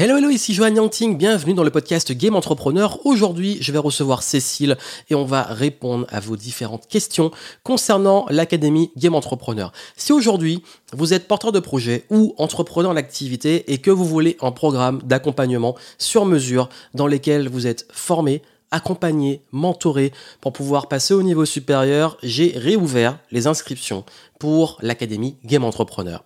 Hello, 0.00 0.16
hello, 0.16 0.30
ici 0.30 0.54
Johan 0.54 0.76
Yangting, 0.76 1.18
bienvenue 1.18 1.54
dans 1.54 1.64
le 1.64 1.72
podcast 1.72 2.12
Game 2.12 2.36
Entrepreneur. 2.36 3.04
Aujourd'hui, 3.04 3.58
je 3.60 3.72
vais 3.72 3.78
recevoir 3.78 4.22
Cécile 4.22 4.76
et 5.10 5.16
on 5.16 5.24
va 5.24 5.42
répondre 5.42 6.06
à 6.10 6.20
vos 6.20 6.36
différentes 6.36 6.86
questions 6.86 7.32
concernant 7.64 8.24
l'Académie 8.30 8.92
Game 8.96 9.16
Entrepreneur. 9.16 9.72
Si 9.96 10.12
aujourd'hui, 10.12 10.62
vous 10.92 11.14
êtes 11.14 11.26
porteur 11.26 11.50
de 11.50 11.58
projet 11.58 12.04
ou 12.10 12.32
entrepreneur 12.38 12.92
en 12.92 12.96
activité 12.96 13.72
et 13.72 13.78
que 13.78 13.90
vous 13.90 14.04
voulez 14.04 14.36
un 14.40 14.52
programme 14.52 15.02
d'accompagnement 15.02 15.74
sur 15.98 16.26
mesure 16.26 16.68
dans 16.94 17.08
lequel 17.08 17.48
vous 17.48 17.66
êtes 17.66 17.84
formé, 17.90 18.42
accompagné, 18.70 19.42
mentoré 19.52 20.12
pour 20.40 20.52
pouvoir 20.52 20.88
passer 20.88 21.14
au 21.14 21.22
niveau 21.22 21.44
supérieur, 21.44 22.18
j'ai 22.22 22.52
réouvert 22.56 23.18
les 23.30 23.46
inscriptions 23.46 24.04
pour 24.38 24.78
l'Académie 24.82 25.36
Game 25.44 25.64
Entrepreneur. 25.64 26.22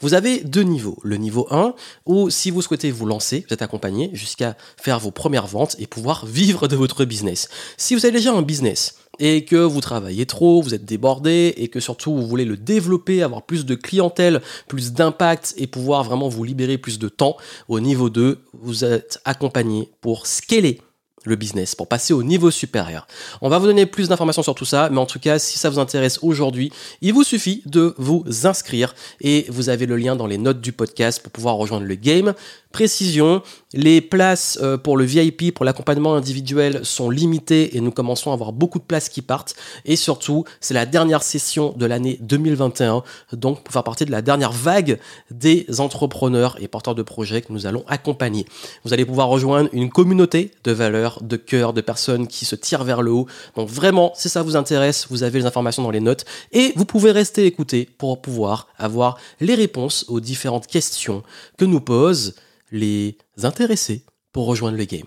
Vous 0.00 0.14
avez 0.14 0.40
deux 0.44 0.62
niveaux. 0.62 0.98
Le 1.02 1.16
niveau 1.16 1.46
1, 1.50 1.74
où 2.04 2.30
si 2.30 2.50
vous 2.50 2.62
souhaitez 2.62 2.90
vous 2.90 3.06
lancer, 3.06 3.44
vous 3.48 3.54
êtes 3.54 3.62
accompagné 3.62 4.10
jusqu'à 4.12 4.56
faire 4.76 5.00
vos 5.00 5.10
premières 5.10 5.46
ventes 5.46 5.76
et 5.78 5.86
pouvoir 5.86 6.26
vivre 6.26 6.68
de 6.68 6.76
votre 6.76 7.04
business. 7.04 7.48
Si 7.76 7.94
vous 7.94 8.04
avez 8.04 8.12
déjà 8.12 8.32
un 8.32 8.42
business, 8.42 8.96
et 9.18 9.44
que 9.44 9.56
vous 9.56 9.80
travaillez 9.80 10.26
trop, 10.26 10.60
vous 10.60 10.74
êtes 10.74 10.84
débordé 10.84 11.54
et 11.56 11.68
que 11.68 11.80
surtout 11.80 12.14
vous 12.14 12.26
voulez 12.26 12.44
le 12.44 12.56
développer, 12.56 13.22
avoir 13.22 13.42
plus 13.42 13.64
de 13.64 13.74
clientèle, 13.74 14.42
plus 14.68 14.92
d'impact 14.92 15.54
et 15.56 15.66
pouvoir 15.66 16.04
vraiment 16.04 16.28
vous 16.28 16.44
libérer 16.44 16.78
plus 16.78 16.98
de 16.98 17.08
temps, 17.08 17.36
au 17.68 17.80
niveau 17.80 18.10
2, 18.10 18.38
vous 18.52 18.84
êtes 18.84 19.20
accompagné 19.24 19.90
pour 20.00 20.26
scaler 20.26 20.80
le 21.26 21.36
business, 21.36 21.74
pour 21.74 21.88
passer 21.88 22.12
au 22.12 22.22
niveau 22.22 22.50
supérieur. 22.50 23.06
On 23.42 23.48
va 23.48 23.58
vous 23.58 23.66
donner 23.66 23.86
plus 23.86 24.08
d'informations 24.08 24.42
sur 24.42 24.54
tout 24.54 24.64
ça, 24.64 24.88
mais 24.90 24.98
en 24.98 25.06
tout 25.06 25.18
cas, 25.18 25.38
si 25.38 25.58
ça 25.58 25.68
vous 25.70 25.78
intéresse 25.78 26.18
aujourd'hui, 26.22 26.72
il 27.02 27.12
vous 27.12 27.24
suffit 27.24 27.62
de 27.66 27.94
vous 27.98 28.24
inscrire 28.44 28.94
et 29.20 29.46
vous 29.48 29.68
avez 29.68 29.86
le 29.86 29.96
lien 29.96 30.16
dans 30.16 30.26
les 30.26 30.38
notes 30.38 30.60
du 30.60 30.72
podcast 30.72 31.22
pour 31.22 31.32
pouvoir 31.32 31.56
rejoindre 31.56 31.86
le 31.86 31.94
game. 31.94 32.34
Précision, 32.72 33.42
les 33.72 34.02
places 34.02 34.58
euh, 34.60 34.76
pour 34.76 34.98
le 34.98 35.04
VIP, 35.04 35.54
pour 35.54 35.64
l'accompagnement 35.64 36.14
individuel 36.14 36.84
sont 36.84 37.08
limitées 37.08 37.76
et 37.76 37.80
nous 37.80 37.90
commençons 37.90 38.32
à 38.32 38.34
avoir 38.34 38.52
beaucoup 38.52 38.78
de 38.78 38.84
places 38.84 39.08
qui 39.08 39.22
partent. 39.22 39.54
Et 39.86 39.96
surtout, 39.96 40.44
c'est 40.60 40.74
la 40.74 40.84
dernière 40.84 41.22
session 41.22 41.72
de 41.76 41.86
l'année 41.86 42.18
2021, 42.20 43.02
donc 43.32 43.62
pour 43.62 43.72
faire 43.72 43.84
partie 43.84 44.04
de 44.04 44.10
la 44.10 44.20
dernière 44.20 44.52
vague 44.52 44.98
des 45.30 45.66
entrepreneurs 45.78 46.56
et 46.60 46.68
porteurs 46.68 46.94
de 46.94 47.02
projets 47.02 47.40
que 47.40 47.52
nous 47.52 47.66
allons 47.66 47.84
accompagner. 47.88 48.44
Vous 48.84 48.92
allez 48.92 49.06
pouvoir 49.06 49.28
rejoindre 49.28 49.70
une 49.72 49.90
communauté 49.90 50.50
de 50.64 50.72
valeurs, 50.72 51.15
de 51.22 51.36
cœurs, 51.36 51.72
de 51.72 51.80
personnes 51.80 52.26
qui 52.26 52.44
se 52.44 52.56
tirent 52.56 52.84
vers 52.84 53.02
le 53.02 53.12
haut. 53.12 53.26
Donc 53.56 53.68
vraiment, 53.68 54.12
si 54.14 54.28
ça 54.28 54.42
vous 54.42 54.56
intéresse, 54.56 55.06
vous 55.10 55.22
avez 55.22 55.40
les 55.40 55.46
informations 55.46 55.82
dans 55.82 55.90
les 55.90 56.00
notes 56.00 56.24
et 56.52 56.72
vous 56.76 56.84
pouvez 56.84 57.10
rester 57.10 57.46
écouter 57.46 57.88
pour 57.98 58.20
pouvoir 58.20 58.68
avoir 58.76 59.18
les 59.40 59.54
réponses 59.54 60.04
aux 60.08 60.20
différentes 60.20 60.66
questions 60.66 61.22
que 61.58 61.64
nous 61.64 61.80
posent 61.80 62.34
les 62.70 63.16
intéressés 63.42 64.04
pour 64.32 64.46
rejoindre 64.46 64.76
le 64.76 64.84
game. 64.84 65.06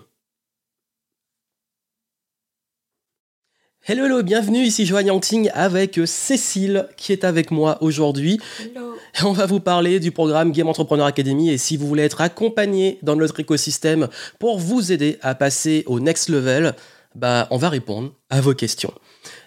Hello, 3.88 4.04
hello, 4.04 4.22
bienvenue, 4.22 4.58
ici 4.58 4.84
Joanne 4.84 5.06
Yangting 5.06 5.50
avec 5.54 5.98
Cécile 6.04 6.86
qui 6.98 7.12
est 7.12 7.24
avec 7.24 7.50
moi 7.50 7.78
aujourd'hui. 7.80 8.38
Hello. 8.60 8.94
On 9.24 9.32
va 9.32 9.46
vous 9.46 9.58
parler 9.58 10.00
du 10.00 10.12
programme 10.12 10.52
Game 10.52 10.68
Entrepreneur 10.68 11.06
Academy 11.06 11.48
et 11.48 11.56
si 11.56 11.78
vous 11.78 11.88
voulez 11.88 12.02
être 12.02 12.20
accompagné 12.20 12.98
dans 13.02 13.16
notre 13.16 13.40
écosystème 13.40 14.08
pour 14.38 14.58
vous 14.58 14.92
aider 14.92 15.18
à 15.22 15.34
passer 15.34 15.82
au 15.86 15.98
next 15.98 16.28
level, 16.28 16.74
bah, 17.14 17.48
on 17.50 17.56
va 17.56 17.70
répondre 17.70 18.12
à 18.28 18.42
vos 18.42 18.52
questions. 18.52 18.92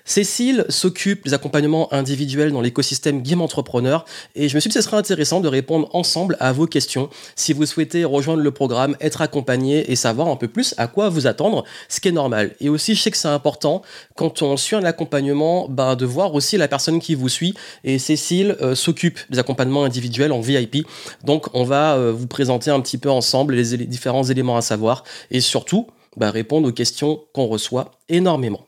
Cécile 0.05 0.65
s'occupe 0.67 1.23
des 1.23 1.33
accompagnements 1.33 1.91
individuels 1.93 2.51
dans 2.51 2.59
l'écosystème 2.59 3.21
Game 3.21 3.41
Entrepreneur 3.41 4.03
et 4.35 4.49
je 4.49 4.55
me 4.55 4.59
suis 4.59 4.69
dit 4.69 4.73
que 4.73 4.81
ce 4.81 4.85
serait 4.85 4.97
intéressant 4.97 5.39
de 5.39 5.47
répondre 5.47 5.89
ensemble 5.95 6.35
à 6.41 6.51
vos 6.51 6.67
questions 6.67 7.09
si 7.37 7.53
vous 7.53 7.65
souhaitez 7.65 8.03
rejoindre 8.03 8.43
le 8.43 8.51
programme, 8.51 8.97
être 8.99 9.21
accompagné 9.21 9.89
et 9.89 9.95
savoir 9.95 10.27
un 10.27 10.35
peu 10.35 10.49
plus 10.49 10.75
à 10.77 10.87
quoi 10.87 11.07
vous 11.07 11.25
attendre, 11.25 11.63
ce 11.87 12.01
qui 12.01 12.09
est 12.09 12.11
normal. 12.11 12.53
Et 12.59 12.67
aussi, 12.67 12.95
je 12.95 13.01
sais 13.01 13.11
que 13.11 13.17
c'est 13.17 13.29
important 13.29 13.81
quand 14.15 14.41
on 14.41 14.57
suit 14.57 14.75
un 14.75 14.83
accompagnement 14.83 15.69
ben, 15.69 15.95
de 15.95 16.05
voir 16.05 16.33
aussi 16.33 16.57
la 16.57 16.67
personne 16.67 16.99
qui 16.99 17.15
vous 17.15 17.29
suit 17.29 17.53
et 17.85 17.97
Cécile 17.97 18.57
euh, 18.61 18.75
s'occupe 18.75 19.19
des 19.29 19.39
accompagnements 19.39 19.85
individuels 19.85 20.33
en 20.33 20.41
VIP. 20.41 20.85
Donc, 21.23 21.47
on 21.53 21.63
va 21.63 21.95
euh, 21.95 22.11
vous 22.11 22.27
présenter 22.27 22.71
un 22.71 22.81
petit 22.81 22.97
peu 22.97 23.09
ensemble 23.09 23.55
les, 23.55 23.77
différents 23.77 24.23
éléments 24.23 24.57
à 24.57 24.61
savoir 24.61 25.05
et 25.31 25.39
surtout 25.39 25.87
ben, 26.17 26.29
répondre 26.29 26.67
aux 26.67 26.73
questions 26.73 27.21
qu'on 27.33 27.47
reçoit 27.47 27.91
énormément. 28.09 28.65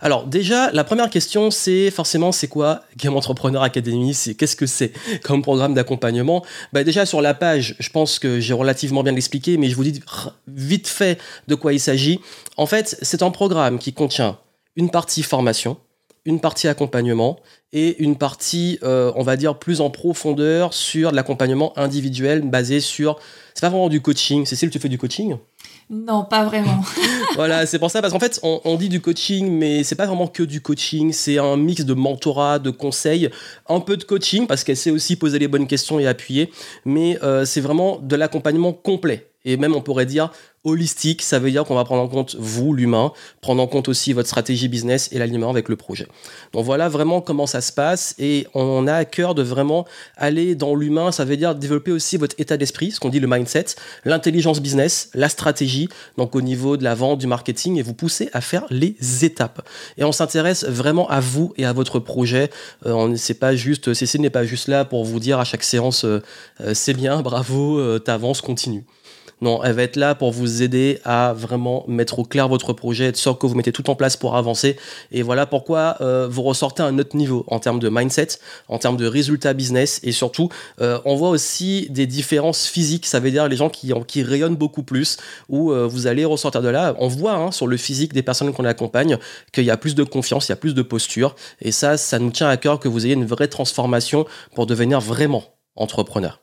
Alors 0.00 0.26
déjà, 0.26 0.70
la 0.72 0.84
première 0.84 1.10
question, 1.10 1.50
c'est 1.50 1.90
forcément, 1.90 2.32
c'est 2.32 2.48
quoi 2.48 2.82
Game 2.96 3.16
Entrepreneur 3.16 3.62
Academy? 3.62 4.14
C'est 4.14 4.34
qu'est-ce 4.34 4.56
que 4.56 4.66
c'est 4.66 4.92
comme 5.22 5.42
programme 5.42 5.74
d'accompagnement? 5.74 6.44
Bah 6.72 6.84
Déjà 6.84 7.06
sur 7.06 7.22
la 7.22 7.34
page, 7.34 7.76
je 7.78 7.90
pense 7.90 8.18
que 8.18 8.40
j'ai 8.40 8.52
relativement 8.52 9.02
bien 9.02 9.16
expliqué, 9.16 9.56
mais 9.56 9.68
je 9.70 9.76
vous 9.76 9.84
dis 9.84 10.00
vite 10.46 10.88
fait 10.88 11.18
de 11.48 11.54
quoi 11.54 11.72
il 11.72 11.80
s'agit. 11.80 12.20
En 12.56 12.66
fait, 12.66 12.98
c'est 13.02 13.22
un 13.22 13.30
programme 13.30 13.78
qui 13.78 13.92
contient 13.92 14.38
une 14.76 14.90
partie 14.90 15.22
formation, 15.22 15.78
une 16.24 16.40
partie 16.40 16.68
accompagnement 16.68 17.38
et 17.72 18.02
une 18.02 18.16
partie, 18.16 18.78
euh, 18.82 19.12
on 19.16 19.22
va 19.22 19.36
dire, 19.36 19.58
plus 19.58 19.80
en 19.80 19.90
profondeur 19.90 20.74
sur 20.74 21.12
l'accompagnement 21.12 21.76
individuel 21.78 22.42
basé 22.42 22.80
sur... 22.80 23.18
C'est 23.54 23.62
pas 23.62 23.70
vraiment 23.70 23.88
du 23.88 24.02
coaching. 24.02 24.44
Cécile, 24.44 24.70
tu 24.70 24.78
fais 24.78 24.88
du 24.88 24.98
coaching 24.98 25.36
non, 25.88 26.24
pas 26.24 26.44
vraiment. 26.44 26.82
voilà, 27.36 27.64
c'est 27.64 27.78
pour 27.78 27.92
ça, 27.92 28.00
parce 28.00 28.12
qu'en 28.12 28.18
fait, 28.18 28.40
on, 28.42 28.74
dit 28.76 28.88
du 28.88 29.00
coaching, 29.00 29.48
mais 29.50 29.84
c'est 29.84 29.94
pas 29.94 30.06
vraiment 30.06 30.26
que 30.26 30.42
du 30.42 30.60
coaching, 30.60 31.12
c'est 31.12 31.38
un 31.38 31.56
mix 31.56 31.84
de 31.84 31.94
mentorat, 31.94 32.58
de 32.58 32.70
conseils, 32.70 33.30
un 33.68 33.78
peu 33.78 33.96
de 33.96 34.02
coaching, 34.02 34.48
parce 34.48 34.64
qu'elle 34.64 34.76
sait 34.76 34.90
aussi 34.90 35.14
poser 35.14 35.38
les 35.38 35.46
bonnes 35.46 35.68
questions 35.68 36.00
et 36.00 36.06
appuyer, 36.08 36.50
mais 36.84 37.18
euh, 37.22 37.44
c'est 37.44 37.60
vraiment 37.60 37.98
de 37.98 38.16
l'accompagnement 38.16 38.72
complet. 38.72 39.28
Et 39.44 39.56
même, 39.56 39.76
on 39.76 39.80
pourrait 39.80 40.06
dire, 40.06 40.32
holistique, 40.66 41.22
ça 41.22 41.38
veut 41.38 41.50
dire 41.50 41.64
qu'on 41.64 41.74
va 41.74 41.84
prendre 41.84 42.02
en 42.02 42.08
compte 42.08 42.36
vous, 42.38 42.74
l'humain, 42.74 43.12
prendre 43.40 43.62
en 43.62 43.66
compte 43.66 43.88
aussi 43.88 44.12
votre 44.12 44.28
stratégie 44.28 44.68
business 44.68 45.08
et 45.12 45.18
l'alignement 45.18 45.48
avec 45.48 45.68
le 45.68 45.76
projet. 45.76 46.08
Donc 46.52 46.64
voilà 46.64 46.88
vraiment 46.88 47.20
comment 47.20 47.46
ça 47.46 47.60
se 47.60 47.72
passe 47.72 48.14
et 48.18 48.46
on 48.52 48.86
a 48.86 48.94
à 48.94 49.04
cœur 49.04 49.34
de 49.34 49.42
vraiment 49.42 49.86
aller 50.16 50.54
dans 50.54 50.74
l'humain, 50.74 51.12
ça 51.12 51.24
veut 51.24 51.36
dire 51.36 51.54
développer 51.54 51.92
aussi 51.92 52.16
votre 52.16 52.34
état 52.38 52.56
d'esprit, 52.56 52.90
ce 52.90 53.00
qu'on 53.00 53.08
dit 53.08 53.20
le 53.20 53.28
mindset, 53.28 53.66
l'intelligence 54.04 54.60
business, 54.60 55.10
la 55.14 55.28
stratégie, 55.28 55.88
donc 56.18 56.34
au 56.34 56.42
niveau 56.42 56.76
de 56.76 56.84
la 56.84 56.94
vente, 56.94 57.18
du 57.18 57.26
marketing 57.26 57.78
et 57.78 57.82
vous 57.82 57.94
pousser 57.94 58.28
à 58.32 58.40
faire 58.40 58.64
les 58.70 58.96
étapes. 59.24 59.66
Et 59.96 60.04
on 60.04 60.12
s'intéresse 60.12 60.64
vraiment 60.64 61.08
à 61.08 61.20
vous 61.20 61.54
et 61.56 61.64
à 61.64 61.72
votre 61.72 61.98
projet. 62.00 62.50
Euh, 62.86 63.14
c'est 63.16 63.38
pas 63.38 63.54
juste, 63.54 63.94
CC 63.94 64.18
n'est 64.18 64.30
pas 64.30 64.44
juste 64.44 64.68
là 64.68 64.84
pour 64.84 65.04
vous 65.04 65.20
dire 65.20 65.38
à 65.38 65.44
chaque 65.44 65.62
séance 65.62 66.04
euh, 66.04 66.22
euh, 66.60 66.74
c'est 66.74 66.94
bien, 66.94 67.22
bravo, 67.22 67.98
t'avances, 67.98 68.40
continue. 68.40 68.84
Non, 69.42 69.62
elle 69.62 69.74
va 69.74 69.82
être 69.82 69.96
là 69.96 70.14
pour 70.14 70.30
vous 70.32 70.62
aider 70.62 70.98
à 71.04 71.34
vraiment 71.34 71.84
mettre 71.88 72.18
au 72.20 72.24
clair 72.24 72.48
votre 72.48 72.72
projet, 72.72 73.04
être 73.04 73.18
sûr 73.18 73.38
que 73.38 73.46
vous 73.46 73.54
mettez 73.54 73.70
tout 73.70 73.90
en 73.90 73.94
place 73.94 74.16
pour 74.16 74.34
avancer. 74.34 74.76
Et 75.12 75.20
voilà 75.20 75.44
pourquoi 75.44 75.96
euh, 76.00 76.26
vous 76.26 76.42
ressortez 76.42 76.82
à 76.82 76.86
un 76.86 76.98
autre 76.98 77.14
niveau 77.14 77.44
en 77.48 77.58
termes 77.58 77.78
de 77.78 77.90
mindset, 77.90 78.28
en 78.68 78.78
termes 78.78 78.96
de 78.96 79.06
résultats 79.06 79.52
business. 79.52 80.00
Et 80.02 80.12
surtout, 80.12 80.48
euh, 80.80 80.98
on 81.04 81.16
voit 81.16 81.28
aussi 81.28 81.86
des 81.90 82.06
différences 82.06 82.66
physiques. 82.66 83.04
Ça 83.04 83.20
veut 83.20 83.30
dire 83.30 83.46
les 83.46 83.56
gens 83.56 83.68
qui, 83.68 83.92
rayonnent 84.22 84.56
beaucoup 84.56 84.82
plus, 84.82 85.18
où 85.50 85.70
euh, 85.70 85.86
vous 85.86 86.06
allez 86.06 86.24
ressortir 86.24 86.62
de 86.62 86.68
là. 86.68 86.96
On 86.98 87.08
voit 87.08 87.34
hein, 87.34 87.52
sur 87.52 87.66
le 87.66 87.76
physique 87.76 88.14
des 88.14 88.22
personnes 88.22 88.54
qu'on 88.54 88.64
accompagne 88.64 89.18
qu'il 89.52 89.64
y 89.64 89.70
a 89.70 89.76
plus 89.76 89.94
de 89.94 90.02
confiance, 90.02 90.48
il 90.48 90.52
y 90.52 90.54
a 90.54 90.56
plus 90.56 90.74
de 90.74 90.82
posture. 90.82 91.36
Et 91.60 91.72
ça, 91.72 91.98
ça 91.98 92.18
nous 92.18 92.30
tient 92.30 92.48
à 92.48 92.56
cœur 92.56 92.80
que 92.80 92.88
vous 92.88 93.04
ayez 93.04 93.14
une 93.14 93.26
vraie 93.26 93.48
transformation 93.48 94.24
pour 94.54 94.66
devenir 94.66 95.00
vraiment 95.00 95.44
entrepreneur. 95.76 96.40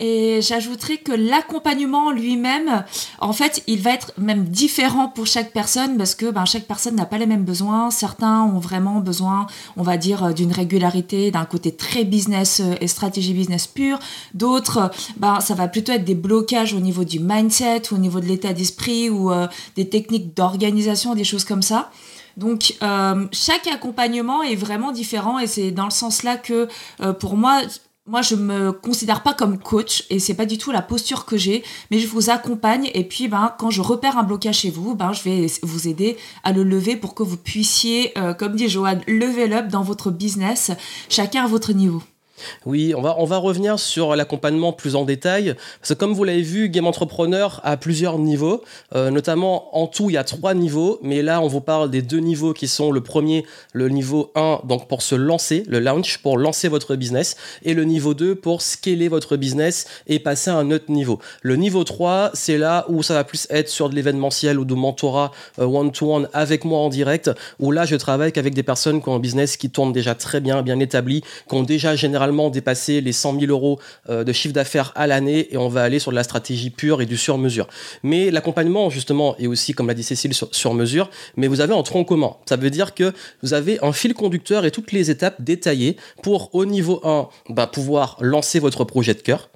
Et 0.00 0.40
j'ajouterais 0.42 0.96
que 0.96 1.12
l'accompagnement 1.12 2.10
lui-même, 2.10 2.84
en 3.20 3.32
fait, 3.32 3.62
il 3.68 3.80
va 3.80 3.92
être 3.92 4.12
même 4.18 4.44
différent 4.44 5.08
pour 5.08 5.26
chaque 5.26 5.52
personne 5.52 5.96
parce 5.96 6.16
que 6.16 6.32
ben, 6.32 6.44
chaque 6.44 6.64
personne 6.64 6.96
n'a 6.96 7.06
pas 7.06 7.18
les 7.18 7.26
mêmes 7.26 7.44
besoins. 7.44 7.92
Certains 7.92 8.42
ont 8.42 8.58
vraiment 8.58 8.98
besoin, 8.98 9.46
on 9.76 9.82
va 9.82 9.96
dire, 9.96 10.34
d'une 10.34 10.50
régularité, 10.50 11.30
d'un 11.30 11.44
côté 11.44 11.70
très 11.70 12.04
business 12.04 12.60
euh, 12.60 12.74
et 12.80 12.88
stratégie 12.88 13.34
business 13.34 13.68
pure. 13.68 14.00
D'autres, 14.34 14.90
ben, 15.16 15.38
ça 15.38 15.54
va 15.54 15.68
plutôt 15.68 15.92
être 15.92 16.04
des 16.04 16.16
blocages 16.16 16.74
au 16.74 16.80
niveau 16.80 17.04
du 17.04 17.20
mindset, 17.20 17.92
au 17.92 17.98
niveau 17.98 18.18
de 18.18 18.26
l'état 18.26 18.52
d'esprit 18.52 19.10
ou 19.10 19.30
euh, 19.30 19.46
des 19.76 19.88
techniques 19.88 20.36
d'organisation, 20.36 21.14
des 21.14 21.24
choses 21.24 21.44
comme 21.44 21.62
ça. 21.62 21.92
Donc 22.36 22.74
euh, 22.82 23.26
chaque 23.30 23.68
accompagnement 23.68 24.42
est 24.42 24.56
vraiment 24.56 24.90
différent 24.90 25.38
et 25.38 25.46
c'est 25.46 25.70
dans 25.70 25.84
le 25.84 25.92
sens 25.92 26.24
là 26.24 26.36
que 26.36 26.66
pour 27.20 27.36
moi 27.36 27.60
moi, 28.06 28.20
je 28.20 28.34
me 28.34 28.70
considère 28.70 29.22
pas 29.22 29.32
comme 29.32 29.58
coach 29.58 30.04
et 30.10 30.18
c'est 30.18 30.34
pas 30.34 30.44
du 30.44 30.58
tout 30.58 30.70
la 30.70 30.82
posture 30.82 31.24
que 31.24 31.38
j'ai, 31.38 31.64
mais 31.90 31.98
je 31.98 32.06
vous 32.06 32.28
accompagne 32.28 32.90
et 32.92 33.04
puis 33.04 33.28
ben 33.28 33.54
quand 33.58 33.70
je 33.70 33.80
repère 33.80 34.18
un 34.18 34.22
blocage 34.22 34.58
chez 34.58 34.70
vous, 34.70 34.94
ben 34.94 35.12
je 35.12 35.22
vais 35.22 35.46
vous 35.62 35.88
aider 35.88 36.18
à 36.42 36.52
le 36.52 36.64
lever 36.64 36.96
pour 36.96 37.14
que 37.14 37.22
vous 37.22 37.38
puissiez, 37.38 38.12
euh, 38.18 38.34
comme 38.34 38.56
dit 38.56 38.68
Joanne, 38.68 39.00
level 39.06 39.54
up 39.54 39.68
dans 39.68 39.82
votre 39.82 40.10
business, 40.10 40.70
chacun 41.08 41.44
à 41.44 41.48
votre 41.48 41.72
niveau. 41.72 42.02
Oui, 42.66 42.94
on 42.96 43.02
va, 43.02 43.16
on 43.18 43.24
va 43.24 43.38
revenir 43.38 43.78
sur 43.78 44.16
l'accompagnement 44.16 44.72
plus 44.72 44.96
en 44.96 45.04
détail. 45.04 45.54
Parce 45.80 45.90
que 45.90 45.94
comme 45.94 46.12
vous 46.12 46.24
l'avez 46.24 46.42
vu, 46.42 46.68
Game 46.68 46.86
Entrepreneur 46.86 47.60
a 47.64 47.76
plusieurs 47.76 48.18
niveaux. 48.18 48.62
Euh, 48.94 49.10
notamment, 49.10 49.76
en 49.76 49.86
tout, 49.86 50.10
il 50.10 50.14
y 50.14 50.16
a 50.16 50.24
trois 50.24 50.54
niveaux. 50.54 50.98
Mais 51.02 51.22
là, 51.22 51.40
on 51.40 51.48
vous 51.48 51.60
parle 51.60 51.90
des 51.90 52.02
deux 52.02 52.18
niveaux 52.18 52.52
qui 52.52 52.68
sont 52.68 52.90
le 52.90 53.00
premier, 53.00 53.44
le 53.72 53.88
niveau 53.88 54.30
1, 54.34 54.60
donc 54.64 54.88
pour 54.88 55.02
se 55.02 55.14
lancer, 55.14 55.64
le 55.66 55.80
launch, 55.80 56.18
pour 56.18 56.38
lancer 56.38 56.68
votre 56.68 56.96
business. 56.96 57.36
Et 57.62 57.74
le 57.74 57.84
niveau 57.84 58.14
2, 58.14 58.34
pour 58.34 58.62
scaler 58.62 59.08
votre 59.08 59.36
business 59.36 59.86
et 60.06 60.18
passer 60.18 60.50
à 60.50 60.56
un 60.56 60.70
autre 60.70 60.90
niveau. 60.90 61.18
Le 61.42 61.56
niveau 61.56 61.84
3, 61.84 62.30
c'est 62.34 62.58
là 62.58 62.84
où 62.88 63.02
ça 63.02 63.14
va 63.14 63.24
plus 63.24 63.46
être 63.50 63.68
sur 63.68 63.88
de 63.88 63.94
l'événementiel 63.94 64.58
ou 64.58 64.64
de 64.64 64.74
mentorat 64.74 65.32
euh, 65.58 65.64
one-to-one 65.64 66.28
avec 66.32 66.64
moi 66.64 66.80
en 66.80 66.88
direct. 66.88 67.30
Où 67.60 67.70
là, 67.70 67.84
je 67.84 67.96
travaille 67.96 68.32
avec 68.36 68.54
des 68.54 68.62
personnes 68.62 69.02
qui 69.02 69.08
ont 69.08 69.16
un 69.16 69.20
business 69.20 69.56
qui 69.56 69.70
tourne 69.70 69.92
déjà 69.92 70.14
très 70.14 70.40
bien, 70.40 70.62
bien 70.62 70.80
établi, 70.80 71.22
qui 71.48 71.54
ont 71.54 71.62
déjà 71.62 71.96
généralement 71.96 72.33
dépasser 72.50 73.00
les 73.00 73.12
100 73.12 73.40
000 73.40 73.50
euros 73.50 73.78
euh, 74.08 74.24
de 74.24 74.32
chiffre 74.32 74.54
d'affaires 74.54 74.92
à 74.94 75.06
l'année 75.06 75.52
et 75.52 75.56
on 75.56 75.68
va 75.68 75.82
aller 75.82 75.98
sur 75.98 76.10
de 76.10 76.16
la 76.16 76.24
stratégie 76.24 76.70
pure 76.70 77.00
et 77.00 77.06
du 77.06 77.16
sur-mesure. 77.16 77.68
Mais 78.02 78.30
l'accompagnement, 78.30 78.90
justement, 78.90 79.36
est 79.38 79.46
aussi, 79.46 79.72
comme 79.72 79.88
l'a 79.88 79.94
dit 79.94 80.02
Cécile, 80.02 80.34
sur, 80.34 80.74
mesure, 80.74 81.10
mais 81.36 81.46
vous 81.46 81.60
avez 81.60 81.74
un 81.74 81.82
tronc 81.82 82.04
commun. 82.04 82.36
Ça 82.46 82.56
veut 82.56 82.70
dire 82.70 82.94
que 82.94 83.12
vous 83.42 83.54
avez 83.54 83.78
un 83.82 83.92
fil 83.92 84.14
conducteur 84.14 84.64
et 84.64 84.70
toutes 84.70 84.92
les 84.92 85.10
étapes 85.10 85.40
détaillées 85.40 85.96
pour, 86.22 86.54
au 86.54 86.66
niveau 86.66 87.00
1, 87.04 87.28
bah, 87.50 87.66
pouvoir 87.66 88.16
lancer 88.20 88.58
votre 88.58 88.84
projet 88.84 89.14
de 89.14 89.20
cœur 89.20 89.48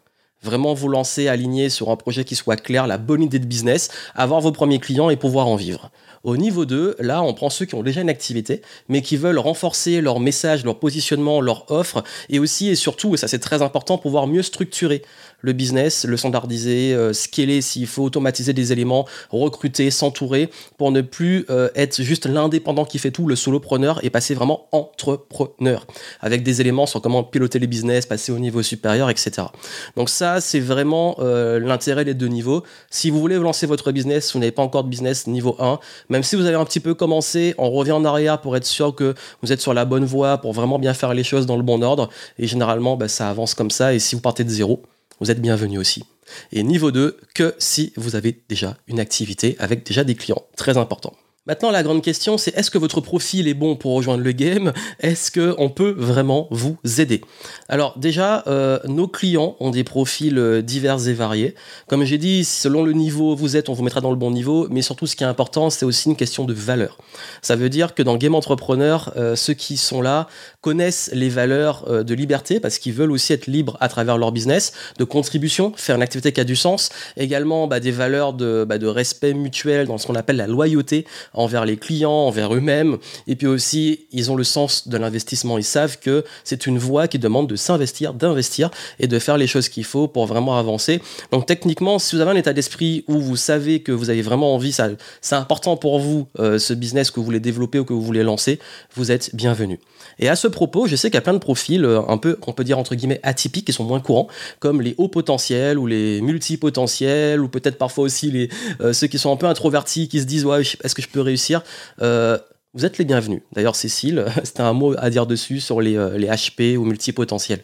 vraiment 0.42 0.74
vous 0.74 0.88
lancer 0.88 1.28
aligné 1.28 1.68
sur 1.68 1.90
un 1.90 1.96
projet 1.96 2.24
qui 2.24 2.36
soit 2.36 2.56
clair, 2.56 2.86
la 2.86 2.98
bonne 2.98 3.22
idée 3.22 3.38
de 3.38 3.46
business, 3.46 3.90
avoir 4.14 4.40
vos 4.40 4.52
premiers 4.52 4.78
clients 4.78 5.10
et 5.10 5.16
pouvoir 5.16 5.48
en 5.48 5.56
vivre. 5.56 5.90
Au 6.24 6.36
niveau 6.36 6.64
2, 6.64 6.96
là, 6.98 7.22
on 7.22 7.34
prend 7.34 7.50
ceux 7.50 7.64
qui 7.64 7.74
ont 7.74 7.82
déjà 7.82 8.00
une 8.00 8.10
activité, 8.10 8.62
mais 8.88 9.02
qui 9.02 9.16
veulent 9.16 9.38
renforcer 9.38 10.00
leur 10.00 10.20
message, 10.20 10.64
leur 10.64 10.78
positionnement, 10.78 11.40
leur 11.40 11.70
offre, 11.70 12.02
et 12.28 12.38
aussi 12.38 12.68
et 12.68 12.74
surtout, 12.74 13.14
et 13.14 13.16
ça 13.16 13.28
c'est 13.28 13.38
très 13.38 13.62
important, 13.62 13.98
pouvoir 13.98 14.26
mieux 14.26 14.42
structurer 14.42 15.02
le 15.40 15.52
business, 15.52 16.04
le 16.04 16.16
standardiser, 16.16 16.94
euh, 16.94 17.12
scaler 17.12 17.60
s'il 17.60 17.86
faut, 17.86 18.04
automatiser 18.04 18.52
des 18.52 18.72
éléments, 18.72 19.06
recruter, 19.30 19.90
s'entourer, 19.90 20.50
pour 20.76 20.90
ne 20.90 21.00
plus 21.00 21.46
euh, 21.50 21.68
être 21.74 22.02
juste 22.02 22.26
l'indépendant 22.26 22.84
qui 22.84 22.98
fait 22.98 23.10
tout, 23.10 23.26
le 23.26 23.36
solopreneur, 23.36 24.04
et 24.04 24.10
passer 24.10 24.34
vraiment 24.34 24.66
entrepreneur, 24.72 25.86
avec 26.20 26.42
des 26.42 26.60
éléments 26.60 26.86
sur 26.86 27.00
comment 27.00 27.22
piloter 27.22 27.58
les 27.58 27.66
business, 27.66 28.06
passer 28.06 28.32
au 28.32 28.38
niveau 28.38 28.62
supérieur, 28.62 29.10
etc. 29.10 29.48
Donc 29.96 30.08
ça, 30.08 30.40
c'est 30.40 30.60
vraiment 30.60 31.16
euh, 31.20 31.60
l'intérêt 31.60 32.04
des 32.04 32.14
deux 32.14 32.28
niveaux. 32.28 32.62
Si 32.90 33.10
vous 33.10 33.20
voulez 33.20 33.36
lancer 33.36 33.66
votre 33.66 33.92
business, 33.92 34.32
vous 34.32 34.40
n'avez 34.40 34.52
pas 34.52 34.62
encore 34.62 34.84
de 34.84 34.88
business 34.88 35.26
niveau 35.26 35.56
1, 35.58 35.78
même 36.08 36.22
si 36.22 36.36
vous 36.36 36.46
avez 36.46 36.56
un 36.56 36.64
petit 36.64 36.80
peu 36.80 36.94
commencé, 36.94 37.54
on 37.58 37.70
revient 37.70 37.92
en 37.92 38.04
arrière 38.04 38.40
pour 38.40 38.56
être 38.56 38.66
sûr 38.66 38.94
que 38.94 39.14
vous 39.42 39.52
êtes 39.52 39.60
sur 39.60 39.74
la 39.74 39.84
bonne 39.84 40.04
voie, 40.04 40.38
pour 40.38 40.52
vraiment 40.52 40.78
bien 40.78 40.94
faire 40.94 41.14
les 41.14 41.24
choses 41.24 41.46
dans 41.46 41.56
le 41.56 41.62
bon 41.62 41.82
ordre. 41.82 42.08
Et 42.38 42.46
généralement, 42.46 42.96
bah, 42.96 43.08
ça 43.08 43.30
avance 43.30 43.54
comme 43.54 43.70
ça. 43.70 43.94
Et 43.94 43.98
si 43.98 44.14
vous 44.14 44.20
partez 44.20 44.44
de 44.44 44.50
zéro, 44.50 44.82
vous 45.20 45.30
êtes 45.30 45.40
bienvenu 45.40 45.78
aussi. 45.78 46.04
Et 46.52 46.62
niveau 46.62 46.90
2, 46.90 47.18
que 47.34 47.54
si 47.58 47.92
vous 47.96 48.16
avez 48.16 48.38
déjà 48.48 48.76
une 48.86 49.00
activité 49.00 49.56
avec 49.58 49.86
déjà 49.86 50.04
des 50.04 50.14
clients. 50.14 50.42
Très 50.56 50.76
important. 50.76 51.14
Maintenant, 51.48 51.70
la 51.70 51.82
grande 51.82 52.02
question, 52.02 52.36
c'est 52.36 52.54
est-ce 52.58 52.70
que 52.70 52.76
votre 52.76 53.00
profil 53.00 53.48
est 53.48 53.54
bon 53.54 53.74
pour 53.74 53.94
rejoindre 53.94 54.22
le 54.22 54.32
game? 54.32 54.74
Est-ce 55.00 55.32
qu'on 55.32 55.70
peut 55.70 55.94
vraiment 55.96 56.46
vous 56.50 56.76
aider? 56.98 57.22
Alors 57.70 57.98
déjà, 57.98 58.44
euh, 58.48 58.78
nos 58.84 59.08
clients 59.08 59.56
ont 59.58 59.70
des 59.70 59.82
profils 59.82 60.36
euh, 60.36 60.60
divers 60.60 61.08
et 61.08 61.14
variés. 61.14 61.54
Comme 61.86 62.04
j'ai 62.04 62.18
dit, 62.18 62.44
selon 62.44 62.82
le 62.82 62.92
niveau 62.92 63.32
où 63.32 63.36
vous 63.36 63.56
êtes, 63.56 63.70
on 63.70 63.72
vous 63.72 63.82
mettra 63.82 64.02
dans 64.02 64.10
le 64.10 64.16
bon 64.16 64.30
niveau, 64.30 64.66
mais 64.68 64.82
surtout 64.82 65.06
ce 65.06 65.16
qui 65.16 65.24
est 65.24 65.26
important, 65.26 65.70
c'est 65.70 65.86
aussi 65.86 66.10
une 66.10 66.16
question 66.16 66.44
de 66.44 66.52
valeur. 66.52 66.98
Ça 67.40 67.56
veut 67.56 67.70
dire 67.70 67.94
que 67.94 68.02
dans 68.02 68.18
Game 68.18 68.34
Entrepreneur, 68.34 69.14
euh, 69.16 69.34
ceux 69.34 69.54
qui 69.54 69.78
sont 69.78 70.02
là 70.02 70.28
connaissent 70.60 71.08
les 71.14 71.30
valeurs 71.30 72.04
de 72.04 72.14
liberté 72.14 72.60
parce 72.60 72.76
qu'ils 72.76 72.92
veulent 72.92 73.12
aussi 73.12 73.32
être 73.32 73.46
libres 73.46 73.78
à 73.80 73.88
travers 73.88 74.18
leur 74.18 74.32
business, 74.32 74.74
de 74.98 75.04
contribution, 75.04 75.72
faire 75.76 75.96
une 75.96 76.02
activité 76.02 76.30
qui 76.32 76.42
a 76.42 76.44
du 76.44 76.56
sens, 76.56 76.90
également 77.16 77.68
bah, 77.68 77.80
des 77.80 77.90
valeurs 77.90 78.34
bah, 78.34 78.76
de 78.76 78.86
respect 78.86 79.32
mutuel 79.32 79.86
dans 79.86 79.96
ce 79.96 80.06
qu'on 80.06 80.14
appelle 80.14 80.36
la 80.36 80.46
loyauté 80.46 81.06
envers 81.38 81.64
les 81.64 81.76
clients, 81.76 82.10
envers 82.10 82.54
eux-mêmes. 82.54 82.98
Et 83.26 83.36
puis 83.36 83.46
aussi, 83.46 84.06
ils 84.12 84.30
ont 84.30 84.36
le 84.36 84.44
sens 84.44 84.88
de 84.88 84.96
l'investissement. 84.96 85.56
Ils 85.58 85.64
savent 85.64 85.98
que 85.98 86.24
c'est 86.44 86.66
une 86.66 86.78
voie 86.78 87.08
qui 87.08 87.18
demande 87.18 87.48
de 87.48 87.56
s'investir, 87.56 88.12
d'investir 88.14 88.70
et 88.98 89.06
de 89.06 89.18
faire 89.18 89.38
les 89.38 89.46
choses 89.46 89.68
qu'il 89.68 89.84
faut 89.84 90.08
pour 90.08 90.26
vraiment 90.26 90.58
avancer. 90.58 91.00
Donc 91.32 91.46
techniquement, 91.46 91.98
si 91.98 92.16
vous 92.16 92.22
avez 92.22 92.32
un 92.32 92.36
état 92.36 92.52
d'esprit 92.52 93.04
où 93.08 93.18
vous 93.20 93.36
savez 93.36 93.80
que 93.80 93.92
vous 93.92 94.10
avez 94.10 94.22
vraiment 94.22 94.54
envie, 94.54 94.72
ça, 94.72 94.88
c'est 95.20 95.36
important 95.36 95.76
pour 95.76 95.98
vous, 95.98 96.26
euh, 96.38 96.58
ce 96.58 96.74
business 96.74 97.10
que 97.10 97.20
vous 97.20 97.26
voulez 97.26 97.40
développer 97.40 97.78
ou 97.78 97.84
que 97.84 97.92
vous 97.92 98.02
voulez 98.02 98.22
lancer, 98.22 98.58
vous 98.94 99.10
êtes 99.12 99.34
bienvenu. 99.34 99.78
Et 100.18 100.28
à 100.28 100.36
ce 100.36 100.48
propos, 100.48 100.86
je 100.86 100.96
sais 100.96 101.08
qu'il 101.08 101.16
y 101.16 101.18
a 101.18 101.22
plein 101.22 101.32
de 101.32 101.38
profils 101.38 101.84
euh, 101.84 102.00
un 102.08 102.18
peu, 102.18 102.38
on 102.46 102.52
peut 102.52 102.64
dire 102.64 102.78
entre 102.78 102.94
guillemets, 102.94 103.20
atypiques 103.22 103.66
qui 103.66 103.72
sont 103.72 103.84
moins 103.84 104.00
courants, 104.00 104.28
comme 104.58 104.82
les 104.82 104.94
hauts 104.98 105.08
potentiels 105.08 105.78
ou 105.78 105.86
les 105.86 106.20
multipotentiels, 106.20 107.40
ou 107.40 107.48
peut-être 107.48 107.78
parfois 107.78 108.04
aussi 108.04 108.48
euh, 108.80 108.92
ceux 108.92 109.06
qui 109.06 109.18
sont 109.18 109.32
un 109.32 109.36
peu 109.36 109.46
introvertis, 109.46 110.08
qui 110.08 110.20
se 110.20 110.24
disent, 110.24 110.44
ouais, 110.44 110.62
est-ce 110.62 110.94
que 110.94 111.02
je 111.02 111.08
peux 111.08 111.20
réussir? 111.20 111.62
Euh, 112.02 112.38
Vous 112.74 112.84
êtes 112.84 112.98
les 112.98 113.04
bienvenus. 113.04 113.42
D'ailleurs, 113.52 113.76
Cécile, 113.76 114.26
c'était 114.44 114.62
un 114.62 114.72
mot 114.72 114.94
à 114.98 115.10
dire 115.10 115.26
dessus 115.26 115.60
sur 115.60 115.80
les, 115.80 115.96
les 116.16 116.28
HP 116.28 116.76
ou 116.76 116.84
multipotentiels. 116.84 117.60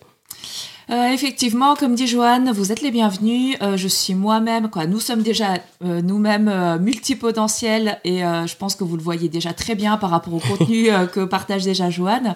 Euh, 0.90 1.08
effectivement, 1.08 1.76
comme 1.76 1.94
dit 1.94 2.06
Joanne, 2.06 2.50
vous 2.52 2.70
êtes 2.70 2.82
les 2.82 2.90
bienvenus. 2.90 3.56
Euh, 3.62 3.76
je 3.76 3.88
suis 3.88 4.14
moi-même, 4.14 4.68
quoi. 4.68 4.86
Nous 4.86 5.00
sommes 5.00 5.22
déjà 5.22 5.54
euh, 5.82 6.02
nous-mêmes 6.02 6.78
multipotentiels 6.80 7.98
et 8.04 8.20
je 8.20 8.56
pense 8.56 8.74
que 8.74 8.84
vous 8.84 8.96
le 8.96 9.02
voyez 9.02 9.28
déjà 9.28 9.52
très 9.52 9.74
bien 9.74 9.96
par 9.96 10.10
rapport 10.10 10.34
au 10.34 10.40
contenu 10.56 10.88
que 11.12 11.24
partage 11.24 11.64
déjà 11.64 11.90
Joanne. 11.90 12.34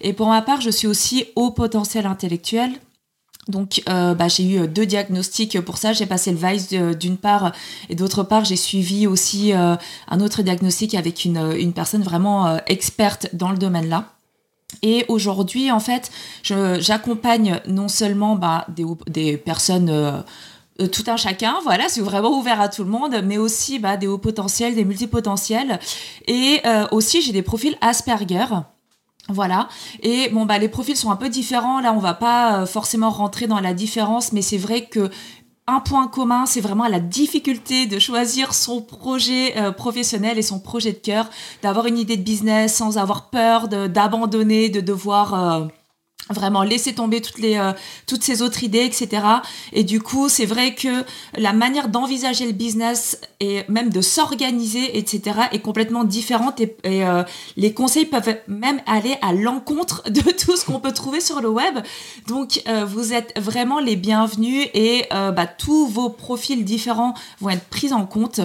Et 0.00 0.12
pour 0.12 0.28
ma 0.28 0.42
part, 0.42 0.60
je 0.60 0.70
suis 0.70 0.86
aussi 0.86 1.26
haut 1.36 1.50
potentiel 1.50 2.06
intellectuel. 2.06 2.72
Donc, 3.46 3.82
bah, 3.86 4.28
j'ai 4.28 4.44
eu 4.44 4.68
deux 4.68 4.86
diagnostics 4.86 5.60
pour 5.60 5.78
ça. 5.78 5.92
J'ai 5.92 6.06
passé 6.06 6.32
le 6.32 6.38
VICE 6.38 6.70
d'une 6.98 7.18
part 7.18 7.52
et 7.88 7.94
d'autre 7.94 8.22
part, 8.22 8.44
j'ai 8.44 8.56
suivi 8.56 9.06
aussi 9.06 9.52
un 9.52 10.20
autre 10.20 10.42
diagnostic 10.42 10.94
avec 10.94 11.24
une, 11.24 11.52
une 11.58 11.72
personne 11.72 12.02
vraiment 12.02 12.58
experte 12.66 13.28
dans 13.34 13.50
le 13.50 13.58
domaine-là. 13.58 14.13
Et 14.82 15.04
aujourd'hui, 15.08 15.70
en 15.70 15.80
fait, 15.80 16.10
j'accompagne 16.42 17.60
non 17.66 17.88
seulement 17.88 18.36
bah, 18.36 18.66
des, 19.06 19.36
personnes, 19.36 19.90
euh, 19.90 20.20
euh, 20.80 20.86
tout 20.86 21.04
un 21.06 21.16
chacun, 21.16 21.56
voilà, 21.62 21.88
c'est 21.88 22.00
vraiment 22.00 22.36
ouvert 22.38 22.60
à 22.60 22.68
tout 22.68 22.84
le 22.84 22.90
monde, 22.90 23.22
mais 23.24 23.38
aussi 23.38 23.78
bah, 23.78 23.96
des 23.96 24.06
hauts 24.06 24.18
potentiels, 24.18 24.74
des 24.74 24.84
multipotentiels. 24.84 25.78
Et 26.26 26.60
euh, 26.66 26.86
aussi, 26.90 27.22
j'ai 27.22 27.32
des 27.32 27.42
profils 27.42 27.76
Asperger. 27.80 28.46
Voilà. 29.30 29.70
Et 30.02 30.28
bon 30.28 30.44
bah 30.44 30.58
les 30.58 30.68
profils 30.68 30.98
sont 30.98 31.10
un 31.10 31.16
peu 31.16 31.30
différents. 31.30 31.80
Là, 31.80 31.94
on 31.94 31.98
va 31.98 32.12
pas 32.12 32.66
forcément 32.66 33.08
rentrer 33.08 33.46
dans 33.46 33.58
la 33.58 33.72
différence, 33.72 34.34
mais 34.34 34.42
c'est 34.42 34.58
vrai 34.58 34.84
que 34.84 35.08
un 35.66 35.80
point 35.80 36.08
commun, 36.08 36.44
c'est 36.46 36.60
vraiment 36.60 36.86
la 36.86 37.00
difficulté 37.00 37.86
de 37.86 37.98
choisir 37.98 38.52
son 38.52 38.82
projet 38.82 39.56
euh, 39.56 39.72
professionnel 39.72 40.38
et 40.38 40.42
son 40.42 40.60
projet 40.60 40.92
de 40.92 40.98
cœur, 40.98 41.30
d'avoir 41.62 41.86
une 41.86 41.98
idée 41.98 42.16
de 42.16 42.22
business 42.22 42.74
sans 42.74 42.98
avoir 42.98 43.30
peur 43.30 43.68
d'abandonner, 43.68 44.68
de, 44.68 44.80
devoir... 44.80 45.34
Euh, 45.34 45.66
vraiment 46.30 46.62
laisser 46.62 46.94
tomber 46.94 47.20
toutes 47.20 47.38
les 47.38 47.56
euh, 47.56 47.72
toutes 48.06 48.22
ces 48.22 48.40
autres 48.40 48.64
idées 48.64 48.84
etc 48.84 49.22
et 49.72 49.84
du 49.84 50.00
coup 50.00 50.28
c'est 50.28 50.46
vrai 50.46 50.74
que 50.74 51.04
la 51.36 51.52
manière 51.52 51.88
d'envisager 51.88 52.46
le 52.46 52.52
business 52.52 53.20
et 53.40 53.62
même 53.68 53.90
de 53.90 54.00
s'organiser 54.00 54.96
etc 54.96 55.40
est 55.52 55.58
complètement 55.58 56.04
différente 56.04 56.60
et, 56.60 56.76
euh, 56.84 57.24
les 57.56 57.74
conseils 57.74 58.06
peuvent 58.06 58.36
même 58.48 58.80
aller 58.86 59.16
à 59.20 59.32
l'encontre 59.32 60.02
de 60.10 60.20
tout 60.44 60.56
ce 60.56 60.64
qu'on 60.64 60.80
peut 60.80 60.92
trouver 60.92 61.20
sur 61.20 61.40
le 61.40 61.48
web. 61.48 61.78
Donc 62.26 62.62
euh, 62.68 62.84
vous 62.84 63.12
êtes 63.12 63.38
vraiment 63.38 63.80
les 63.80 63.96
bienvenus 63.96 64.68
et 64.74 65.06
bah, 65.10 65.46
tous 65.46 65.86
vos 65.86 66.08
profils 66.08 66.64
différents 66.64 67.14
vont 67.40 67.50
être 67.50 67.64
pris 67.68 67.92
en 67.92 68.06
compte 68.06 68.40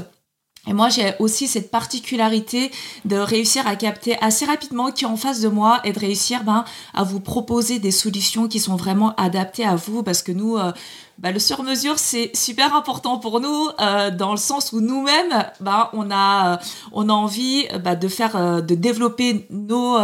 et 0.68 0.74
moi, 0.74 0.90
j'ai 0.90 1.14
aussi 1.20 1.48
cette 1.48 1.72
particularité 1.72 2.70
de 3.06 3.16
réussir 3.16 3.66
à 3.66 3.76
capter 3.76 4.18
assez 4.22 4.46
rapidement 4.46 4.92
qui 4.92 5.06
est 5.06 5.08
en 5.08 5.16
face 5.16 5.40
de 5.40 5.48
moi 5.48 5.80
et 5.86 5.94
de 5.94 6.00
réussir 6.00 6.44
ben, 6.44 6.66
à 6.94 7.04
vous 7.04 7.22
proposer 7.22 7.80
des 7.80 7.92
solutions 7.92 8.48
qui 8.48 8.60
sont 8.60 8.76
vraiment 8.76 9.16
adaptées 9.16 9.66
à 9.66 9.76
vous. 9.76 10.04
Parce 10.04 10.22
que 10.22 10.34
nous, 10.34 10.58
euh, 10.58 10.74
ben, 11.18 11.32
le 11.32 11.40
sur-mesure, 11.40 11.98
c'est 11.98 12.36
super 12.36 12.76
important 12.76 13.20
pour 13.20 13.40
nous 13.40 13.70
euh, 13.80 14.12
dans 14.12 14.32
le 14.32 14.38
sens 14.38 14.74
où 14.74 14.82
nous-mêmes, 14.82 15.46
ben, 15.62 15.90
on, 15.94 16.12
a, 16.12 16.60
on 16.92 17.08
a 17.08 17.14
envie 17.14 17.66
ben, 17.82 17.96
de 17.96 18.08
faire, 18.10 18.62
de 18.62 18.76
développer 18.76 19.48
nos 19.50 19.98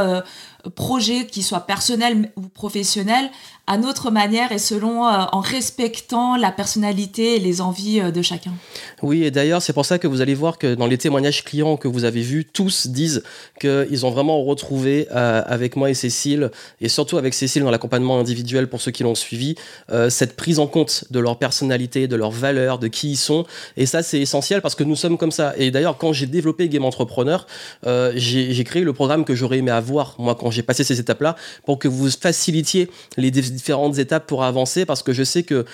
projets 0.69 1.25
qui 1.25 1.43
soient 1.43 1.61
personnels 1.61 2.31
ou 2.35 2.41
professionnels 2.41 3.29
à 3.67 3.77
notre 3.77 4.11
manière 4.11 4.51
et 4.51 4.59
selon 4.59 5.07
euh, 5.07 5.23
en 5.31 5.39
respectant 5.39 6.35
la 6.35 6.51
personnalité 6.51 7.35
et 7.35 7.39
les 7.39 7.61
envies 7.61 7.99
euh, 7.99 8.11
de 8.11 8.21
chacun. 8.21 8.51
Oui, 9.01 9.23
et 9.23 9.31
d'ailleurs, 9.31 9.61
c'est 9.61 9.73
pour 9.73 9.85
ça 9.85 9.97
que 9.97 10.07
vous 10.07 10.21
allez 10.21 10.35
voir 10.35 10.59
que 10.59 10.75
dans 10.75 10.85
les 10.85 10.97
témoignages 10.97 11.43
clients 11.43 11.75
que 11.75 11.87
vous 11.87 12.03
avez 12.03 12.21
vus, 12.21 12.45
tous 12.45 12.87
disent 12.87 13.23
qu'ils 13.59 14.05
ont 14.05 14.11
vraiment 14.11 14.43
retrouvé 14.43 15.07
euh, 15.15 15.41
avec 15.47 15.75
moi 15.75 15.89
et 15.89 15.95
Cécile, 15.95 16.51
et 16.79 16.89
surtout 16.89 17.17
avec 17.17 17.33
Cécile 17.33 17.63
dans 17.63 17.71
l'accompagnement 17.71 18.19
individuel 18.19 18.67
pour 18.67 18.81
ceux 18.81 18.91
qui 18.91 19.03
l'ont 19.03 19.15
suivi, 19.15 19.55
cette 20.09 20.35
prise 20.35 20.59
en 20.59 20.67
compte 20.67 21.05
de 21.09 21.19
leur 21.19 21.37
personnalité, 21.37 22.07
de 22.07 22.15
leurs 22.15 22.31
valeurs, 22.31 22.79
de 22.79 22.87
qui 22.87 23.11
ils 23.11 23.17
sont. 23.17 23.45
Et 23.77 23.85
ça, 23.85 24.03
c'est 24.03 24.19
essentiel 24.19 24.61
parce 24.61 24.75
que 24.75 24.83
nous 24.83 24.95
sommes 24.95 25.17
comme 25.17 25.31
ça. 25.31 25.53
Et 25.57 25.71
d'ailleurs, 25.71 25.97
quand 25.97 26.13
j'ai 26.13 26.25
développé 26.25 26.69
Game 26.69 26.85
Entrepreneur, 26.85 27.47
j'ai 28.15 28.63
créé 28.63 28.83
le 28.83 28.93
programme 28.93 29.25
que 29.25 29.35
j'aurais 29.35 29.59
aimé 29.59 29.71
avoir, 29.71 30.15
moi, 30.19 30.35
quand 30.35 30.51
j'ai 30.55 30.63
passé 30.63 30.83
ces 30.83 30.99
étapes-là, 30.99 31.35
pour 31.65 31.79
que 31.79 31.87
vous 31.87 32.09
facilitiez 32.09 32.89
les 33.17 33.31
différentes 33.31 33.97
étapes 33.97 34.25
pour 34.25 34.43
avancer, 34.43 34.85
parce 34.85 35.03
que 35.03 35.13
je 35.13 35.23
sais 35.23 35.43
que 35.43 35.65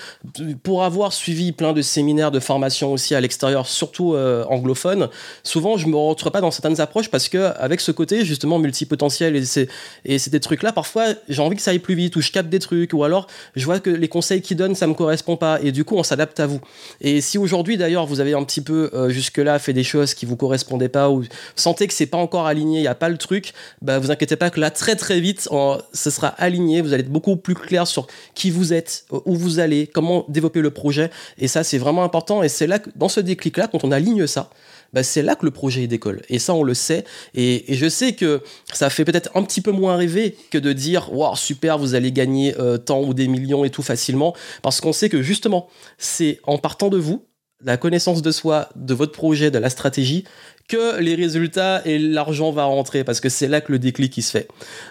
pour 0.64 0.84
avoir 0.84 1.14
suivi 1.14 1.52
plein 1.52 1.74
de 1.74 1.82
séminaires, 1.82 2.32
de 2.32 2.40
formations 2.40 2.92
aussi 2.92 3.16
à 3.16 3.22
l'extérieur, 3.22 3.68
surtout 3.68 4.14
euh, 4.14 4.44
anglophone, 4.46 5.10
souvent, 5.44 5.78
je 5.78 5.88
me 5.88 5.96
retrouve 5.96 6.32
pas 6.32 6.42
dans 6.42 6.52
certaines 6.52 6.82
approches 6.82 7.10
parce 7.10 7.30
que 7.30 7.52
avec 7.58 7.82
ce 7.82 7.92
côté, 7.92 8.26
justement, 8.26 8.60
multipotentiel 8.60 9.36
et 9.36 9.46
c'est, 9.46 9.68
et 10.06 10.20
c'est 10.20 10.32
des 10.32 10.40
trucs-là, 10.40 10.72
parfois, 10.72 11.06
j'ai 11.30 11.42
envie 11.42 11.56
que 11.56 11.62
ça 11.62 11.72
aille 11.72 11.80
plus 11.80 11.96
vite 11.96 12.16
ou 12.16 12.22
je 12.22 12.32
capte 12.32 12.50
des 12.50 12.60
trucs 12.60 12.94
ou 12.94 13.04
alors 13.04 13.28
je 13.56 13.66
vois 13.66 13.80
que 13.80 13.90
les 13.90 14.08
conseils 14.08 14.42
qu'ils 14.42 14.58
donnent, 14.58 14.76
ça 14.76 14.88
me 14.88 14.94
correspond 14.94 15.38
pas 15.38 15.60
et 15.62 15.72
du 15.72 15.84
coup, 15.84 15.96
on 15.96 16.04
s'adapte 16.04 16.40
à 16.40 16.48
vous. 16.48 16.62
Et 17.00 17.22
si 17.22 17.38
aujourd'hui, 17.38 17.78
d'ailleurs, 17.78 18.06
vous 18.06 18.20
avez 18.20 18.34
un 18.34 18.44
petit 18.44 18.62
peu 18.62 18.90
euh, 18.94 19.10
jusque-là 19.10 19.60
fait 19.60 19.74
des 19.74 19.84
choses 19.84 20.14
qui 20.14 20.26
vous 20.26 20.36
correspondaient 20.36 20.90
pas 20.90 21.10
ou 21.10 21.24
sentez 21.56 21.88
que 21.88 21.94
c'est 21.94 22.06
pas 22.06 22.18
encore 22.18 22.48
aligné, 22.48 22.80
il 22.80 22.84
y 22.84 22.88
a 22.88 22.96
pas 22.96 23.10
le 23.10 23.18
truc, 23.18 23.54
bah 23.82 24.00
vous 24.00 24.12
inquiétez 24.12 24.36
pas 24.36 24.50
que 24.50 24.60
là 24.60 24.71
très 24.72 24.96
très 24.96 25.20
vite, 25.20 25.48
ce 25.94 26.10
sera 26.10 26.30
aligné, 26.30 26.82
vous 26.82 26.94
allez 26.94 27.04
être 27.04 27.12
beaucoup 27.12 27.36
plus 27.36 27.56
clair 27.56 27.88
sur 27.88 28.08
qui 28.34 28.50
vous 28.50 28.74
êtes, 28.74 29.06
où 29.26 29.36
vous 29.36 29.60
allez, 29.60 29.88
comment 29.88 30.26
développer 30.30 30.62
le 30.62 30.72
projet 30.72 31.10
et 31.38 31.48
ça 31.48 31.64
c'est 31.64 31.78
vraiment 31.78 32.04
important 32.04 32.44
et 32.44 32.50
c'est 32.50 32.68
là 32.68 32.80
que 32.80 32.90
dans 32.96 33.10
ce 33.10 33.20
déclic 33.20 33.58
là 33.58 33.68
quand 33.68 33.84
on 33.84 33.92
aligne 33.92 34.26
ça, 34.28 34.50
bah, 34.94 35.04
c'est 35.04 35.22
là 35.22 35.36
que 35.36 35.46
le 35.46 35.52
projet 35.52 35.88
décolle. 35.88 36.22
Et 36.30 36.40
ça, 36.40 36.54
on 36.54 36.64
le 36.64 36.74
sait. 36.74 37.06
Et, 37.34 37.64
je 37.70 37.88
sais 37.88 38.14
que 38.14 38.42
ça 38.74 38.90
fait 38.90 39.06
peut-être 39.06 39.30
un 39.36 39.44
petit 39.44 39.62
peu 39.62 39.72
moins 39.72 39.96
rêver 39.96 40.36
que 40.50 40.58
de 40.58 40.74
dire, 40.74 41.14
waouh, 41.14 41.36
super, 41.36 41.78
vous 41.78 41.96
allez 41.96 42.12
gagner 42.12 42.56
euh, 42.60 42.78
tant 42.78 43.02
ou 43.02 43.14
des 43.14 43.28
millions 43.28 43.64
et 43.64 43.70
tout 43.70 43.84
facilement. 43.84 44.36
Parce 44.62 44.82
qu'on 44.82 44.94
sait 44.94 45.10
que 45.10 45.22
justement, 45.22 45.68
c'est 45.98 46.40
en 46.44 46.58
partant 46.58 46.90
de 46.90 46.98
vous, 46.98 47.26
la 47.64 47.78
connaissance 47.78 48.22
de 48.22 48.32
soi, 48.32 48.70
de 48.76 48.94
votre 48.94 49.12
projet, 49.12 49.52
de 49.52 49.60
la 49.60 49.70
stratégie, 49.70 50.26
que 50.68 51.00
les 51.00 51.16
résultats 51.16 51.82
et 51.86 52.00
l'argent 52.00 52.52
va 52.52 52.66
rentrer 52.66 53.04
parce 53.04 53.20
que 53.20 53.30
c'est 53.30 53.48
là 53.48 53.62
que 53.62 53.72
le 53.72 53.80
déclic 53.80 54.14
se 54.22 54.32
fait. 54.32 54.48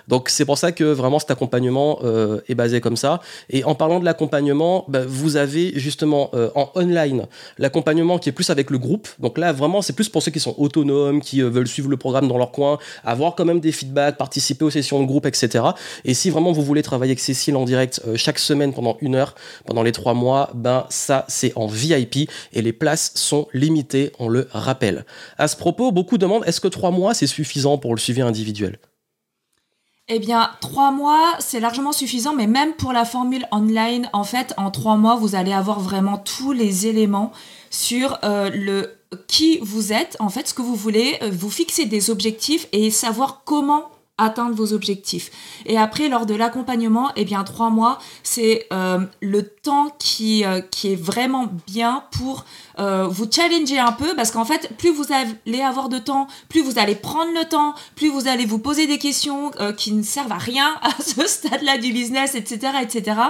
Donc 0.08 0.28
c'est 0.28 0.44
pour 0.44 0.58
ça 0.58 0.72
que 0.72 0.84
vraiment 0.84 1.18
cet 1.18 1.30
accompagnement 1.30 1.98
euh, 2.04 2.40
est 2.48 2.54
basé 2.54 2.80
comme 2.80 2.96
ça. 2.96 3.20
Et 3.48 3.64
en 3.64 3.74
parlant 3.74 4.00
de 4.00 4.04
l'accompagnement, 4.04 4.84
bah, 4.88 5.02
vous 5.06 5.36
avez 5.36 5.72
justement 5.78 6.30
euh, 6.34 6.50
en 6.54 6.70
online 6.74 7.26
l'accompagnement 7.58 8.18
qui 8.18 8.28
est 8.28 8.32
plus 8.32 8.50
avec 8.50 8.70
le 8.70 8.78
groupe. 8.78 9.08
Donc 9.18 9.38
là 9.38 9.52
vraiment 9.52 9.82
c'est 9.82 9.92
plus 9.92 10.08
pour 10.08 10.22
ceux 10.22 10.30
qui 10.30 10.40
sont 10.40 10.54
autonomes, 10.58 11.20
qui 11.20 11.42
euh, 11.42 11.48
veulent 11.48 11.68
suivre 11.68 11.88
le 11.88 11.96
programme 11.96 12.28
dans 12.28 12.38
leur 12.38 12.52
coin, 12.52 12.78
avoir 13.04 13.34
quand 13.34 13.44
même 13.44 13.60
des 13.60 13.72
feedbacks, 13.72 14.16
participer 14.16 14.64
aux 14.64 14.70
sessions 14.70 15.00
de 15.00 15.06
groupe, 15.06 15.26
etc. 15.26 15.64
Et 16.04 16.14
si 16.14 16.30
vraiment 16.30 16.52
vous 16.52 16.62
voulez 16.62 16.82
travailler 16.82 17.12
avec 17.12 17.20
Cécile 17.20 17.56
en 17.56 17.64
direct 17.64 18.02
chaque 18.16 18.38
semaine 18.38 18.72
pendant 18.72 18.96
une 19.00 19.14
heure, 19.14 19.34
pendant 19.66 19.82
les 19.82 19.92
trois 19.92 20.14
mois, 20.14 20.50
ben 20.54 20.86
ça 20.88 21.24
c'est 21.28 21.52
en 21.56 21.66
VIP 21.66 22.30
et 22.52 22.62
les 22.62 22.72
places 22.72 23.12
sont 23.14 23.48
limitées, 23.52 24.12
on 24.18 24.28
le 24.28 24.48
rappelle. 24.52 25.04
Propos, 25.60 25.92
beaucoup 25.92 26.18
demandent 26.18 26.44
est-ce 26.46 26.60
que 26.60 26.68
trois 26.68 26.90
mois 26.90 27.14
c'est 27.14 27.28
suffisant 27.28 27.78
pour 27.78 27.94
le 27.94 28.00
suivi 28.00 28.20
individuel? 28.22 28.78
Eh 30.12 30.18
bien, 30.18 30.50
trois 30.60 30.90
mois, 30.90 31.36
c'est 31.38 31.60
largement 31.60 31.92
suffisant, 31.92 32.34
mais 32.34 32.48
même 32.48 32.74
pour 32.74 32.92
la 32.92 33.04
formule 33.04 33.46
online, 33.52 34.10
en 34.12 34.24
fait, 34.24 34.52
en 34.56 34.72
trois 34.72 34.96
mois, 34.96 35.14
vous 35.14 35.36
allez 35.36 35.52
avoir 35.52 35.78
vraiment 35.78 36.18
tous 36.18 36.50
les 36.50 36.88
éléments 36.88 37.30
sur 37.70 38.18
euh, 38.24 38.50
le 38.52 38.96
qui 39.28 39.60
vous 39.62 39.92
êtes, 39.92 40.16
en 40.18 40.28
fait, 40.28 40.48
ce 40.48 40.54
que 40.54 40.62
vous 40.62 40.74
voulez, 40.74 41.16
euh, 41.22 41.30
vous 41.32 41.50
fixer 41.50 41.84
des 41.86 42.10
objectifs 42.10 42.66
et 42.72 42.90
savoir 42.90 43.42
comment 43.44 43.88
atteindre 44.18 44.54
vos 44.56 44.72
objectifs. 44.72 45.30
Et 45.64 45.78
après, 45.78 46.08
lors 46.08 46.26
de 46.26 46.34
l'accompagnement, 46.34 47.12
eh 47.14 47.24
bien, 47.24 47.44
trois 47.44 47.70
mois, 47.70 48.00
c'est 48.24 48.66
euh, 48.72 48.98
le 49.20 49.44
temps 49.44 49.94
qui, 50.00 50.42
qui 50.72 50.92
est 50.92 51.00
vraiment 51.00 51.46
bien 51.68 52.02
pour 52.10 52.44
euh, 52.80 53.06
vous 53.08 53.28
challenger 53.30 53.78
un 53.78 53.92
peu 53.92 54.16
parce 54.16 54.30
qu'en 54.30 54.44
fait, 54.44 54.70
plus 54.78 54.90
vous 54.90 55.06
allez 55.12 55.60
avoir 55.60 55.88
de 55.88 55.98
temps, 55.98 56.26
plus 56.48 56.62
vous 56.62 56.78
allez 56.78 56.94
prendre 56.94 57.30
le 57.34 57.48
temps, 57.48 57.74
plus 57.94 58.08
vous 58.08 58.26
allez 58.26 58.46
vous 58.46 58.58
poser 58.58 58.86
des 58.86 58.98
questions 58.98 59.50
euh, 59.60 59.72
qui 59.72 59.92
ne 59.92 60.02
servent 60.02 60.32
à 60.32 60.38
rien 60.38 60.74
à 60.82 61.02
ce 61.02 61.26
stade-là 61.26 61.78
du 61.78 61.92
business, 61.92 62.34
etc., 62.34 62.72
etc. 62.82 63.20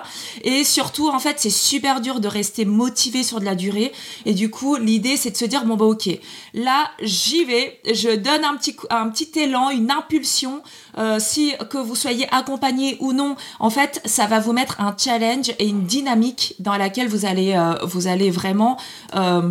Et 0.42 0.64
surtout, 0.64 1.09
en 1.09 1.19
fait, 1.19 1.37
c'est 1.38 1.50
super 1.50 2.00
dur 2.00 2.21
de 2.21 2.28
rester 2.28 2.64
motivé 2.64 3.23
sur 3.23 3.40
de 3.40 3.45
la 3.45 3.54
durée. 3.54 3.92
Et 4.25 4.35
du 4.35 4.50
coup, 4.50 4.76
l'idée, 4.76 5.16
c'est 5.16 5.33
de 5.33 5.37
se 5.37 5.45
dire 5.45 5.64
bon 5.64 5.76
bah 5.76 5.87
ok, 5.87 6.09
là, 6.54 6.90
j'y 7.02 7.45
vais, 7.45 7.80
je 7.92 8.14
donne 8.14 8.45
un 8.45 8.57
petit 8.57 8.76
un 8.90 9.09
petit 9.09 9.30
élan, 9.38 9.71
une 9.71 9.90
impulsion. 9.90 10.62
Euh, 10.99 11.18
si 11.18 11.54
que 11.70 11.78
vous 11.78 11.94
soyez 11.94 12.26
accompagné 12.35 12.97
ou 13.00 13.12
non, 13.12 13.37
en 13.59 13.70
fait, 13.70 14.00
ça 14.04 14.26
va 14.26 14.40
vous 14.40 14.52
mettre 14.52 14.80
un 14.80 14.94
challenge 14.97 15.50
et 15.59 15.66
une 15.66 15.85
dynamique 15.85 16.54
dans 16.59 16.76
laquelle 16.76 17.09
vous 17.09 17.25
allez 17.25 17.59
vous 17.85 18.06
allez 18.06 18.30
vraiment 18.30 18.76
euh, 19.14 19.50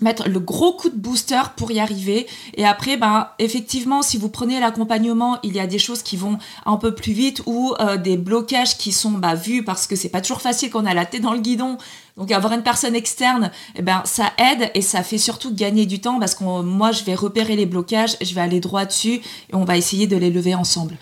mettre 0.00 0.28
le 0.28 0.40
gros 0.40 0.72
coup 0.72 0.88
de 0.88 0.96
booster 0.96 1.40
pour 1.56 1.70
y 1.70 1.80
arriver. 1.80 2.26
Et 2.54 2.64
après, 2.64 2.96
ben, 2.96 3.28
effectivement, 3.38 4.02
si 4.02 4.18
vous 4.18 4.28
prenez 4.28 4.60
l'accompagnement, 4.60 5.38
il 5.42 5.54
y 5.54 5.60
a 5.60 5.66
des 5.66 5.78
choses 5.78 6.02
qui 6.02 6.16
vont 6.16 6.38
un 6.66 6.76
peu 6.76 6.94
plus 6.94 7.12
vite 7.12 7.42
ou 7.46 7.74
euh, 7.80 7.96
des 7.96 8.16
blocages 8.16 8.76
qui 8.76 8.92
sont 8.92 9.12
bah, 9.12 9.34
vus 9.34 9.64
parce 9.64 9.86
que 9.86 9.96
c'est 9.96 10.08
pas 10.08 10.20
toujours 10.20 10.40
facile 10.40 10.70
qu'on 10.70 10.86
a 10.86 10.94
la 10.94 11.06
tête 11.06 11.22
dans 11.22 11.32
le 11.32 11.40
guidon. 11.40 11.78
Donc 12.16 12.30
avoir 12.30 12.52
une 12.52 12.62
personne 12.62 12.94
externe, 12.94 13.50
eh 13.74 13.82
ben, 13.82 14.02
ça 14.04 14.32
aide 14.38 14.70
et 14.74 14.82
ça 14.82 15.02
fait 15.02 15.18
surtout 15.18 15.52
gagner 15.52 15.84
du 15.84 16.00
temps 16.00 16.20
parce 16.20 16.34
que 16.34 16.44
moi, 16.44 16.92
je 16.92 17.04
vais 17.04 17.14
repérer 17.14 17.56
les 17.56 17.66
blocages, 17.66 18.16
je 18.20 18.34
vais 18.34 18.40
aller 18.40 18.60
droit 18.60 18.84
dessus 18.84 19.14
et 19.14 19.54
on 19.54 19.64
va 19.64 19.76
essayer 19.76 20.06
de 20.06 20.16
les 20.16 20.30
lever 20.30 20.54
ensemble. 20.54 20.96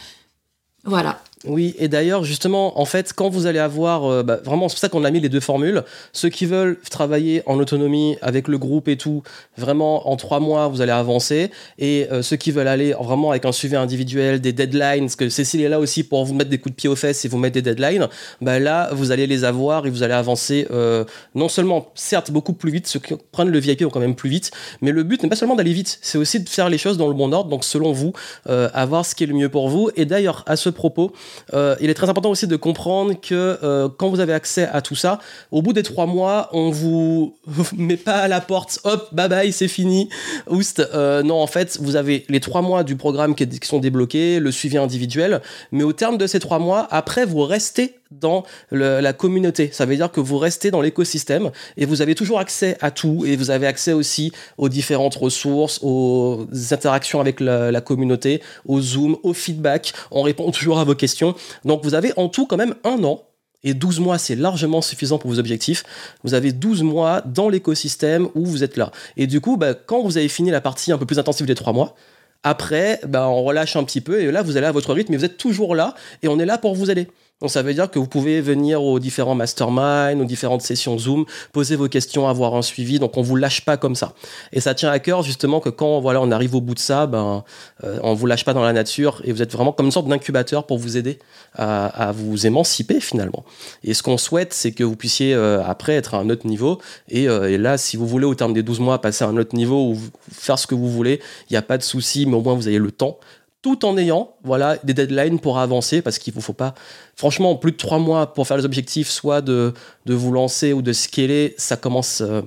Voilà. 0.85 1.21
Oui, 1.45 1.75
et 1.79 1.89
d'ailleurs, 1.89 2.23
justement, 2.23 2.81
en 2.81 2.85
fait, 2.85 3.13
quand 3.13 3.29
vous 3.29 3.47
allez 3.47 3.59
avoir, 3.59 4.05
euh, 4.05 4.23
bah, 4.23 4.39
vraiment, 4.45 4.69
c'est 4.69 4.75
pour 4.75 4.81
ça 4.81 4.89
qu'on 4.89 5.03
a 5.03 5.11
mis 5.11 5.19
les 5.19 5.29
deux 5.29 5.41
formules. 5.41 5.83
Ceux 6.13 6.29
qui 6.29 6.47
veulent 6.47 6.79
travailler 6.89 7.43
en 7.47 7.59
autonomie 7.59 8.17
avec 8.23 8.47
le 8.47 8.59
groupe 8.59 8.87
et 8.87 8.97
tout, 8.97 9.25
vraiment, 9.57 10.09
en 10.09 10.17
trois 10.17 10.39
mois, 10.39 10.69
vous 10.69 10.83
allez 10.83 10.93
avancer. 10.93 11.51
Et 11.81 12.07
euh, 12.13 12.23
ceux 12.23 12.37
qui 12.37 12.53
veulent 12.53 12.69
aller 12.69 12.93
vraiment 12.93 13.33
avec 13.33 13.45
un 13.45 13.51
suivi 13.51 13.75
individuel, 13.75 14.41
des 14.41 14.53
deadlines, 14.53 15.07
parce 15.07 15.17
que 15.17 15.29
Cécile 15.29 15.63
est 15.63 15.69
là 15.69 15.81
aussi 15.81 16.05
pour 16.05 16.25
vous 16.25 16.33
mettre 16.33 16.49
des 16.49 16.59
coups 16.59 16.77
de 16.77 16.77
pied 16.77 16.89
aux 16.89 16.95
fesses 16.95 17.25
et 17.25 17.29
vous 17.29 17.39
mettre 17.39 17.55
des 17.55 17.63
deadlines, 17.63 18.09
bah 18.41 18.61
là, 18.61 18.91
vous 18.93 19.11
allez 19.11 19.27
les 19.27 19.43
avoir 19.43 19.85
et 19.87 19.91
vous 19.91 20.05
allez 20.05 20.15
avancer 20.15 20.69
euh, 20.71 21.05
non 21.35 21.49
seulement, 21.49 21.91
certes, 21.97 22.31
beaucoup 22.31 22.53
plus 22.53 22.71
vite, 22.71 22.87
ceux 22.87 23.01
qui 23.01 23.15
prennent 23.33 23.51
le 23.51 23.59
VIP 23.59 23.83
vont 23.83 23.91
quand 23.91 24.01
même 24.01 24.15
plus 24.15 24.31
vite, 24.31 24.53
mais 24.81 24.93
le 24.93 25.03
but 25.03 25.21
n'est 25.25 25.29
pas 25.29 25.37
seulement 25.37 25.57
d'aller 25.57 25.73
vite, 25.73 25.99
c'est 26.03 26.19
aussi 26.19 26.39
de 26.39 26.49
faire 26.49 26.69
les 26.69 26.79
choses 26.79 26.99
dans 26.99 27.09
le 27.09 27.15
bon 27.15 27.33
ordre. 27.33 27.51
Donc, 27.51 27.65
selon 27.65 27.91
vous, 27.91 28.13
avoir 28.47 29.05
ce 29.05 29.15
qui 29.17 29.25
est 29.25 29.27
le 29.27 29.35
mieux 29.35 29.49
pour 29.49 29.69
vous. 29.69 29.91
Et 29.97 30.05
d'ailleurs, 30.05 30.45
à 30.47 30.57
ce 30.57 30.69
propos, 30.69 31.13
euh, 31.55 31.77
il 31.81 31.91
est 31.91 31.95
très 31.95 32.09
important 32.09 32.31
aussi 32.31 32.47
de 32.47 32.57
comprendre 32.57 33.15
que 33.21 33.59
euh, 33.63 33.89
quand 33.89 34.09
vous 34.09 34.21
avez 34.21 34.33
accès 34.33 34.69
à 34.73 34.81
tout 34.83 34.95
ça, 34.95 35.19
au 35.51 35.63
bout 35.63 35.73
des 35.73 35.83
trois 35.83 36.07
mois, 36.07 36.49
on 36.53 36.71
vous 36.71 37.37
met 37.77 37.97
pas 37.97 38.17
à 38.17 38.29
la 38.29 38.41
porte, 38.41 38.81
hop, 38.85 39.09
bye 39.13 39.29
bye, 39.29 39.53
c'est 39.53 39.69
fini, 39.69 40.09
oust. 40.49 40.81
Euh, 40.95 41.23
non, 41.23 41.41
en 41.41 41.47
fait, 41.47 41.79
vous 41.81 41.97
avez 41.97 42.25
les 42.29 42.41
trois 42.41 42.63
mois 42.63 42.85
du 42.85 42.97
programme 42.97 43.35
qui, 43.35 43.49
qui, 43.49 43.69
sont 43.69 43.79
débloqués, 43.79 44.41
le 44.41 44.51
suivi 44.51 44.79
individuel, 44.79 45.43
mais 45.71 45.83
au 45.83 45.93
terme 45.93 46.19
de 46.19 46.27
ces 46.27 46.41
trois 46.41 46.59
mois, 46.59 46.87
après, 46.91 47.25
vous 47.25 47.43
restez 47.43 47.95
dans 48.21 48.45
la 48.71 49.13
communauté. 49.13 49.71
Ça 49.73 49.87
veut 49.87 49.97
dire 49.97 50.11
que 50.11 50.21
vous 50.21 50.39
restez 50.39 50.71
dans 50.71 50.81
l'écosystème 50.81 51.51
et 51.77 51.87
vous 51.87 52.03
avez 52.03 52.15
toujours 52.15 52.39
accès 52.39 52.77
à 52.81 52.91
tout 52.91 53.25
et 53.27 53.37
vous 53.37 53.51
avez 53.51 53.67
accès 53.67 53.93
aussi 53.93 54.33
aux 54.59 54.69
différentes 54.69 55.15
ressources, 55.15 55.81
aux 55.83 56.47
interactions 56.71 57.21
avec 57.21 57.41
la, 57.41 57.81
communauté, 57.81 58.43
aux 58.67 58.81
Zoom, 58.81 59.17
au 59.23 59.33
feedback. 59.33 59.93
On 60.11 60.23
répond 60.23 60.51
toujours 60.53 60.79
à 60.79 60.85
vos 60.85 60.95
questions. 60.95 61.35
Donc 61.65 61.85
vous 61.85 61.95
avez 61.95 62.13
en 62.17 62.29
tout 62.29 62.47
quand 62.47 62.57
même 62.57 62.75
un 62.85 63.03
an 63.05 63.23
et 63.65 63.75
12 63.75 64.01
mois, 64.01 64.19
c'est 64.19 64.35
largement 64.35 64.83
suffisant 64.83 65.19
pour 65.19 65.31
vos 65.31 65.39
objectifs. 65.39 65.85
Vous 66.25 66.35
avez 66.35 66.53
12 66.53 66.83
mois 66.83 67.23
dans 67.25 67.49
l'écosystème 67.49 68.29
où 68.35 68.45
vous 68.45 68.65
êtes 68.65 68.77
là. 68.77 68.91
Et 69.17 69.27
du 69.27 69.41
coup, 69.41 69.57
bah, 69.57 69.75
quand 69.75 70.03
vous 70.03 70.19
avez 70.19 70.29
fini 70.29 70.51
la 70.51 70.61
partie 70.61 70.91
un 70.91 70.99
peu 70.99 71.07
plus 71.07 71.19
intensive 71.21 71.47
des 71.47 71.55
3 71.55 71.73
mois, 71.73 71.95
après, 72.43 73.01
bah, 73.07 73.29
on 73.29 73.45
relâche 73.45 73.77
un 73.77 73.85
petit 73.85 74.01
peu 74.01 74.21
et 74.21 74.33
là, 74.33 74.43
vous 74.43 74.57
allez 74.57 74.67
à 74.67 74.73
votre 74.73 74.93
rythme, 74.93 75.13
mais 75.13 75.19
vous 75.19 75.25
êtes 75.25 75.37
toujours 75.37 75.77
là 75.77 75.95
et 76.23 76.29
on 76.29 76.41
est 76.41 76.47
là 76.47 76.59
pour 76.59 76.75
vous 76.75 76.91
aider. 76.91 77.07
Donc 77.43 77.51
ça 77.51 77.63
veut 77.63 77.75
dire 77.75 77.91
que 77.91 77.99
vous 77.99 78.07
pouvez 78.07 78.41
venir 78.41 78.85
aux 78.85 79.01
différents 79.01 79.35
masterminds, 79.35 80.21
aux 80.21 80.25
différentes 80.25 80.63
sessions 80.63 80.97
Zoom, 80.97 81.25
poser 81.51 81.75
vos 81.75 81.89
questions, 81.89 82.29
avoir 82.29 82.55
un 82.55 82.63
suivi. 82.63 83.01
Donc 83.01 83.17
on 83.17 83.23
vous 83.23 83.35
lâche 83.35 83.65
pas 83.65 83.77
comme 83.77 83.97
ça. 83.97 84.15
Et 84.53 84.61
ça 84.61 84.75
tient 84.75 84.91
à 84.91 85.01
cœur 85.01 85.23
justement 85.23 85.59
que 85.59 85.69
quand 85.69 86.01
voilà 86.01 86.21
on 86.21 86.31
arrive 86.31 86.55
au 86.55 86.61
bout 86.61 86.75
de 86.75 86.79
ça, 86.79 87.07
ben 87.07 87.43
euh, 87.83 87.99
on 88.05 88.15
vous 88.15 88.27
lâche 88.27 88.45
pas 88.45 88.55
dans 88.55 88.63
la 88.63 88.73
nature 88.73 89.21
et 89.25 89.33
vous 89.33 89.43
êtes 89.43 89.51
vraiment 89.51 89.73
comme 89.73 89.87
une 89.87 89.93
sorte 89.93 90.07
d'incubateur 90.07 90.67
pour 90.67 90.79
vous 90.79 90.97
aider 90.97 91.19
à, 91.57 92.13
vous 92.15 92.47
émanciper 92.47 93.01
finalement. 93.01 93.45
Et 93.83 93.93
ce 93.93 94.05
qu'on 94.05 94.19
souhaite, 94.19 94.55
c'est 94.55 94.71
que 94.71 94.85
vous 94.85 94.95
puissiez 94.95 95.35
euh, 95.35 95.65
après 95.65 95.95
être 95.95 96.15
à 96.15 96.19
un 96.19 96.31
autre 96.31 96.47
niveau. 96.47 96.79
Et, 97.09 97.29
euh, 97.29 97.51
et, 97.51 97.59
là, 97.59 97.77
si 97.77 97.97
vous 97.97 98.07
voulez 98.07 98.25
au 98.25 98.37
terme 98.37 98.53
des 98.53 98.63
12 98.63 98.79
mois 98.79 99.01
passer 99.01 99.25
à 99.25 99.29
un 99.29 99.37
autre 99.37 99.57
niveau 99.57 99.91
ou 99.91 99.99
faire 100.31 100.61
ce 100.61 100.69
que 100.69 100.77
vous 100.77 100.89
voulez, 100.89 101.21
il 101.51 101.55
n'y 101.55 101.57
a 101.57 101.63
pas 101.63 101.77
de 101.77 101.83
souci, 101.83 102.25
mais 102.25 102.37
au 102.37 102.41
moins 102.41 102.55
vous 102.55 102.69
avez 102.69 102.79
le 102.79 102.93
temps 102.93 103.19
tout 103.63 103.85
en 103.85 103.97
ayant 103.97 104.35
voilà 104.43 104.77
des 104.85 104.93
deadlines 104.93 105.39
pour 105.39 105.59
avancer 105.59 106.03
parce 106.03 106.19
qu'il 106.19 106.35
ne 106.35 106.41
faut 106.41 106.53
pas 106.53 106.75
franchement 107.17 107.55
plus 107.55 107.73
de 107.73 107.77
trois 107.77 107.99
mois 107.99 108.35
pour 108.35 108.47
faire 108.47 108.57
les 108.57 108.65
objectifs 108.65 109.09
soit 109.09 109.41
de, 109.41 109.73
de 110.05 110.15
vous 110.15 110.33
lancer 110.33 110.73
ou 110.73 110.83
de 110.83 110.93
scaler 110.93 111.55
ça 111.57 111.77
commence 111.77 112.21
euh, 112.21 112.43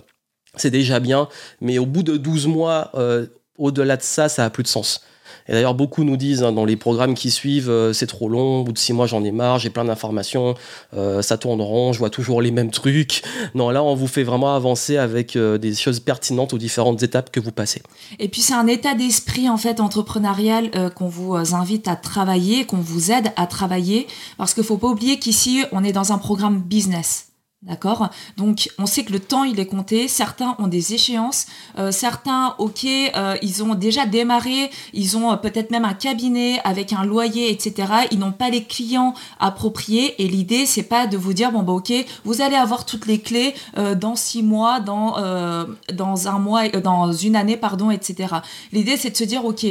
c'est 0.58 0.72
déjà 0.72 1.02
bien. 1.02 1.28
Mais 1.60 1.80
au 1.80 1.86
bout 1.86 2.04
de 2.04 2.16
12 2.16 2.48
mois 2.48 2.92
euh, 2.96 3.26
au-delà 3.58 3.98
de 3.98 4.04
ça 4.04 4.30
ça 4.30 4.46
a 4.46 4.50
plus 4.50 4.64
de 4.64 4.68
sens 4.68 5.02
Et 5.48 5.54
d'ailleurs, 5.54 5.76
beaucoup 5.76 6.04
nous 6.04 6.18
disent 6.18 6.44
hein, 6.44 6.52
dans 6.52 6.66
les 6.66 6.76
programmes 6.76 7.14
qui 7.14 7.30
suivent, 7.30 7.70
euh, 7.70 7.94
c'est 7.94 8.08
trop 8.08 8.30
long, 8.30 8.62
au 8.62 8.64
bout 8.64 8.72
de 8.72 8.78
six 8.78 8.94
mois, 8.94 9.06
j'en 9.06 9.24
ai 9.24 9.32
marre, 9.32 9.60
j'ai 9.60 9.70
plein 9.70 9.86
d'informations, 9.86 10.56
euh, 10.96 11.22
ça 11.22 11.38
tourne 11.38 11.62
rond, 11.62 11.94
je 11.94 12.00
vois 12.00 12.10
toujours 12.10 12.42
les 12.42 12.52
mêmes 12.52 12.72
trucs. 12.72 13.24
Non, 13.54 13.70
là, 13.70 13.84
on 13.84 13.96
vous 13.96 14.08
fait 14.08 14.24
vraiment 14.24 14.56
avancer 14.56 14.98
avec 14.98 15.36
euh, 15.36 15.58
des 15.58 15.76
choses 15.76 16.00
pertinentes 16.00 16.54
aux 16.54 16.58
différentes 16.58 17.04
étapes 17.04 17.32
que 17.32 17.40
vous 17.40 17.52
passez. 17.52 17.82
Et 18.20 18.28
puis, 18.28 18.42
c'est 18.42 18.54
un 18.54 18.68
état 18.68 18.96
d'esprit, 18.96 19.48
en 19.50 19.58
fait, 19.58 19.80
entrepreneurial 19.80 20.72
qu'on 20.96 21.08
vous 21.08 21.36
invite 21.36 21.88
à 21.88 21.96
travailler, 21.96 22.66
qu'on 22.66 22.78
vous 22.78 23.12
aide 23.12 23.32
à 23.38 23.48
travailler, 23.48 24.08
parce 24.38 24.54
qu'il 24.54 24.64
faut 24.64 24.78
pas 24.78 24.88
oublier 24.88 25.20
qu'ici, 25.20 25.64
on 25.72 25.84
est 25.84 25.94
dans 25.94 26.12
un 26.12 26.18
programme 26.18 26.60
business. 26.60 27.28
D'accord? 27.66 28.10
Donc, 28.38 28.70
on 28.78 28.86
sait 28.86 29.04
que 29.04 29.12
le 29.12 29.20
temps, 29.20 29.44
il 29.44 29.60
est 29.60 29.66
compté. 29.66 30.08
Certains 30.08 30.56
ont 30.60 30.68
des 30.68 30.94
échéances. 30.94 31.48
Euh, 31.80 31.92
certains, 31.92 32.54
ok, 32.60 32.86
euh, 32.86 33.36
ils 33.42 33.64
ont 33.64 33.74
déjà 33.74 34.06
démarré. 34.06 34.70
Ils 34.94 35.18
ont 35.18 35.32
euh, 35.32 35.36
peut-être 35.36 35.72
même 35.72 35.84
un 35.84 35.96
cabinet 35.96 36.60
avec 36.64 36.94
un 36.94 37.04
loyer, 37.04 37.50
etc. 37.50 37.92
Ils 38.12 38.20
n'ont 38.20 38.32
pas 38.32 38.52
les 38.52 38.66
clients 38.66 39.16
appropriés. 39.40 40.22
Et 40.24 40.28
l'idée, 40.28 40.68
c'est 40.68 40.84
pas 40.84 41.08
de 41.08 41.18
vous 41.18 41.34
dire, 41.34 41.52
bon, 41.52 41.64
bah, 41.64 41.74
ok, 41.74 41.92
vous 42.24 42.42
allez 42.42 42.56
avoir 42.56 42.86
toutes 42.86 43.08
les 43.08 43.20
clés 43.20 43.56
dans 43.96 44.16
six 44.16 44.44
mois, 44.44 44.80
dans, 44.80 45.16
dans 45.94 46.28
un 46.28 46.40
mois, 46.40 46.70
dans 46.70 47.12
une 47.12 47.36
année, 47.36 47.58
pardon, 47.58 47.90
etc. 47.90 48.36
L'idée, 48.74 48.98
c'est 48.98 49.10
de 49.10 49.18
se 49.18 49.24
dire, 49.24 49.44
ok, 49.44 49.66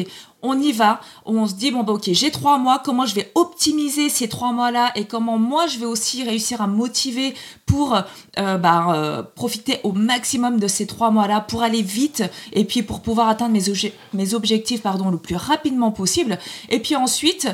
on 0.44 0.60
y 0.60 0.72
va, 0.72 1.00
on 1.24 1.46
se 1.46 1.54
dit, 1.54 1.70
bon, 1.70 1.82
bah, 1.82 1.94
ok, 1.94 2.10
j'ai 2.12 2.30
trois 2.30 2.58
mois, 2.58 2.80
comment 2.84 3.06
je 3.06 3.14
vais 3.14 3.32
optimiser 3.34 4.08
ces 4.08 4.28
trois 4.28 4.52
mois-là 4.52 4.92
et 4.94 5.06
comment 5.06 5.38
moi 5.38 5.66
je 5.66 5.78
vais 5.78 5.86
aussi 5.86 6.22
réussir 6.22 6.60
à 6.60 6.66
motiver 6.66 7.34
pour 7.66 7.96
euh, 8.38 8.58
bah, 8.58 8.94
euh, 8.94 9.22
profiter 9.22 9.80
au 9.82 9.92
maximum 9.92 10.60
de 10.60 10.68
ces 10.68 10.86
trois 10.86 11.10
mois-là, 11.10 11.40
pour 11.40 11.62
aller 11.62 11.82
vite 11.82 12.22
et 12.52 12.64
puis 12.64 12.82
pour 12.82 13.00
pouvoir 13.00 13.28
atteindre 13.28 13.52
mes, 13.52 13.92
mes 14.12 14.34
objectifs 14.34 14.82
pardon, 14.82 15.10
le 15.10 15.18
plus 15.18 15.36
rapidement 15.36 15.90
possible. 15.90 16.38
Et 16.68 16.78
puis 16.78 16.94
ensuite, 16.94 17.48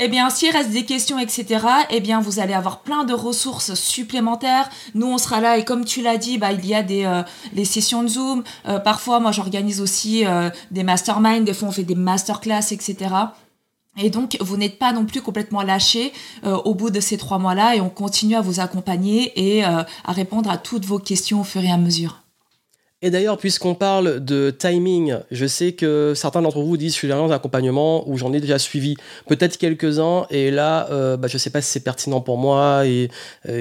eh 0.00 0.06
bien, 0.06 0.30
s'il 0.30 0.50
reste 0.52 0.70
des 0.70 0.84
questions, 0.84 1.18
etc., 1.18 1.66
eh 1.90 1.98
bien, 1.98 2.20
vous 2.20 2.38
allez 2.38 2.54
avoir 2.54 2.82
plein 2.82 3.02
de 3.02 3.12
ressources 3.12 3.74
supplémentaires. 3.74 4.70
Nous, 4.94 5.06
on 5.06 5.18
sera 5.18 5.40
là 5.40 5.58
et 5.58 5.64
comme 5.64 5.84
tu 5.84 6.02
l'as 6.02 6.18
dit, 6.18 6.38
bah, 6.38 6.52
il 6.52 6.64
y 6.64 6.74
a 6.74 6.84
des 6.84 7.04
euh, 7.04 7.24
les 7.52 7.64
sessions 7.64 8.04
de 8.04 8.08
Zoom. 8.08 8.44
Euh, 8.68 8.78
parfois, 8.78 9.18
moi, 9.18 9.32
j'organise 9.32 9.80
aussi 9.80 10.24
euh, 10.24 10.50
des 10.70 10.84
masterminds. 10.84 11.44
Des 11.44 11.52
fois, 11.52 11.68
on 11.68 11.72
fait 11.72 11.82
des 11.82 11.96
masterclass, 11.96 12.70
etc. 12.70 12.96
Et 13.96 14.10
donc, 14.10 14.36
vous 14.40 14.56
n'êtes 14.56 14.78
pas 14.78 14.92
non 14.92 15.04
plus 15.04 15.20
complètement 15.20 15.62
lâché 15.62 16.12
au 16.44 16.72
bout 16.76 16.90
de 16.90 17.00
ces 17.00 17.18
trois 17.18 17.40
mois-là 17.40 17.74
et 17.74 17.80
on 17.80 17.88
continue 17.88 18.36
à 18.36 18.40
vous 18.40 18.60
accompagner 18.60 19.32
et 19.56 19.64
à 19.64 19.86
répondre 20.06 20.48
à 20.48 20.56
toutes 20.56 20.84
vos 20.84 21.00
questions 21.00 21.40
au 21.40 21.44
fur 21.44 21.64
et 21.64 21.72
à 21.72 21.78
mesure. 21.78 22.22
Et 23.00 23.10
d'ailleurs, 23.10 23.38
puisqu'on 23.38 23.76
parle 23.76 24.24
de 24.24 24.50
timing, 24.50 25.18
je 25.30 25.46
sais 25.46 25.70
que 25.70 26.14
certains 26.16 26.42
d'entre 26.42 26.62
vous 26.62 26.76
disent 26.76 26.94
je 26.94 26.98
suis 26.98 27.06
dans 27.06 27.30
un 27.30 27.30
accompagnement 27.30 28.02
où 28.08 28.16
j'en 28.16 28.32
ai 28.32 28.40
déjà 28.40 28.58
suivi 28.58 28.96
peut-être 29.28 29.56
quelques-uns 29.56 30.26
et 30.30 30.50
là, 30.50 30.88
euh, 30.90 31.16
bah, 31.16 31.28
je 31.28 31.34
ne 31.34 31.38
sais 31.38 31.50
pas 31.50 31.62
si 31.62 31.70
c'est 31.70 31.84
pertinent 31.84 32.20
pour 32.20 32.38
moi 32.38 32.86
et, 32.86 33.08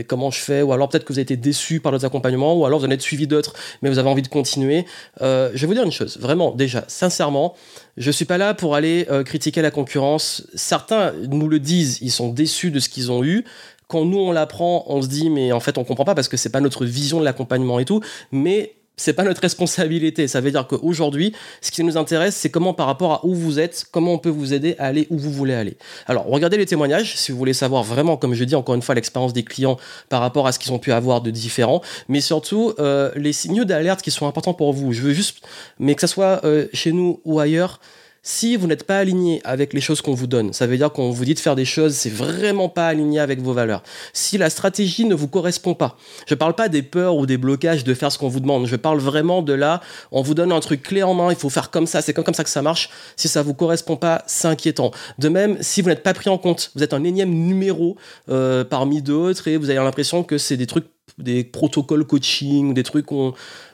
comment 0.07 0.31
je 0.31 0.39
fais, 0.39 0.63
ou 0.63 0.73
alors 0.73 0.89
peut-être 0.89 1.03
que 1.03 1.13
vous 1.13 1.19
avez 1.19 1.23
été 1.23 1.37
déçu 1.37 1.79
par 1.79 1.91
d'autres 1.91 2.05
accompagnements, 2.05 2.55
ou 2.55 2.65
alors 2.65 2.79
vous 2.79 2.87
en 2.87 2.89
êtes 2.89 3.03
suivi 3.03 3.27
d'autres, 3.27 3.53
mais 3.83 3.89
vous 3.89 3.99
avez 3.99 4.09
envie 4.09 4.23
de 4.23 4.27
continuer. 4.27 4.85
Euh, 5.21 5.51
je 5.53 5.61
vais 5.61 5.67
vous 5.67 5.73
dire 5.75 5.83
une 5.83 5.91
chose, 5.91 6.17
vraiment, 6.19 6.55
déjà, 6.55 6.83
sincèrement, 6.87 7.53
je 7.95 8.09
suis 8.09 8.25
pas 8.25 8.39
là 8.39 8.55
pour 8.55 8.73
aller 8.73 9.05
euh, 9.11 9.23
critiquer 9.23 9.61
la 9.61 9.69
concurrence. 9.69 10.47
Certains 10.55 11.13
nous 11.29 11.47
le 11.47 11.59
disent, 11.59 11.99
ils 12.01 12.11
sont 12.11 12.29
déçus 12.29 12.71
de 12.71 12.79
ce 12.79 12.89
qu'ils 12.89 13.11
ont 13.11 13.23
eu 13.23 13.45
quand 13.87 14.03
nous 14.03 14.17
on 14.17 14.31
l'apprend, 14.31 14.83
on 14.87 15.01
se 15.01 15.07
dit 15.07 15.29
mais 15.29 15.53
en 15.53 15.61
fait 15.61 15.77
on 15.77 15.85
comprend 15.85 16.03
pas 16.03 16.13
parce 16.13 16.27
que 16.27 16.35
c'est 16.35 16.49
pas 16.49 16.59
notre 16.59 16.83
vision 16.83 17.19
de 17.19 17.23
l'accompagnement 17.23 17.79
et 17.79 17.85
tout. 17.85 18.01
Mais 18.31 18.73
c'est 18.97 19.13
pas 19.13 19.23
notre 19.23 19.41
responsabilité. 19.41 20.27
Ça 20.27 20.41
veut 20.41 20.51
dire 20.51 20.67
qu'aujourd'hui, 20.67 21.33
ce 21.61 21.71
qui 21.71 21.83
nous 21.83 21.97
intéresse, 21.97 22.35
c'est 22.35 22.49
comment 22.49 22.73
par 22.73 22.87
rapport 22.87 23.13
à 23.13 23.25
où 23.25 23.33
vous 23.33 23.59
êtes, 23.59 23.85
comment 23.91 24.13
on 24.13 24.17
peut 24.17 24.29
vous 24.29 24.53
aider 24.53 24.75
à 24.79 24.87
aller 24.87 25.07
où 25.11 25.17
vous 25.17 25.31
voulez 25.31 25.53
aller. 25.53 25.77
Alors, 26.07 26.25
regardez 26.25 26.57
les 26.57 26.65
témoignages 26.65 27.15
si 27.15 27.31
vous 27.31 27.37
voulez 27.37 27.53
savoir 27.53 27.83
vraiment, 27.83 28.17
comme 28.17 28.33
je 28.33 28.43
dis 28.43 28.55
encore 28.55 28.75
une 28.75 28.81
fois, 28.81 28.95
l'expérience 28.95 29.33
des 29.33 29.43
clients 29.43 29.77
par 30.09 30.21
rapport 30.21 30.47
à 30.47 30.51
ce 30.51 30.59
qu'ils 30.59 30.73
ont 30.73 30.79
pu 30.79 30.91
avoir 30.91 31.21
de 31.21 31.29
différent, 31.29 31.81
mais 32.09 32.21
surtout 32.21 32.73
euh, 32.79 33.11
les 33.15 33.33
signaux 33.33 33.65
d'alerte 33.65 34.01
qui 34.01 34.11
sont 34.11 34.27
importants 34.27 34.55
pour 34.55 34.73
vous. 34.73 34.91
Je 34.93 35.01
veux 35.01 35.13
juste, 35.13 35.45
mais 35.79 35.93
que 35.93 36.01
ce 36.01 36.07
soit 36.07 36.41
euh, 36.43 36.67
chez 36.73 36.91
nous 36.91 37.21
ou 37.23 37.39
ailleurs, 37.39 37.79
si 38.27 38.57
vous 38.57 38.67
n'êtes 38.67 38.83
pas 38.83 38.97
aligné 38.97 39.39
avec 39.45 39.71
les 39.71 39.79
choses 39.79 40.01
qu'on 40.01 40.13
vous 40.13 40.27
donne, 40.27 40.51
ça 40.51 40.67
veut 40.67 40.75
dire 40.75 40.91
qu'on 40.91 41.11
vous 41.11 41.23
dit 41.23 41.33
de 41.33 41.39
faire 41.39 41.55
des 41.55 41.63
choses, 41.63 41.93
c'est 41.93 42.09
vraiment 42.09 42.67
pas 42.67 42.87
aligné 42.89 43.21
avec 43.21 43.39
vos 43.39 43.53
valeurs. 43.53 43.83
Si 44.11 44.37
la 44.37 44.49
stratégie 44.49 45.05
ne 45.05 45.15
vous 45.15 45.29
correspond 45.29 45.75
pas, 45.75 45.97
je 46.25 46.35
parle 46.35 46.53
pas 46.53 46.67
des 46.67 46.81
peurs 46.81 47.15
ou 47.15 47.25
des 47.25 47.37
blocages 47.37 47.85
de 47.85 47.93
faire 47.93 48.11
ce 48.11 48.17
qu'on 48.17 48.27
vous 48.27 48.41
demande, 48.41 48.65
je 48.65 48.75
parle 48.75 48.99
vraiment 48.99 49.41
de 49.41 49.53
là, 49.53 49.79
on 50.11 50.21
vous 50.23 50.33
donne 50.33 50.51
un 50.51 50.59
truc 50.59 50.83
clé 50.83 51.03
en 51.03 51.13
main, 51.13 51.29
il 51.29 51.37
faut 51.37 51.49
faire 51.49 51.71
comme 51.71 51.87
ça, 51.87 52.01
c'est 52.01 52.13
comme, 52.13 52.33
ça 52.33 52.43
que 52.43 52.49
ça 52.49 52.61
marche. 52.61 52.89
Si 53.15 53.29
ça 53.29 53.43
vous 53.43 53.53
correspond 53.53 53.95
pas, 53.95 54.25
c'est 54.27 54.49
inquiétant. 54.49 54.91
De 55.19 55.29
même, 55.29 55.57
si 55.61 55.81
vous 55.81 55.87
n'êtes 55.87 56.03
pas 56.03 56.13
pris 56.13 56.29
en 56.29 56.37
compte, 56.37 56.71
vous 56.75 56.83
êtes 56.83 56.93
un 56.93 57.05
énième 57.05 57.31
numéro 57.31 57.95
euh, 58.27 58.65
parmi 58.65 59.01
d'autres 59.01 59.47
et 59.47 59.55
vous 59.55 59.69
avez 59.69 59.79
l'impression 59.79 60.23
que 60.23 60.37
c'est 60.37 60.57
des 60.57 60.67
trucs 60.67 60.87
des 61.17 61.45
protocoles 61.45 62.05
coaching, 62.05 62.73
des 62.73 62.83
trucs 62.83 63.11
on 63.11 63.33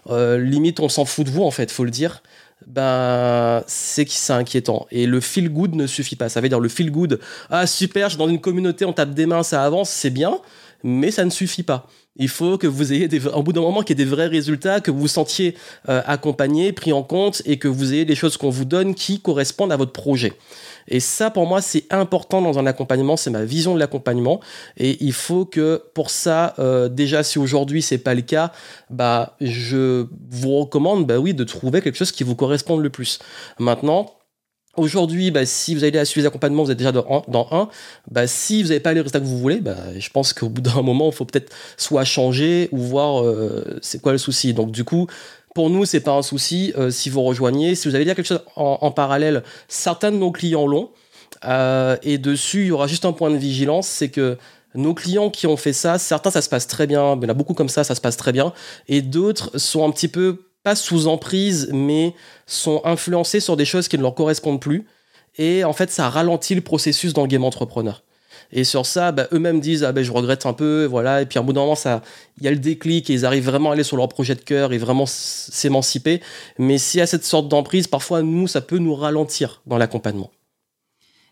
euh, 0.09 0.37
limite 0.37 0.79
on 0.79 0.89
s'en 0.89 1.05
fout 1.05 1.25
de 1.25 1.31
vous 1.31 1.41
en 1.41 1.51
fait, 1.51 1.71
faut 1.71 1.83
le 1.83 1.91
dire 1.91 2.21
ben 2.67 3.63
c'est 3.67 4.05
qui 4.05 4.17
c'est 4.17 4.33
inquiétant. 4.33 4.87
Et 4.91 5.05
le 5.05 5.19
feel 5.19 5.49
good 5.49 5.75
ne 5.75 5.87
suffit 5.87 6.15
pas. 6.15 6.29
Ça 6.29 6.41
veut 6.41 6.49
dire 6.49 6.59
le 6.59 6.69
feel 6.69 6.91
good 6.91 7.19
ah 7.49 7.67
super 7.67 8.09
je 8.09 8.15
suis 8.15 8.17
dans 8.17 8.29
une 8.29 8.41
communauté 8.41 8.85
on 8.85 8.93
tape 8.93 9.13
des 9.13 9.25
mains 9.25 9.43
ça 9.43 9.63
avance 9.63 9.89
c'est 9.89 10.09
bien 10.09 10.39
mais 10.83 11.11
ça 11.11 11.25
ne 11.25 11.29
suffit 11.29 11.63
pas 11.63 11.87
il 12.15 12.29
faut 12.29 12.57
que 12.57 12.67
vous 12.67 12.93
ayez, 12.93 13.07
des, 13.07 13.25
au 13.27 13.41
bout 13.41 13.53
d'un 13.53 13.61
moment, 13.61 13.81
qu'il 13.81 13.97
y 13.97 14.01
ait 14.01 14.05
des 14.05 14.09
vrais 14.09 14.27
résultats, 14.27 14.81
que 14.81 14.91
vous 14.91 14.99
vous 14.99 15.07
sentiez 15.07 15.55
euh, 15.89 16.01
accompagné, 16.05 16.71
pris 16.71 16.93
en 16.93 17.01
compte 17.01 17.41
et 17.45 17.57
que 17.57 17.67
vous 17.67 17.93
ayez 17.93 18.05
des 18.05 18.15
choses 18.15 18.37
qu'on 18.37 18.51
vous 18.51 18.65
donne 18.65 18.93
qui 18.93 19.19
correspondent 19.19 19.71
à 19.71 19.77
votre 19.77 19.93
projet. 19.93 20.33
Et 20.87 20.99
ça, 20.99 21.31
pour 21.31 21.47
moi, 21.47 21.61
c'est 21.61 21.85
important 21.91 22.41
dans 22.41 22.59
un 22.59 22.65
accompagnement. 22.65 23.17
C'est 23.17 23.31
ma 23.31 23.45
vision 23.45 23.73
de 23.73 23.79
l'accompagnement. 23.79 24.41
Et 24.77 24.97
il 25.03 25.13
faut 25.13 25.45
que 25.45 25.83
pour 25.93 26.09
ça, 26.09 26.53
euh, 26.59 26.89
déjà, 26.89 27.23
si 27.23 27.39
aujourd'hui 27.39 27.81
c'est 27.81 27.97
pas 27.97 28.13
le 28.13 28.21
cas, 28.21 28.51
bah, 28.89 29.35
je 29.41 30.05
vous 30.29 30.59
recommande, 30.59 31.07
bah 31.07 31.17
oui, 31.17 31.33
de 31.33 31.43
trouver 31.43 31.81
quelque 31.81 31.97
chose 31.97 32.11
qui 32.11 32.23
vous 32.23 32.35
corresponde 32.35 32.81
le 32.81 32.89
plus. 32.89 33.19
Maintenant, 33.59 34.11
Aujourd'hui, 34.75 35.29
bah, 35.29 35.45
si 35.45 35.75
vous 35.75 35.83
allez 35.83 36.03
suivre 36.03 36.23
les 36.23 36.27
accompagnements, 36.27 36.63
vous 36.63 36.71
êtes 36.71 36.79
déjà 36.79 36.91
dans, 36.91 37.47
un. 37.51 37.69
Bah, 38.09 38.25
si 38.25 38.63
vous 38.63 38.69
n'avez 38.69 38.79
pas 38.79 38.93
les 38.93 39.01
résultats 39.01 39.19
que 39.19 39.25
vous 39.25 39.37
voulez, 39.37 39.59
bah, 39.61 39.77
je 39.97 40.09
pense 40.09 40.33
qu'au 40.33 40.49
bout 40.49 40.61
d'un 40.61 40.81
moment, 40.83 41.09
il 41.11 41.15
faut 41.15 41.25
peut-être 41.25 41.53
soit 41.77 42.05
changer 42.05 42.69
ou 42.71 42.79
voir 42.79 43.23
euh, 43.23 43.77
c'est 43.83 44.01
quoi 44.01 44.13
le 44.13 44.17
souci. 44.17 44.53
Donc 44.55 44.71
du 44.71 44.83
coup, 44.83 45.05
pour 45.53 45.69
nous, 45.69 45.85
c'est 45.85 45.99
pas 45.99 46.13
un 46.13 46.23
souci 46.23 46.73
euh, 46.75 46.89
si 46.89 47.11
vous 47.11 47.21
rejoignez. 47.21 47.75
Si 47.75 47.87
vous 47.87 47.93
avez 47.93 48.03
déjà 48.03 48.15
quelque 48.15 48.25
chose 48.25 48.43
en, 48.55 48.89
parallèle, 48.89 49.43
certains 49.67 50.11
de 50.11 50.17
nos 50.17 50.31
clients 50.31 50.65
l'ont. 50.65 50.89
Euh, 51.45 51.97
et 52.01 52.17
dessus, 52.17 52.61
il 52.61 52.67
y 52.67 52.71
aura 52.71 52.87
juste 52.87 53.05
un 53.05 53.13
point 53.13 53.29
de 53.29 53.37
vigilance, 53.37 53.87
c'est 53.87 54.09
que 54.09 54.37
nos 54.75 54.93
clients 54.93 55.29
qui 55.29 55.45
ont 55.45 55.57
fait 55.57 55.73
ça, 55.73 55.99
certains 55.99 56.31
ça 56.31 56.41
se 56.41 56.49
passe 56.49 56.67
très 56.67 56.87
bien, 56.87 57.15
il 57.15 57.23
y 57.23 57.25
en 57.25 57.29
a 57.29 57.33
beaucoup 57.33 57.53
comme 57.53 57.69
ça, 57.69 57.83
ça 57.83 57.95
se 57.95 58.01
passe 58.01 58.17
très 58.17 58.31
bien, 58.31 58.53
et 58.87 59.01
d'autres 59.01 59.57
sont 59.57 59.85
un 59.85 59.91
petit 59.91 60.07
peu 60.07 60.52
pas 60.63 60.75
sous 60.75 61.07
emprise, 61.07 61.69
mais 61.73 62.15
sont 62.47 62.81
influencés 62.85 63.39
sur 63.39 63.57
des 63.57 63.65
choses 63.65 63.87
qui 63.87 63.97
ne 63.97 64.01
leur 64.01 64.15
correspondent 64.15 64.61
plus. 64.61 64.85
Et 65.37 65.63
en 65.63 65.73
fait, 65.73 65.91
ça 65.91 66.09
ralentit 66.09 66.55
le 66.55 66.61
processus 66.61 67.13
dans 67.13 67.23
le 67.23 67.27
game 67.27 67.43
entrepreneur. 67.43 68.03
Et 68.51 68.63
sur 68.63 68.85
ça, 68.85 69.11
bah, 69.11 69.27
eux-mêmes 69.33 69.59
disent 69.59 69.83
ah 69.83 69.91
ben 69.91 70.03
je 70.03 70.11
regrette 70.11 70.45
un 70.45 70.53
peu, 70.53 70.85
voilà. 70.85 71.21
Et 71.21 71.25
puis 71.25 71.39
à 71.39 71.41
un 71.41 71.45
bout 71.45 71.53
d'un 71.53 71.61
moment, 71.61 71.75
ça, 71.75 72.01
il 72.37 72.43
y 72.43 72.47
a 72.47 72.51
le 72.51 72.57
déclic 72.57 73.09
et 73.09 73.13
ils 73.13 73.25
arrivent 73.25 73.45
vraiment 73.45 73.71
à 73.71 73.73
aller 73.73 73.83
sur 73.83 73.97
leur 73.97 74.07
projet 74.09 74.35
de 74.35 74.41
cœur 74.41 74.73
et 74.73 74.77
vraiment 74.77 75.05
s'émanciper. 75.07 76.21
Mais 76.59 76.77
s'il 76.77 76.99
y 76.99 77.01
a 77.01 77.07
cette 77.07 77.25
sorte 77.25 77.47
d'emprise, 77.47 77.87
parfois 77.87 78.21
nous, 78.21 78.47
ça 78.47 78.61
peut 78.61 78.77
nous 78.77 78.93
ralentir 78.93 79.61
dans 79.65 79.77
l'accompagnement. 79.77 80.29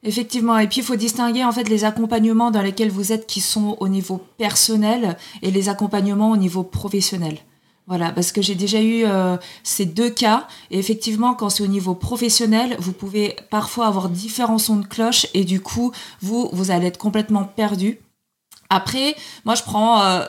Effectivement, 0.04 0.58
et 0.58 0.68
puis 0.68 0.80
il 0.80 0.84
faut 0.84 0.96
distinguer 0.96 1.44
en 1.44 1.52
fait 1.52 1.70
les 1.70 1.84
accompagnements 1.84 2.50
dans 2.50 2.64
lesquels 2.64 2.90
vous 2.90 3.12
êtes 3.12 3.28
qui 3.28 3.40
sont 3.40 3.78
au 3.80 3.88
niveau 3.88 4.20
personnel 4.40 5.16
et 5.44 5.52
les 5.52 5.70
accompagnements 5.70 6.32
au 6.32 6.38
niveau 6.38 6.64
professionnel. 6.64 7.38
Voilà, 7.92 8.14
parce 8.14 8.32
que 8.32 8.42
j'ai 8.42 8.56
déjà 8.56 8.82
eu 8.82 9.04
euh, 9.04 9.36
ces 9.64 9.86
deux 9.86 10.10
cas. 10.10 10.48
Et 10.70 10.80
effectivement, 10.80 11.34
quand 11.34 11.50
c'est 11.50 11.62
au 11.62 11.68
niveau 11.68 11.94
professionnel, 11.94 12.78
vous 12.80 12.94
pouvez 12.94 13.36
parfois 13.50 13.88
avoir 13.88 14.08
différents 14.08 14.60
sons 14.60 14.78
de 14.78 14.86
cloche 14.86 15.28
et 15.34 15.44
du 15.44 15.60
coup, 15.60 15.92
vous, 16.22 16.50
vous 16.54 16.72
allez 16.72 16.88
être 16.88 16.98
complètement 16.98 17.44
perdu. 17.44 18.00
Après, 18.70 19.18
moi 19.44 19.56
je 19.56 19.64
prends 19.64 20.02
euh, 20.04 20.24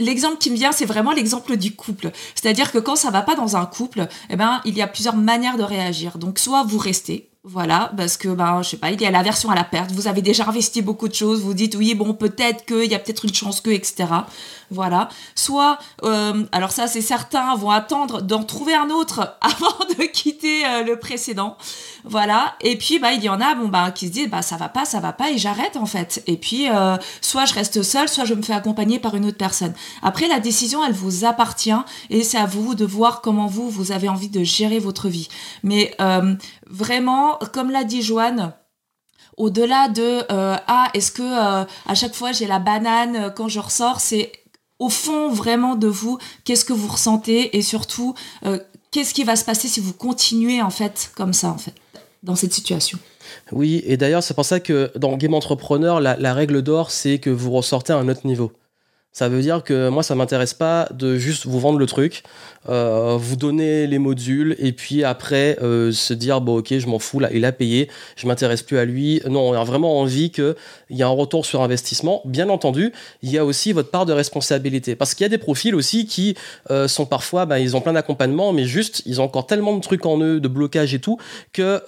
l'exemple 0.00 0.38
qui 0.38 0.50
me 0.50 0.56
vient, 0.56 0.72
c'est 0.72 0.84
vraiment 0.84 1.12
l'exemple 1.12 1.56
du 1.56 1.76
couple. 1.76 2.10
C'est-à-dire 2.34 2.72
que 2.72 2.78
quand 2.78 2.96
ça 2.96 3.12
va 3.12 3.22
pas 3.22 3.36
dans 3.36 3.56
un 3.56 3.66
couple, 3.66 4.08
eh 4.28 4.34
ben 4.34 4.60
il 4.64 4.76
y 4.76 4.82
a 4.82 4.88
plusieurs 4.88 5.14
manières 5.14 5.58
de 5.58 5.62
réagir. 5.62 6.18
Donc 6.18 6.40
soit 6.40 6.64
vous 6.64 6.78
restez, 6.78 7.30
voilà, 7.44 7.92
parce 7.96 8.16
que 8.16 8.28
ben 8.28 8.62
je 8.62 8.70
sais 8.70 8.76
pas, 8.78 8.90
il 8.90 9.00
y 9.00 9.06
a 9.06 9.12
l'aversion 9.12 9.48
à 9.50 9.54
la 9.54 9.62
perte. 9.62 9.92
Vous 9.92 10.08
avez 10.08 10.22
déjà 10.22 10.48
investi 10.48 10.82
beaucoup 10.82 11.06
de 11.06 11.14
choses, 11.14 11.40
vous 11.42 11.54
dites 11.54 11.76
oui 11.76 11.94
bon 11.94 12.14
peut-être 12.14 12.66
qu'il 12.66 12.90
y 12.90 12.96
a 12.96 12.98
peut-être 12.98 13.24
une 13.24 13.32
chance 13.32 13.60
que 13.60 13.70
etc. 13.70 14.06
Voilà. 14.70 15.08
Soit, 15.34 15.78
euh, 16.04 16.44
alors 16.52 16.70
ça 16.70 16.86
c'est 16.86 17.00
certains 17.00 17.56
vont 17.56 17.70
attendre 17.70 18.22
d'en 18.22 18.44
trouver 18.44 18.74
un 18.74 18.88
autre 18.90 19.36
avant 19.40 19.84
de 19.98 20.04
quitter 20.04 20.64
euh, 20.64 20.84
le 20.84 20.96
précédent. 20.96 21.56
Voilà. 22.04 22.54
Et 22.60 22.76
puis 22.78 23.00
bah 23.00 23.12
il 23.12 23.22
y 23.22 23.28
en 23.28 23.40
a 23.40 23.54
bon 23.56 23.66
bah 23.66 23.90
qui 23.90 24.06
se 24.06 24.12
disent 24.12 24.30
bah 24.30 24.42
ça 24.42 24.56
va 24.56 24.68
pas, 24.68 24.84
ça 24.84 25.00
va 25.00 25.12
pas 25.12 25.30
et 25.30 25.38
j'arrête 25.38 25.76
en 25.76 25.86
fait. 25.86 26.22
Et 26.28 26.36
puis 26.36 26.68
euh, 26.70 26.96
soit 27.20 27.46
je 27.46 27.54
reste 27.54 27.82
seule, 27.82 28.08
soit 28.08 28.24
je 28.24 28.34
me 28.34 28.42
fais 28.42 28.52
accompagner 28.52 29.00
par 29.00 29.16
une 29.16 29.26
autre 29.26 29.38
personne. 29.38 29.74
Après 30.02 30.28
la 30.28 30.38
décision 30.38 30.84
elle 30.84 30.92
vous 30.92 31.24
appartient 31.24 31.70
et 32.08 32.22
c'est 32.22 32.38
à 32.38 32.46
vous 32.46 32.76
de 32.76 32.84
voir 32.84 33.22
comment 33.22 33.46
vous 33.48 33.68
vous 33.68 33.90
avez 33.90 34.08
envie 34.08 34.28
de 34.28 34.44
gérer 34.44 34.78
votre 34.78 35.08
vie. 35.08 35.28
Mais 35.64 35.96
vraiment 36.68 37.38
comme 37.52 37.70
l'a 37.70 37.84
dit 37.84 38.02
Joanne 38.02 38.52
au-delà 39.36 39.88
de 39.88 40.24
ah 40.28 40.88
est-ce 40.94 41.10
que 41.10 41.22
à 41.22 41.94
chaque 41.94 42.14
fois 42.14 42.32
j'ai 42.32 42.46
la 42.46 42.58
banane 42.58 43.32
quand 43.34 43.48
je 43.48 43.58
ressors 43.58 44.00
c'est 44.00 44.32
au 44.80 44.88
fond 44.88 45.30
vraiment 45.30 45.76
de 45.76 45.86
vous, 45.86 46.18
qu'est-ce 46.44 46.64
que 46.64 46.72
vous 46.72 46.88
ressentez 46.88 47.56
et 47.56 47.62
surtout 47.62 48.14
euh, 48.44 48.58
qu'est-ce 48.90 49.14
qui 49.14 49.22
va 49.22 49.36
se 49.36 49.44
passer 49.44 49.68
si 49.68 49.78
vous 49.78 49.92
continuez 49.92 50.60
en 50.60 50.70
fait 50.70 51.12
comme 51.14 51.32
ça 51.32 51.50
en 51.50 51.58
fait 51.58 51.74
dans 52.24 52.34
cette 52.34 52.52
situation? 52.52 52.98
Oui, 53.52 53.82
et 53.86 53.96
d'ailleurs 53.96 54.24
c'est 54.24 54.34
pour 54.34 54.44
ça 54.44 54.58
que 54.58 54.90
dans 54.96 55.16
Game 55.16 55.34
Entrepreneur, 55.34 56.00
la, 56.00 56.16
la 56.16 56.34
règle 56.34 56.62
d'or 56.62 56.90
c'est 56.90 57.18
que 57.18 57.30
vous 57.30 57.52
ressortez 57.52 57.92
à 57.92 57.96
un 57.96 58.08
autre 58.08 58.26
niveau. 58.26 58.52
Ça 59.12 59.28
veut 59.28 59.42
dire 59.42 59.64
que 59.64 59.88
moi, 59.88 60.04
ça 60.04 60.14
m'intéresse 60.14 60.54
pas 60.54 60.88
de 60.92 61.16
juste 61.16 61.46
vous 61.46 61.58
vendre 61.58 61.80
le 61.80 61.86
truc, 61.86 62.22
euh, 62.68 63.16
vous 63.18 63.36
donner 63.36 63.86
les 63.86 63.98
modules 63.98 64.54
et 64.58 64.72
puis 64.72 65.02
après 65.02 65.56
euh, 65.62 65.92
se 65.92 66.12
dire 66.12 66.42
bon 66.42 66.58
ok, 66.58 66.78
je 66.78 66.86
m'en 66.86 66.98
fous 66.98 67.18
là, 67.18 67.30
il 67.32 67.44
a 67.44 67.52
payé, 67.52 67.88
je 68.16 68.26
m'intéresse 68.26 68.62
plus 68.62 68.78
à 68.78 68.84
lui. 68.84 69.22
Non, 69.28 69.50
on 69.50 69.52
a 69.54 69.64
vraiment 69.64 69.98
envie 69.98 70.30
qu'il 70.30 70.54
y 70.90 71.00
ait 71.00 71.04
un 71.04 71.08
retour 71.08 71.46
sur 71.46 71.62
investissement. 71.62 72.22
Bien 72.24 72.48
entendu, 72.48 72.92
il 73.22 73.30
y 73.30 73.38
a 73.38 73.44
aussi 73.44 73.72
votre 73.72 73.90
part 73.90 74.04
de 74.04 74.12
responsabilité 74.12 74.94
parce 74.94 75.14
qu'il 75.14 75.24
y 75.24 75.26
a 75.26 75.30
des 75.30 75.38
profils 75.38 75.74
aussi 75.74 76.06
qui 76.06 76.36
euh, 76.70 76.86
sont 76.86 77.06
parfois, 77.06 77.46
bah, 77.46 77.60
ils 77.60 77.76
ont 77.76 77.80
plein 77.80 77.94
d'accompagnement, 77.94 78.52
mais 78.52 78.64
juste 78.64 79.02
ils 79.06 79.20
ont 79.20 79.24
encore 79.24 79.46
tellement 79.46 79.74
de 79.74 79.80
trucs 79.80 80.04
en 80.04 80.20
eux, 80.20 80.40
de 80.40 80.48
blocage 80.48 80.92
et 80.92 80.98
tout 80.98 81.18
que 81.52 81.82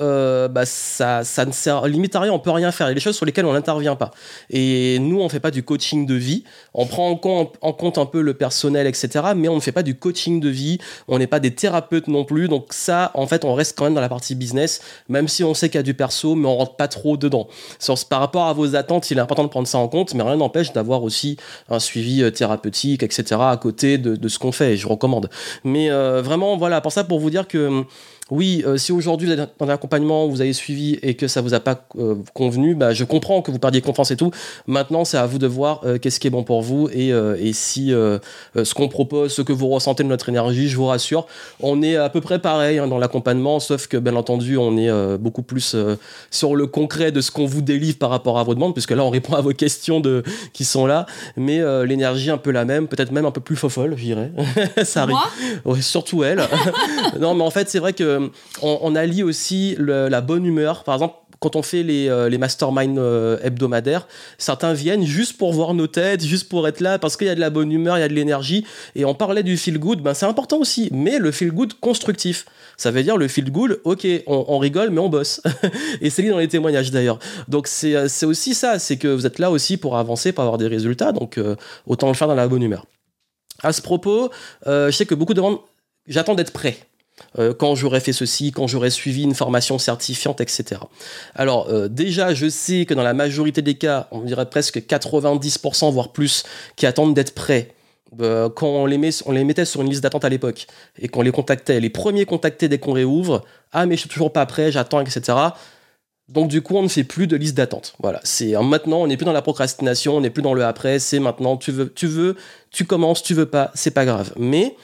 bah, 0.48 0.64
ça, 0.64 1.24
ça 1.24 1.44
ne 1.44 1.52
sert 1.52 1.86
limite 1.86 2.16
à 2.16 2.20
rien, 2.20 2.32
on 2.32 2.38
peut 2.38 2.50
rien 2.50 2.72
faire. 2.72 2.86
Il 2.86 2.90
y 2.90 2.92
a 2.92 2.94
des 2.94 3.00
choses 3.00 3.16
sur 3.16 3.26
lesquelles 3.26 3.46
on 3.46 3.52
n'intervient 3.52 3.96
pas. 3.96 4.10
Et 4.50 4.98
nous, 5.00 5.20
on 5.20 5.28
fait 5.28 5.40
pas 5.40 5.50
du 5.50 5.62
coaching 5.62 6.06
de 6.06 6.14
vie, 6.14 6.44
on 6.74 6.86
prend 6.86 7.10
en 7.10 7.16
compte, 7.16 7.98
un 7.98 8.06
peu 8.06 8.22
le 8.22 8.34
personnel, 8.34 8.86
etc. 8.86 9.08
Mais 9.36 9.48
on 9.48 9.56
ne 9.56 9.60
fait 9.60 9.72
pas 9.72 9.82
du 9.82 9.96
coaching 9.96 10.40
de 10.40 10.48
vie, 10.48 10.61
on 11.08 11.18
n'est 11.18 11.26
pas 11.26 11.40
des 11.40 11.54
thérapeutes 11.54 12.08
non 12.08 12.24
plus. 12.24 12.48
Donc 12.48 12.66
ça, 12.70 13.10
en 13.14 13.26
fait, 13.26 13.44
on 13.44 13.54
reste 13.54 13.76
quand 13.76 13.84
même 13.84 13.94
dans 13.94 14.00
la 14.00 14.08
partie 14.08 14.34
business, 14.34 14.80
même 15.08 15.28
si 15.28 15.44
on 15.44 15.54
sait 15.54 15.68
qu'il 15.68 15.78
y 15.78 15.80
a 15.80 15.82
du 15.82 15.94
perso, 15.94 16.34
mais 16.34 16.48
on 16.48 16.56
rentre 16.56 16.76
pas 16.76 16.88
trop 16.88 17.16
dedans. 17.16 17.48
par 18.08 18.20
rapport 18.20 18.46
à 18.46 18.52
vos 18.52 18.76
attentes, 18.76 19.10
il 19.10 19.18
est 19.18 19.20
important 19.20 19.44
de 19.44 19.48
prendre 19.48 19.68
ça 19.68 19.78
en 19.78 19.88
compte, 19.88 20.14
mais 20.14 20.22
rien 20.22 20.36
n'empêche 20.36 20.72
d'avoir 20.72 21.02
aussi 21.02 21.36
un 21.68 21.78
suivi 21.78 22.22
euh, 22.22 22.30
thérapeutique, 22.30 23.02
etc. 23.02 23.40
à 23.40 23.56
côté 23.56 23.98
de, 23.98 24.28
ce 24.28 24.38
qu'on 24.38 24.52
fait. 24.52 24.74
Et 24.74 24.76
je 24.76 24.86
recommande. 24.86 25.28
Mais 25.64 25.90
euh, 25.90 26.22
vraiment, 26.22 26.56
voilà, 26.56 26.80
pour 26.80 26.92
ça, 26.92 27.04
pour 27.04 27.20
vous 27.20 27.30
dire 27.30 27.48
que 27.48 27.84
oui, 28.32 28.64
euh, 28.66 28.78
si 28.78 28.92
aujourd'hui 28.92 29.26
vous 29.26 29.34
êtes 29.34 29.50
dans 29.58 29.66
un 29.66 29.68
accompagnement, 29.68 30.26
vous 30.26 30.40
avez 30.40 30.54
suivi 30.54 30.98
et 31.02 31.12
que 31.12 31.28
ça 31.28 31.42
vous 31.42 31.52
a 31.52 31.60
pas 31.60 31.86
euh, 31.98 32.14
convenu, 32.32 32.74
bah, 32.74 32.94
je 32.94 33.04
comprends 33.04 33.42
que 33.42 33.50
vous 33.50 33.58
perdiez 33.58 33.82
confiance 33.82 34.10
et 34.10 34.16
tout. 34.16 34.30
Maintenant, 34.66 35.04
c'est 35.04 35.18
à 35.18 35.26
vous 35.26 35.36
de 35.36 35.46
voir 35.46 35.82
euh, 35.84 35.98
qu'est-ce 35.98 36.18
qui 36.18 36.28
est 36.28 36.30
bon 36.30 36.42
pour 36.42 36.62
vous 36.62 36.88
et, 36.90 37.08
et 37.10 37.52
si 37.52 37.90
ce 37.90 38.74
qu'on 38.74 38.88
propose, 38.88 39.32
ce 39.34 39.42
que 39.42 39.52
vous 39.52 39.68
ressentez 39.68 40.02
de 40.02 40.08
notre 40.08 40.30
énergie, 40.30 40.68
je 40.68 40.76
vous 40.78 40.86
rassure, 40.86 41.26
on 41.60 41.82
est 41.82 41.96
à 41.96 42.08
peu 42.08 42.22
près 42.22 42.38
pareil 42.38 42.78
hein, 42.78 42.86
dans 42.86 42.98
l'accompagnement, 42.98 43.60
sauf 43.60 43.86
que 43.86 43.98
bien 43.98 44.16
entendu, 44.16 44.56
on 44.56 44.78
est 44.78 45.18
beaucoup 45.18 45.42
plus 45.42 45.76
sur 46.30 46.56
le 46.56 46.66
concret 46.66 47.12
de 47.12 47.20
ce 47.20 47.30
qu'on 47.30 47.44
vous 47.44 47.60
délivre 47.60 47.98
par 47.98 48.08
rapport 48.08 48.38
à 48.38 48.44
vos 48.44 48.54
demandes, 48.54 48.72
puisque 48.72 48.92
là, 48.92 49.04
on 49.04 49.10
répond 49.10 49.34
à 49.34 49.42
vos 49.42 49.52
questions 49.52 50.00
de, 50.00 50.22
qui 50.54 50.64
sont 50.64 50.86
là, 50.86 51.04
mais 51.36 51.60
l'énergie 51.84 52.30
un 52.30 52.38
peu 52.38 52.50
la 52.50 52.64
même, 52.64 52.88
peut-être 52.88 53.12
même 53.12 53.26
un 53.26 53.30
peu 53.30 53.42
plus 53.42 53.56
fofolle, 53.56 53.94
je 53.96 54.04
dirais. 54.04 54.32
ça 54.84 55.02
arrive. 55.02 55.16
Ouais, 55.66 55.82
surtout 55.82 56.24
elle. 56.24 56.42
non, 57.20 57.34
mais 57.34 57.44
en 57.44 57.50
fait, 57.50 57.68
c'est 57.68 57.78
vrai 57.78 57.92
que 57.92 58.21
euh, 58.22 58.76
on, 58.80 58.94
allie 58.94 59.22
aussi 59.22 59.76
la 59.78 60.20
bonne 60.20 60.44
humeur. 60.44 60.84
Par 60.84 60.94
exemple, 60.94 61.14
quand 61.42 61.56
on 61.56 61.62
fait 61.62 61.82
les, 61.82 62.08
euh, 62.08 62.30
masterminds 62.38 62.98
euh, 62.98 63.36
hebdomadaires, 63.42 64.06
certains 64.38 64.72
viennent 64.72 65.04
juste 65.04 65.36
pour 65.36 65.52
voir 65.52 65.74
nos 65.74 65.88
têtes, 65.88 66.24
juste 66.24 66.48
pour 66.48 66.66
être 66.68 66.80
là, 66.80 66.98
parce 66.98 67.16
qu'il 67.16 67.26
y 67.26 67.30
a 67.30 67.34
de 67.34 67.40
la 67.40 67.50
bonne 67.50 67.70
humeur, 67.72 67.98
il 67.98 68.00
y 68.00 68.04
a 68.04 68.08
de 68.08 68.14
l'énergie. 68.14 68.64
Et 68.94 69.04
on 69.04 69.14
parlait 69.14 69.42
du 69.42 69.56
feel 69.56 69.78
good, 69.78 70.00
ben 70.00 70.14
c'est 70.14 70.26
important 70.26 70.58
aussi, 70.58 70.88
mais 70.92 71.18
le 71.18 71.32
feel 71.32 71.50
good 71.50 71.74
constructif. 71.74 72.46
Ça 72.76 72.90
veut 72.90 73.02
dire 73.02 73.16
le 73.16 73.28
feel 73.28 73.50
good, 73.50 73.80
ok, 73.84 74.06
on, 74.26 74.58
rigole, 74.58 74.90
mais 74.90 75.00
on 75.00 75.08
bosse. 75.08 75.42
et 76.00 76.10
c'est 76.10 76.22
lié 76.22 76.30
dans 76.30 76.38
les 76.38 76.48
témoignages 76.48 76.90
d'ailleurs. 76.90 77.18
Donc 77.48 77.66
c'est 77.66 78.24
aussi 78.24 78.54
ça, 78.54 78.78
c'est 78.78 78.96
que 78.96 79.08
vous 79.08 79.26
êtes 79.26 79.38
là 79.38 79.50
aussi 79.50 79.76
pour 79.76 79.98
avancer, 79.98 80.32
pour 80.32 80.44
avoir 80.44 80.58
des 80.58 80.68
résultats, 80.68 81.12
donc 81.12 81.38
autant 81.86 82.08
le 82.08 82.14
faire 82.14 82.28
dans 82.28 82.34
la 82.34 82.48
bonne 82.48 82.62
humeur. 82.62 82.86
À 83.62 83.72
ce 83.72 83.82
propos, 83.82 84.30
je 84.66 84.90
sais 84.90 85.06
que 85.06 85.14
beaucoup 85.14 85.34
demandent, 85.34 85.58
j'attends 86.06 86.34
d'être 86.34 86.52
prêt. 86.52 86.78
Euh, 87.38 87.54
quand 87.54 87.74
j'aurais 87.74 88.00
fait 88.00 88.12
ceci, 88.12 88.52
quand 88.52 88.66
j'aurais 88.66 88.90
suivi 88.90 89.22
une 89.22 89.34
formation 89.34 89.78
certifiante, 89.78 90.40
etc. 90.40 90.80
Alors 91.34 91.68
euh, 91.68 91.88
déjà, 91.88 92.34
je 92.34 92.48
sais 92.48 92.84
que 92.84 92.94
dans 92.94 93.02
la 93.02 93.14
majorité 93.14 93.62
des 93.62 93.74
cas, 93.74 94.08
on 94.10 94.20
dirait 94.20 94.48
presque 94.48 94.78
90%, 94.78 95.92
voire 95.92 96.12
plus, 96.12 96.44
qui 96.76 96.86
attendent 96.86 97.14
d'être 97.14 97.34
prêts. 97.34 97.74
Euh, 98.20 98.50
quand 98.50 98.68
on 98.68 98.86
les, 98.86 99.10
on 99.24 99.32
les 99.32 99.44
mettait 99.44 99.64
sur 99.64 99.80
une 99.80 99.88
liste 99.88 100.02
d'attente 100.02 100.24
à 100.24 100.28
l'époque 100.28 100.66
et 100.98 101.08
qu'on 101.08 101.22
les 101.22 101.32
contactait, 101.32 101.80
les 101.80 101.90
premiers 101.90 102.26
contactés 102.26 102.68
dès 102.68 102.78
qu'on 102.78 102.92
réouvre, 102.92 103.42
ah 103.72 103.86
mais 103.86 103.94
je 103.94 104.00
suis 104.00 104.10
toujours 104.10 104.32
pas 104.32 104.44
prêt, 104.44 104.70
j'attends, 104.70 105.00
etc. 105.00 105.32
Donc 106.28 106.48
du 106.48 106.62
coup, 106.62 106.76
on 106.76 106.82
ne 106.82 106.88
fait 106.88 107.04
plus 107.04 107.26
de 107.26 107.36
liste 107.36 107.56
d'attente. 107.56 107.94
Voilà, 108.00 108.20
c'est 108.22 108.52
maintenant, 108.62 108.98
on 108.98 109.06
n'est 109.06 109.16
plus 109.16 109.24
dans 109.24 109.32
la 109.32 109.42
procrastination, 109.42 110.16
on 110.16 110.20
n'est 110.20 110.30
plus 110.30 110.42
dans 110.42 110.54
le 110.54 110.64
après, 110.64 110.98
c'est 110.98 111.20
maintenant, 111.20 111.56
tu 111.56 111.72
veux, 111.72 111.92
tu 111.92 112.06
veux, 112.06 112.36
tu 112.70 112.84
commences, 112.84 113.22
tu 113.22 113.34
veux 113.34 113.46
pas, 113.46 113.70
c'est 113.74 113.90
pas 113.90 114.04
grave. 114.04 114.32
Mais 114.36 114.76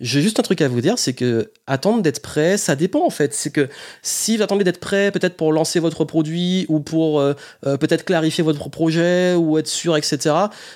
j'ai 0.00 0.20
juste 0.20 0.38
un 0.38 0.42
truc 0.42 0.60
à 0.60 0.68
vous 0.68 0.80
dire, 0.80 0.98
c'est 0.98 1.14
que 1.14 1.50
attendre 1.66 2.02
d'être 2.02 2.20
prêt, 2.20 2.58
ça 2.58 2.76
dépend 2.76 3.04
en 3.04 3.10
fait. 3.10 3.32
C'est 3.32 3.50
que 3.50 3.68
si 4.02 4.36
vous 4.36 4.42
attendez 4.42 4.62
d'être 4.62 4.80
prêt, 4.80 5.10
peut-être 5.10 5.36
pour 5.36 5.52
lancer 5.52 5.80
votre 5.80 6.04
produit 6.04 6.66
ou 6.68 6.80
pour 6.80 7.20
euh, 7.20 7.34
euh, 7.66 7.76
peut-être 7.76 8.04
clarifier 8.04 8.44
votre 8.44 8.68
projet 8.68 9.34
ou 9.34 9.56
être 9.58 9.68
sûr, 9.68 9.96
etc. 9.96 10.34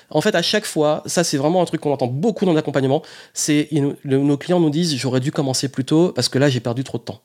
En 0.09 0.21
fait, 0.21 0.33
à 0.33 0.41
chaque 0.41 0.65
fois, 0.65 1.03
ça 1.05 1.23
c'est 1.23 1.37
vraiment 1.37 1.61
un 1.61 1.65
truc 1.65 1.81
qu'on 1.81 1.91
entend 1.91 2.07
beaucoup 2.07 2.45
dans 2.45 2.53
l'accompagnement. 2.53 3.03
C'est 3.33 3.69
nos 4.03 4.37
clients 4.37 4.59
nous 4.59 4.71
disent 4.71 4.95
j'aurais 4.95 5.19
dû 5.19 5.31
commencer 5.31 5.69
plus 5.69 5.85
tôt 5.85 6.11
parce 6.15 6.27
que 6.27 6.39
là 6.39 6.49
j'ai 6.49 6.59
perdu 6.59 6.83
trop 6.83 6.97
de 6.97 7.03
temps. 7.03 7.21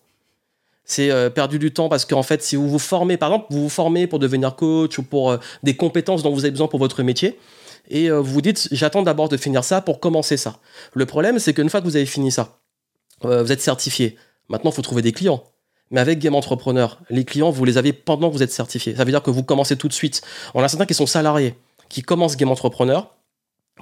C'est 0.85 1.11
euh, 1.11 1.31
perdu 1.31 1.59
du 1.59 1.73
temps 1.73 1.89
parce 1.89 2.05
qu'en 2.05 2.23
fait, 2.23 2.43
si 2.43 2.57
vous 2.57 2.69
vous 2.69 2.79
formez, 2.79 3.17
par 3.17 3.31
exemple, 3.31 3.47
vous 3.51 3.63
vous 3.63 3.69
formez 3.69 4.07
pour 4.07 4.19
devenir 4.19 4.55
coach 4.55 4.99
ou 4.99 5.03
pour 5.03 5.37
des 5.63 5.77
compétences 5.77 6.23
dont 6.23 6.33
vous 6.33 6.45
avez 6.45 6.53
besoin 6.53 6.69
pour 6.69 6.79
votre 6.79 7.03
métier, 7.03 7.39
et 7.89 8.11
euh, 8.11 8.21
vous 8.21 8.35
vous 8.35 8.43
dites 8.43 8.69
j'attends 8.73 9.03
d'abord 9.03 9.29
de 9.29 9.37
finir 9.37 9.65
ça 9.65 9.81
pour 9.81 10.01
commencer 10.01 10.37
ça. 10.37 10.59
Le 10.95 11.07
problème 11.07 11.39
c'est 11.39 11.55
qu'une 11.55 11.71
fois 11.71 11.81
que 11.81 11.87
vous 11.87 11.97
avez 11.97 12.07
fini 12.07 12.31
ça, 12.31 12.61
euh, 13.25 13.43
vous 13.43 13.53
êtes 13.53 13.63
certifié. 13.63 14.17
Maintenant, 14.49 14.71
il 14.71 14.75
faut 14.75 14.83
trouver 14.83 15.03
des 15.03 15.13
clients. 15.13 15.43
Mais 15.91 16.01
avec 16.01 16.19
Game 16.19 16.35
Entrepreneur, 16.35 17.01
les 17.11 17.25
clients, 17.25 17.51
vous 17.51 17.65
les 17.65 17.79
avez 17.79 17.93
pendant 17.93 18.29
que 18.29 18.35
vous 18.35 18.43
êtes 18.43 18.53
certifié. 18.53 18.97
Ça 18.97 19.05
veut 19.05 19.11
dire 19.11 19.23
que 19.23 19.31
vous 19.31 19.45
commencez 19.45 19.77
tout 19.77 19.89
de 19.89 19.93
suite. 19.93 20.21
On 20.55 20.63
a 20.63 20.69
certains 20.69 20.87
qui 20.87 20.95
sont 20.95 21.07
salariés, 21.07 21.55
qui 21.89 22.03
commencent 22.03 22.37
Game 22.37 22.51
Entrepreneur, 22.51 23.15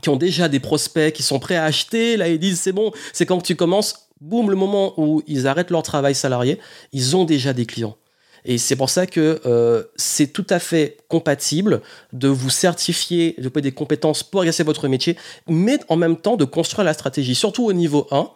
qui 0.02 0.10
ont 0.10 0.16
déjà 0.16 0.48
des 0.48 0.60
prospects, 0.60 1.14
qui 1.14 1.22
sont 1.22 1.38
prêts 1.38 1.56
à 1.56 1.64
acheter. 1.64 2.16
Là, 2.16 2.28
ils 2.28 2.38
disent 2.38 2.60
c'est 2.60 2.72
bon, 2.72 2.92
c'est 3.12 3.26
quand 3.26 3.40
tu 3.40 3.56
commences. 3.56 4.08
Boum, 4.20 4.50
le 4.50 4.56
moment 4.56 4.94
où 4.96 5.22
ils 5.26 5.46
arrêtent 5.46 5.70
leur 5.70 5.82
travail 5.82 6.14
salarié, 6.14 6.58
ils 6.92 7.16
ont 7.16 7.24
déjà 7.24 7.52
des 7.52 7.66
clients. 7.66 7.96
Et 8.44 8.58
c'est 8.58 8.76
pour 8.76 8.90
ça 8.90 9.06
que 9.06 9.40
euh, 9.46 9.84
c'est 9.96 10.28
tout 10.28 10.46
à 10.50 10.58
fait 10.58 10.98
compatible 11.08 11.80
de 12.12 12.28
vous 12.28 12.50
certifier, 12.50 13.34
de 13.38 13.48
des 13.60 13.72
compétences 13.72 14.22
pour 14.22 14.42
exercer 14.42 14.64
votre 14.64 14.88
métier, 14.88 15.16
mais 15.48 15.78
en 15.88 15.96
même 15.96 16.16
temps 16.16 16.36
de 16.36 16.44
construire 16.44 16.84
la 16.84 16.92
stratégie, 16.92 17.34
surtout 17.34 17.64
au 17.64 17.72
niveau 17.72 18.06
1. 18.10 18.30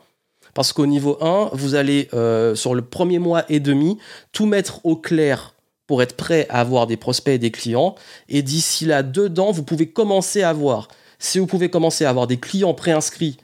Parce 0.55 0.73
qu'au 0.73 0.87
niveau 0.87 1.19
1, 1.21 1.51
vous 1.53 1.75
allez, 1.75 2.09
euh, 2.15 2.55
sur 2.55 2.75
le 2.75 2.83
premier 2.83 3.19
mois 3.19 3.45
et 3.49 3.61
demi, 3.61 3.99
tout 4.33 4.47
mettre 4.47 4.85
au 4.85 4.97
clair 4.97 5.55
pour 5.87 6.03
être 6.03 6.17
prêt 6.17 6.47
à 6.49 6.61
avoir 6.61 6.87
des 6.87 6.97
prospects 6.97 7.35
et 7.35 7.39
des 7.39 7.51
clients. 7.51 7.95
Et 8.29 8.43
d'ici 8.43 8.87
là, 8.87 9.03
dedans, 9.03 9.53
vous 9.53 9.63
pouvez 9.63 9.89
commencer 9.91 10.43
à 10.43 10.51
avoir, 10.51 10.89
si 11.19 11.39
vous 11.39 11.47
pouvez 11.47 11.69
commencer 11.69 12.05
à 12.05 12.11
avoir 12.11 12.27
des 12.27 12.39
clients 12.39 12.75
préinscrits 12.75 13.37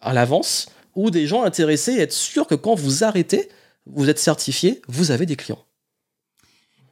à 0.00 0.12
l'avance, 0.12 0.68
ou 0.94 1.10
des 1.10 1.26
gens 1.26 1.42
intéressés 1.42 1.92
et 1.92 2.00
être 2.00 2.12
sûr 2.12 2.46
que 2.46 2.54
quand 2.54 2.74
vous 2.74 3.04
arrêtez, 3.04 3.48
vous 3.86 4.08
êtes 4.08 4.18
certifié, 4.18 4.80
vous 4.88 5.10
avez 5.10 5.26
des 5.26 5.36
clients. 5.36 5.63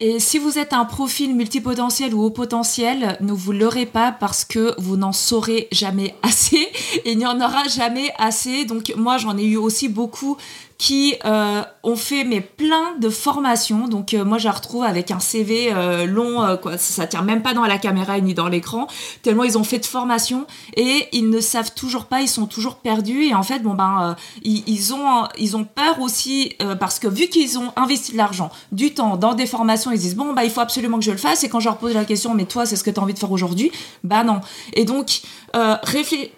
Et 0.04 0.18
si 0.18 0.38
vous 0.38 0.58
êtes 0.58 0.72
un 0.72 0.84
profil 0.84 1.32
multipotentiel 1.32 2.12
ou 2.12 2.24
haut 2.24 2.30
potentiel, 2.30 3.16
ne 3.20 3.32
vous 3.32 3.52
leurrez 3.52 3.86
pas 3.86 4.10
parce 4.10 4.44
que 4.44 4.74
vous 4.78 4.96
n'en 4.96 5.12
saurez 5.12 5.68
jamais 5.70 6.16
assez. 6.24 6.66
Il 7.06 7.18
n'y 7.18 7.24
en 7.24 7.40
aura 7.40 7.68
jamais 7.68 8.12
assez. 8.18 8.64
Donc 8.64 8.92
moi, 8.96 9.16
j'en 9.18 9.38
ai 9.38 9.44
eu 9.44 9.56
aussi 9.56 9.88
beaucoup 9.88 10.36
qui 10.82 11.14
euh, 11.24 11.62
ont 11.84 11.94
fait 11.94 12.24
mais 12.24 12.40
plein 12.40 12.96
de 12.98 13.08
formations. 13.08 13.86
Donc 13.86 14.14
euh, 14.14 14.24
moi 14.24 14.38
je 14.38 14.46
la 14.46 14.50
retrouve 14.50 14.82
avec 14.82 15.12
un 15.12 15.20
CV 15.20 15.72
euh, 15.72 16.06
long, 16.06 16.58
quoi, 16.60 16.76
ça, 16.76 17.06
tient 17.06 17.22
même 17.22 17.40
pas 17.40 17.54
dans 17.54 17.62
la 17.62 17.78
caméra 17.78 18.18
ni 18.18 18.34
dans 18.34 18.48
l'écran, 18.48 18.88
tellement 19.22 19.44
ils 19.44 19.56
ont 19.56 19.62
fait 19.62 19.78
de 19.78 19.86
formation 19.86 20.44
et 20.76 21.06
ils 21.12 21.30
ne 21.30 21.40
savent 21.40 21.72
toujours 21.72 22.06
pas, 22.06 22.20
ils 22.20 22.28
sont 22.28 22.46
toujours 22.46 22.74
perdus 22.74 23.26
et 23.26 23.34
en 23.34 23.44
fait 23.44 23.60
bon 23.60 23.74
ben 23.74 24.16
ils, 24.42 24.92
ont 24.92 25.28
ils 25.38 25.56
ont 25.56 25.62
peur 25.62 26.00
aussi 26.00 26.56
parce 26.80 26.98
que 26.98 27.06
vu 27.06 27.28
qu'ils 27.28 27.60
ont 27.60 27.72
investi 27.76 28.10
de 28.10 28.16
l'argent, 28.16 28.50
du 28.72 28.92
temps 28.92 29.16
dans 29.16 29.34
des 29.34 29.46
formations, 29.46 29.91
ils 29.92 30.00
disent 30.00 30.16
bon 30.16 30.32
bah 30.32 30.44
il 30.44 30.50
faut 30.50 30.60
absolument 30.60 30.98
que 30.98 31.04
je 31.04 31.10
le 31.10 31.16
fasse 31.16 31.44
et 31.44 31.48
quand 31.48 31.60
je 31.60 31.66
leur 31.66 31.78
pose 31.78 31.94
la 31.94 32.04
question 32.04 32.34
mais 32.34 32.44
toi 32.44 32.66
c'est 32.66 32.76
ce 32.76 32.84
que 32.84 32.90
tu 32.90 32.98
as 32.98 33.02
envie 33.02 33.14
de 33.14 33.18
faire 33.18 33.32
aujourd'hui, 33.32 33.70
bah 34.04 34.24
non. 34.24 34.40
Et 34.72 34.84
donc 34.84 35.22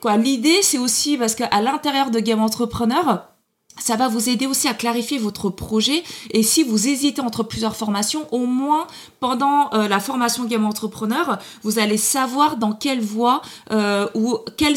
quoi 0.01 0.17
l'idée 0.17 0.63
c'est 0.63 0.79
aussi 0.79 1.17
parce 1.17 1.35
qu'à 1.35 1.61
l'intérieur 1.61 2.11
de 2.11 2.21
Game 2.21 2.41
Entrepreneur 2.41 3.34
ça 3.79 3.97
va 3.97 4.09
vous 4.09 4.29
aider 4.29 4.47
aussi 4.47 4.69
à 4.69 4.75
clarifier 4.75 5.19
votre 5.19 5.51
projet. 5.51 6.05
Et 6.31 6.43
si 6.43 6.63
vous 6.63 6.89
hésitez 6.89 7.21
entre 7.21 7.43
plusieurs 7.43 7.77
formations, 7.77 8.27
au 8.33 8.47
moins 8.47 8.87
pendant 9.21 9.73
euh, 9.73 9.89
la 9.89 10.01
formation 10.01 10.45
Game 10.45 10.65
Entrepreneur, 10.65 11.39
vous 11.63 11.79
allez 11.79 11.97
savoir 11.97 12.57
dans 12.57 12.73
quelle 12.73 13.01
voie 13.01 13.43
euh, 13.73 14.07
ou 14.15 14.39
quel 14.57 14.75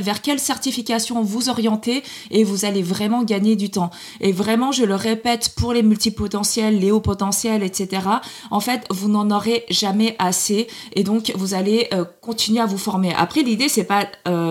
vers 0.00 0.22
quelle 0.22 0.38
certification 0.38 1.22
vous 1.22 1.48
orienter 1.48 2.02
et 2.30 2.44
vous 2.44 2.64
allez 2.64 2.82
vraiment 2.82 3.22
gagner 3.22 3.56
du 3.56 3.70
temps. 3.70 3.90
Et 4.20 4.32
vraiment, 4.32 4.70
je 4.70 4.84
le 4.84 4.94
répète, 4.94 5.54
pour 5.56 5.72
les 5.72 5.82
multipotentiels, 5.82 6.78
les 6.78 6.90
hauts 6.90 7.00
potentiels, 7.00 7.62
etc., 7.62 8.02
en 8.50 8.60
fait, 8.60 8.86
vous 8.90 9.08
n'en 9.08 9.30
aurez 9.30 9.64
jamais 9.70 10.14
assez 10.18 10.68
et 10.94 11.02
donc 11.02 11.32
vous 11.36 11.54
allez 11.54 11.88
euh, 11.92 12.04
continuer 12.20 12.60
à 12.60 12.66
vous 12.66 12.78
former. 12.78 13.12
Après, 13.14 13.42
l'idée, 13.42 13.68
c'est 13.68 13.84
pas 13.84 14.06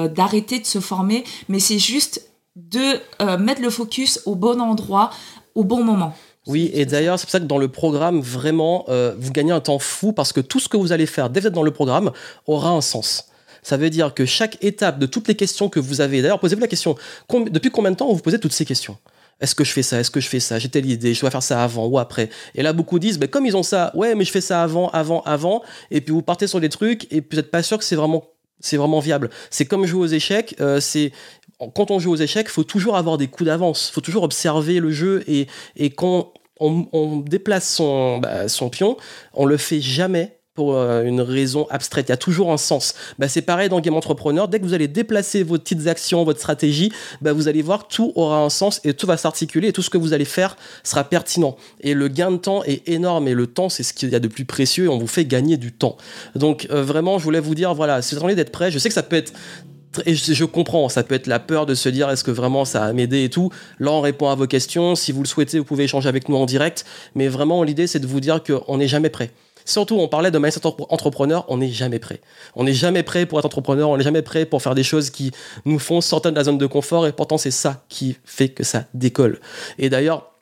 d'arrêter 0.07 0.59
de 0.59 0.65
se 0.65 0.79
former, 0.79 1.23
mais 1.49 1.59
c'est 1.59 1.79
juste 1.79 2.32
de 2.55 2.99
euh, 3.21 3.37
mettre 3.37 3.61
le 3.61 3.69
focus 3.69 4.21
au 4.25 4.35
bon 4.35 4.61
endroit, 4.61 5.09
au 5.55 5.63
bon 5.63 5.83
moment. 5.83 6.15
Oui, 6.45 6.71
et 6.73 6.85
d'ailleurs, 6.85 7.17
c'est 7.17 7.25
pour 7.25 7.31
ça 7.31 7.39
que 7.39 7.45
dans 7.45 7.57
le 7.57 7.69
programme, 7.69 8.19
vraiment, 8.19 8.85
euh, 8.89 9.15
vous 9.17 9.31
gagnez 9.31 9.51
un 9.51 9.61
temps 9.61 9.79
fou 9.79 10.11
parce 10.11 10.33
que 10.33 10.41
tout 10.41 10.59
ce 10.59 10.67
que 10.67 10.77
vous 10.77 10.91
allez 10.91 11.05
faire 11.05 11.29
dès 11.29 11.39
que 11.39 11.43
vous 11.43 11.47
êtes 11.47 11.53
dans 11.53 11.63
le 11.63 11.71
programme 11.71 12.11
aura 12.47 12.69
un 12.69 12.81
sens. 12.81 13.29
Ça 13.63 13.77
veut 13.77 13.89
dire 13.89 14.13
que 14.13 14.25
chaque 14.25 14.61
étape 14.61 14.99
de 14.99 15.05
toutes 15.05 15.29
les 15.29 15.35
questions 15.35 15.69
que 15.69 15.79
vous 15.79 16.01
avez, 16.01 16.21
d'ailleurs, 16.21 16.39
posez-vous 16.39 16.61
la 16.61 16.67
question, 16.67 16.95
depuis 17.49 17.71
combien 17.71 17.91
de 17.91 17.95
temps 17.95 18.11
vous 18.11 18.19
posez 18.19 18.39
toutes 18.39 18.51
ces 18.51 18.65
questions? 18.65 18.97
Est-ce 19.39 19.55
que 19.55 19.63
je 19.63 19.71
fais 19.71 19.83
ça? 19.83 19.99
Est-ce 19.99 20.11
que 20.11 20.19
je 20.19 20.27
fais 20.27 20.41
ça? 20.41 20.59
J'ai 20.59 20.69
telle 20.69 20.85
idée, 20.85 21.13
je 21.13 21.21
dois 21.21 21.31
faire 21.31 21.41
ça 21.41 21.63
avant 21.63 21.87
ou 21.87 21.97
après. 21.97 22.29
Et 22.55 22.61
là, 22.61 22.73
beaucoup 22.73 22.99
disent, 22.99 23.17
mais 23.19 23.29
comme 23.29 23.45
ils 23.45 23.55
ont 23.55 23.63
ça, 23.63 23.91
ouais, 23.95 24.15
mais 24.15 24.25
je 24.25 24.31
fais 24.31 24.41
ça 24.41 24.61
avant, 24.61 24.89
avant, 24.89 25.21
avant. 25.21 25.63
Et 25.91 26.01
puis 26.01 26.13
vous 26.13 26.21
partez 26.21 26.47
sur 26.47 26.59
des 26.59 26.69
trucs 26.69 27.11
et 27.11 27.21
vous 27.21 27.37
n'êtes 27.37 27.51
pas 27.51 27.63
sûr 27.63 27.77
que 27.77 27.83
c'est 27.83 27.95
vraiment 27.95 28.25
c'est 28.63 28.77
vraiment 28.77 28.99
viable. 28.99 29.29
C'est 29.49 29.65
comme 29.65 29.85
jouer 29.85 30.01
aux 30.01 30.07
échecs. 30.07 30.55
Euh, 30.61 30.79
c'est 30.79 31.11
quand 31.73 31.91
on 31.91 31.99
joue 31.99 32.11
aux 32.11 32.17
échecs, 32.17 32.49
faut 32.49 32.63
toujours 32.63 32.97
avoir 32.97 33.17
des 33.17 33.27
coups 33.27 33.47
d'avance. 33.47 33.89
Faut 33.89 34.01
toujours 34.01 34.23
observer 34.23 34.79
le 34.79 34.91
jeu 34.91 35.23
et, 35.27 35.47
et 35.75 35.89
quand 35.89 36.33
on, 36.59 37.17
déplace 37.19 37.69
son, 37.69 38.19
bah, 38.19 38.47
son 38.47 38.69
pion, 38.69 38.97
on 39.33 39.45
le 39.45 39.57
fait 39.57 39.81
jamais 39.81 40.37
pour 40.55 40.75
euh, 40.75 41.03
une 41.03 41.21
raison 41.21 41.65
abstraite. 41.71 42.09
Il 42.09 42.11
y 42.11 42.13
a 42.13 42.17
toujours 42.17 42.51
un 42.51 42.57
sens. 42.57 42.93
Bah, 43.17 43.27
c'est 43.27 43.41
pareil 43.41 43.69
dans 43.69 43.79
Game 43.79 43.95
Entrepreneur. 43.95 44.47
Dès 44.47 44.59
que 44.59 44.65
vous 44.65 44.75
allez 44.75 44.87
déplacer 44.87 45.41
vos 45.41 45.57
petites 45.57 45.87
actions, 45.87 46.23
votre 46.23 46.39
stratégie, 46.39 46.91
bah, 47.21 47.33
vous 47.33 47.47
allez 47.47 47.63
voir 47.63 47.87
tout 47.87 48.13
aura 48.15 48.37
un 48.37 48.49
sens 48.49 48.79
et 48.83 48.93
tout 48.93 49.07
va 49.07 49.17
s'articuler 49.17 49.69
et 49.69 49.73
tout 49.73 49.81
ce 49.81 49.89
que 49.89 49.97
vous 49.97 50.13
allez 50.13 50.25
faire 50.25 50.55
sera 50.83 51.03
pertinent. 51.03 51.57
Et 51.81 51.95
le 51.95 52.07
gain 52.07 52.31
de 52.31 52.37
temps 52.37 52.63
est 52.65 52.87
énorme 52.87 53.27
et 53.27 53.33
le 53.33 53.47
temps, 53.47 53.69
c'est 53.69 53.83
ce 53.83 53.93
qu'il 53.93 54.09
y 54.09 54.15
a 54.15 54.19
de 54.19 54.27
plus 54.27 54.45
précieux 54.45 54.85
et 54.85 54.89
on 54.89 54.99
vous 54.99 55.07
fait 55.07 55.25
gagner 55.25 55.57
du 55.57 55.71
temps. 55.71 55.97
Donc 56.35 56.67
euh, 56.69 56.83
vraiment, 56.83 57.17
je 57.17 57.23
voulais 57.23 57.39
vous 57.39 57.55
dire, 57.55 57.73
voilà, 57.73 58.03
c'est 58.03 58.17
envie 58.19 58.35
d'être 58.35 58.51
prêt. 58.51 58.69
Je 58.69 58.77
sais 58.77 58.89
que 58.89 58.95
ça 58.95 59.03
peut 59.03 59.15
être 59.15 59.33
et 60.05 60.15
je, 60.15 60.45
comprends, 60.45 60.89
ça 60.89 61.03
peut 61.03 61.15
être 61.15 61.27
la 61.27 61.39
peur 61.39 61.65
de 61.65 61.75
se 61.75 61.89
dire 61.89 62.09
est-ce 62.09 62.23
que 62.23 62.31
vraiment 62.31 62.65
ça 62.65 62.85
a 62.85 62.93
m'aider 62.93 63.23
et 63.23 63.29
tout. 63.29 63.51
Là, 63.79 63.91
on 63.91 64.01
répond 64.01 64.29
à 64.29 64.35
vos 64.35 64.47
questions. 64.47 64.95
Si 64.95 65.11
vous 65.11 65.21
le 65.21 65.27
souhaitez, 65.27 65.59
vous 65.59 65.65
pouvez 65.65 65.83
échanger 65.85 66.09
avec 66.09 66.29
nous 66.29 66.35
en 66.35 66.45
direct. 66.45 66.85
Mais 67.15 67.27
vraiment, 67.27 67.63
l'idée, 67.63 67.87
c'est 67.87 67.99
de 67.99 68.07
vous 68.07 68.19
dire 68.19 68.41
qu'on 68.43 68.77
n'est 68.77 68.87
jamais 68.87 69.09
prêt. 69.09 69.31
Surtout, 69.65 69.95
on 69.95 70.07
parlait 70.07 70.31
de 70.31 70.37
mindset 70.37 70.65
entrepreneur, 70.65 71.45
on 71.47 71.57
n'est 71.57 71.69
jamais 71.69 71.99
prêt. 71.99 72.19
On 72.55 72.65
n'est 72.65 72.73
jamais 72.73 73.03
prêt 73.03 73.25
pour 73.25 73.39
être 73.39 73.45
entrepreneur, 73.45 73.89
on 73.89 73.97
n'est 73.97 74.03
jamais 74.03 74.21
prêt 74.21 74.45
pour 74.45 74.61
faire 74.61 74.75
des 74.75 74.83
choses 74.83 75.09
qui 75.09 75.31
nous 75.65 75.79
font 75.79 76.01
sortir 76.01 76.31
de 76.31 76.35
la 76.35 76.43
zone 76.43 76.57
de 76.57 76.65
confort 76.65 77.07
et 77.07 77.13
pourtant 77.13 77.37
c'est 77.37 77.51
ça 77.51 77.83
qui 77.87 78.17
fait 78.25 78.49
que 78.49 78.63
ça 78.63 78.85
décolle. 78.93 79.39
Et 79.79 79.89
d'ailleurs, 79.89 80.32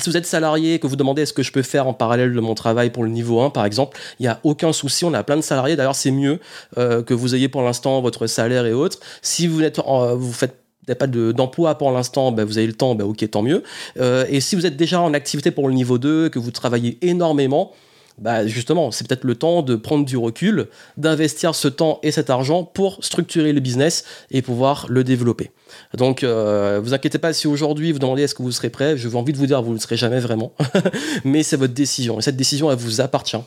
si 0.00 0.10
vous 0.10 0.16
êtes 0.16 0.26
salarié 0.26 0.74
et 0.74 0.78
que 0.78 0.86
vous 0.86 0.96
demandez 0.96 1.22
est-ce 1.22 1.32
que 1.32 1.42
je 1.42 1.52
peux 1.52 1.62
faire 1.62 1.86
en 1.86 1.92
parallèle 1.92 2.32
de 2.32 2.40
mon 2.40 2.54
travail 2.54 2.90
pour 2.90 3.04
le 3.04 3.10
niveau 3.10 3.40
1 3.40 3.50
par 3.50 3.64
exemple, 3.64 3.98
il 4.18 4.22
n'y 4.22 4.28
a 4.28 4.40
aucun 4.44 4.72
souci, 4.72 5.04
on 5.04 5.14
a 5.14 5.22
plein 5.22 5.36
de 5.36 5.42
salariés. 5.42 5.76
D'ailleurs, 5.76 5.94
c'est 5.94 6.10
mieux 6.10 6.40
euh, 6.78 7.02
que 7.02 7.14
vous 7.14 7.34
ayez 7.34 7.48
pour 7.48 7.62
l'instant 7.62 8.00
votre 8.00 8.26
salaire 8.26 8.66
et 8.66 8.72
autres. 8.72 8.98
Si 9.22 9.46
vous 9.46 9.62
êtes 9.62 9.80
vous 9.80 10.32
faites 10.32 10.56
pas 10.94 11.06
d'emploi 11.06 11.76
pour 11.76 11.92
l'instant, 11.92 12.32
ben 12.32 12.44
vous 12.44 12.58
avez 12.58 12.66
le 12.66 12.72
temps, 12.72 12.94
ben 12.94 13.04
ok, 13.04 13.30
tant 13.30 13.42
mieux. 13.42 13.62
Euh, 13.98 14.24
et 14.28 14.40
si 14.40 14.56
vous 14.56 14.66
êtes 14.66 14.76
déjà 14.76 15.00
en 15.00 15.14
activité 15.14 15.50
pour 15.50 15.68
le 15.68 15.74
niveau 15.74 15.98
2, 15.98 16.28
que 16.28 16.38
vous 16.38 16.50
travaillez 16.50 16.98
énormément, 17.02 17.72
bah 18.20 18.46
justement, 18.46 18.90
c'est 18.90 19.08
peut-être 19.08 19.24
le 19.24 19.34
temps 19.34 19.62
de 19.62 19.76
prendre 19.76 20.04
du 20.04 20.16
recul, 20.16 20.68
d'investir 20.96 21.54
ce 21.54 21.68
temps 21.68 21.98
et 22.02 22.12
cet 22.12 22.30
argent 22.30 22.64
pour 22.64 23.02
structurer 23.02 23.52
le 23.52 23.60
business 23.60 24.04
et 24.30 24.42
pouvoir 24.42 24.86
le 24.88 25.04
développer. 25.04 25.50
Donc, 25.96 26.22
euh, 26.22 26.80
vous 26.82 26.92
inquiétez 26.92 27.18
pas 27.18 27.32
si 27.32 27.46
aujourd'hui 27.46 27.92
vous 27.92 27.98
demandez 27.98 28.22
est-ce 28.22 28.34
que 28.34 28.42
vous 28.42 28.52
serez 28.52 28.70
prêt. 28.70 28.96
Je 28.96 29.08
veux 29.08 29.16
envie 29.16 29.32
de 29.32 29.38
vous 29.38 29.46
dire, 29.46 29.62
vous 29.62 29.72
ne 29.72 29.78
serez 29.78 29.96
jamais 29.96 30.20
vraiment, 30.20 30.52
mais 31.24 31.42
c'est 31.42 31.56
votre 31.56 31.74
décision 31.74 32.18
et 32.18 32.22
cette 32.22 32.36
décision 32.36 32.70
elle 32.70 32.78
vous 32.78 33.00
appartient. 33.00 33.38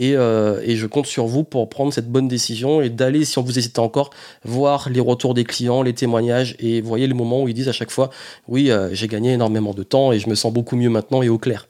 Euh, 0.00 0.60
et, 0.64 0.76
je 0.76 0.86
compte 0.86 1.06
sur 1.06 1.26
vous 1.26 1.44
pour 1.44 1.68
prendre 1.68 1.92
cette 1.92 2.10
bonne 2.10 2.26
décision 2.26 2.80
et 2.80 2.90
d'aller, 2.90 3.24
si 3.24 3.38
on 3.38 3.42
vous 3.42 3.58
hésite 3.58 3.78
encore, 3.78 4.10
voir 4.44 4.88
les 4.90 5.00
retours 5.00 5.34
des 5.34 5.44
clients, 5.44 5.82
les 5.82 5.92
témoignages 5.92 6.56
et 6.58 6.80
voyez 6.80 7.06
le 7.06 7.14
moment 7.14 7.42
où 7.42 7.48
ils 7.48 7.54
disent 7.54 7.68
à 7.68 7.72
chaque 7.72 7.90
fois 7.90 8.10
oui, 8.48 8.70
euh, 8.70 8.90
j'ai 8.92 9.06
gagné 9.06 9.32
énormément 9.32 9.72
de 9.72 9.82
temps 9.82 10.12
et 10.12 10.18
je 10.18 10.28
me 10.28 10.34
sens 10.34 10.52
beaucoup 10.52 10.76
mieux 10.76 10.90
maintenant 10.90 11.22
et 11.22 11.28
au 11.28 11.38
clair. 11.38 11.68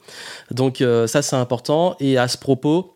Donc 0.51 0.81
euh, 0.81 1.07
ça 1.07 1.23
c'est 1.23 1.37
important. 1.37 1.97
Et 2.01 2.17
à 2.17 2.29
ce 2.29 2.39
propos, 2.39 2.94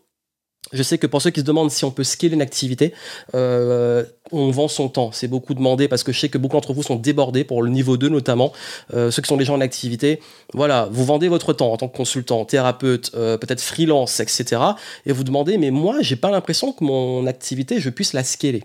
je 0.71 0.83
sais 0.83 0.97
que 0.97 1.07
pour 1.07 1.21
ceux 1.21 1.31
qui 1.31 1.39
se 1.39 1.45
demandent 1.45 1.71
si 1.71 1.83
on 1.83 1.91
peut 1.91 2.03
scaler 2.03 2.33
une 2.33 2.41
activité, 2.41 2.93
euh, 3.33 4.03
on 4.31 4.51
vend 4.51 4.67
son 4.67 4.87
temps. 4.87 5.11
C'est 5.11 5.27
beaucoup 5.27 5.53
demandé 5.53 5.87
parce 5.87 6.03
que 6.03 6.11
je 6.11 6.19
sais 6.19 6.29
que 6.29 6.37
beaucoup 6.37 6.55
d'entre 6.55 6.73
vous 6.73 6.83
sont 6.83 6.95
débordés 6.95 7.43
pour 7.43 7.63
le 7.63 7.69
niveau 7.69 7.97
2 7.97 8.09
notamment. 8.09 8.53
Euh, 8.93 9.09
ceux 9.09 9.21
qui 9.21 9.27
sont 9.27 9.37
déjà 9.37 9.53
en 9.53 9.61
activité, 9.61 10.19
voilà, 10.53 10.87
vous 10.91 11.05
vendez 11.05 11.27
votre 11.27 11.53
temps 11.53 11.71
en 11.71 11.77
tant 11.77 11.87
que 11.87 11.97
consultant, 11.97 12.45
thérapeute, 12.45 13.11
euh, 13.15 13.37
peut-être 13.37 13.61
freelance, 13.61 14.19
etc. 14.19 14.61
Et 15.05 15.11
vous 15.11 15.23
demandez, 15.23 15.57
mais 15.57 15.71
moi, 15.71 15.97
j'ai 16.01 16.15
pas 16.15 16.29
l'impression 16.29 16.71
que 16.71 16.83
mon 16.83 17.25
activité, 17.25 17.79
je 17.79 17.89
puisse 17.89 18.13
la 18.13 18.23
scaler. 18.23 18.63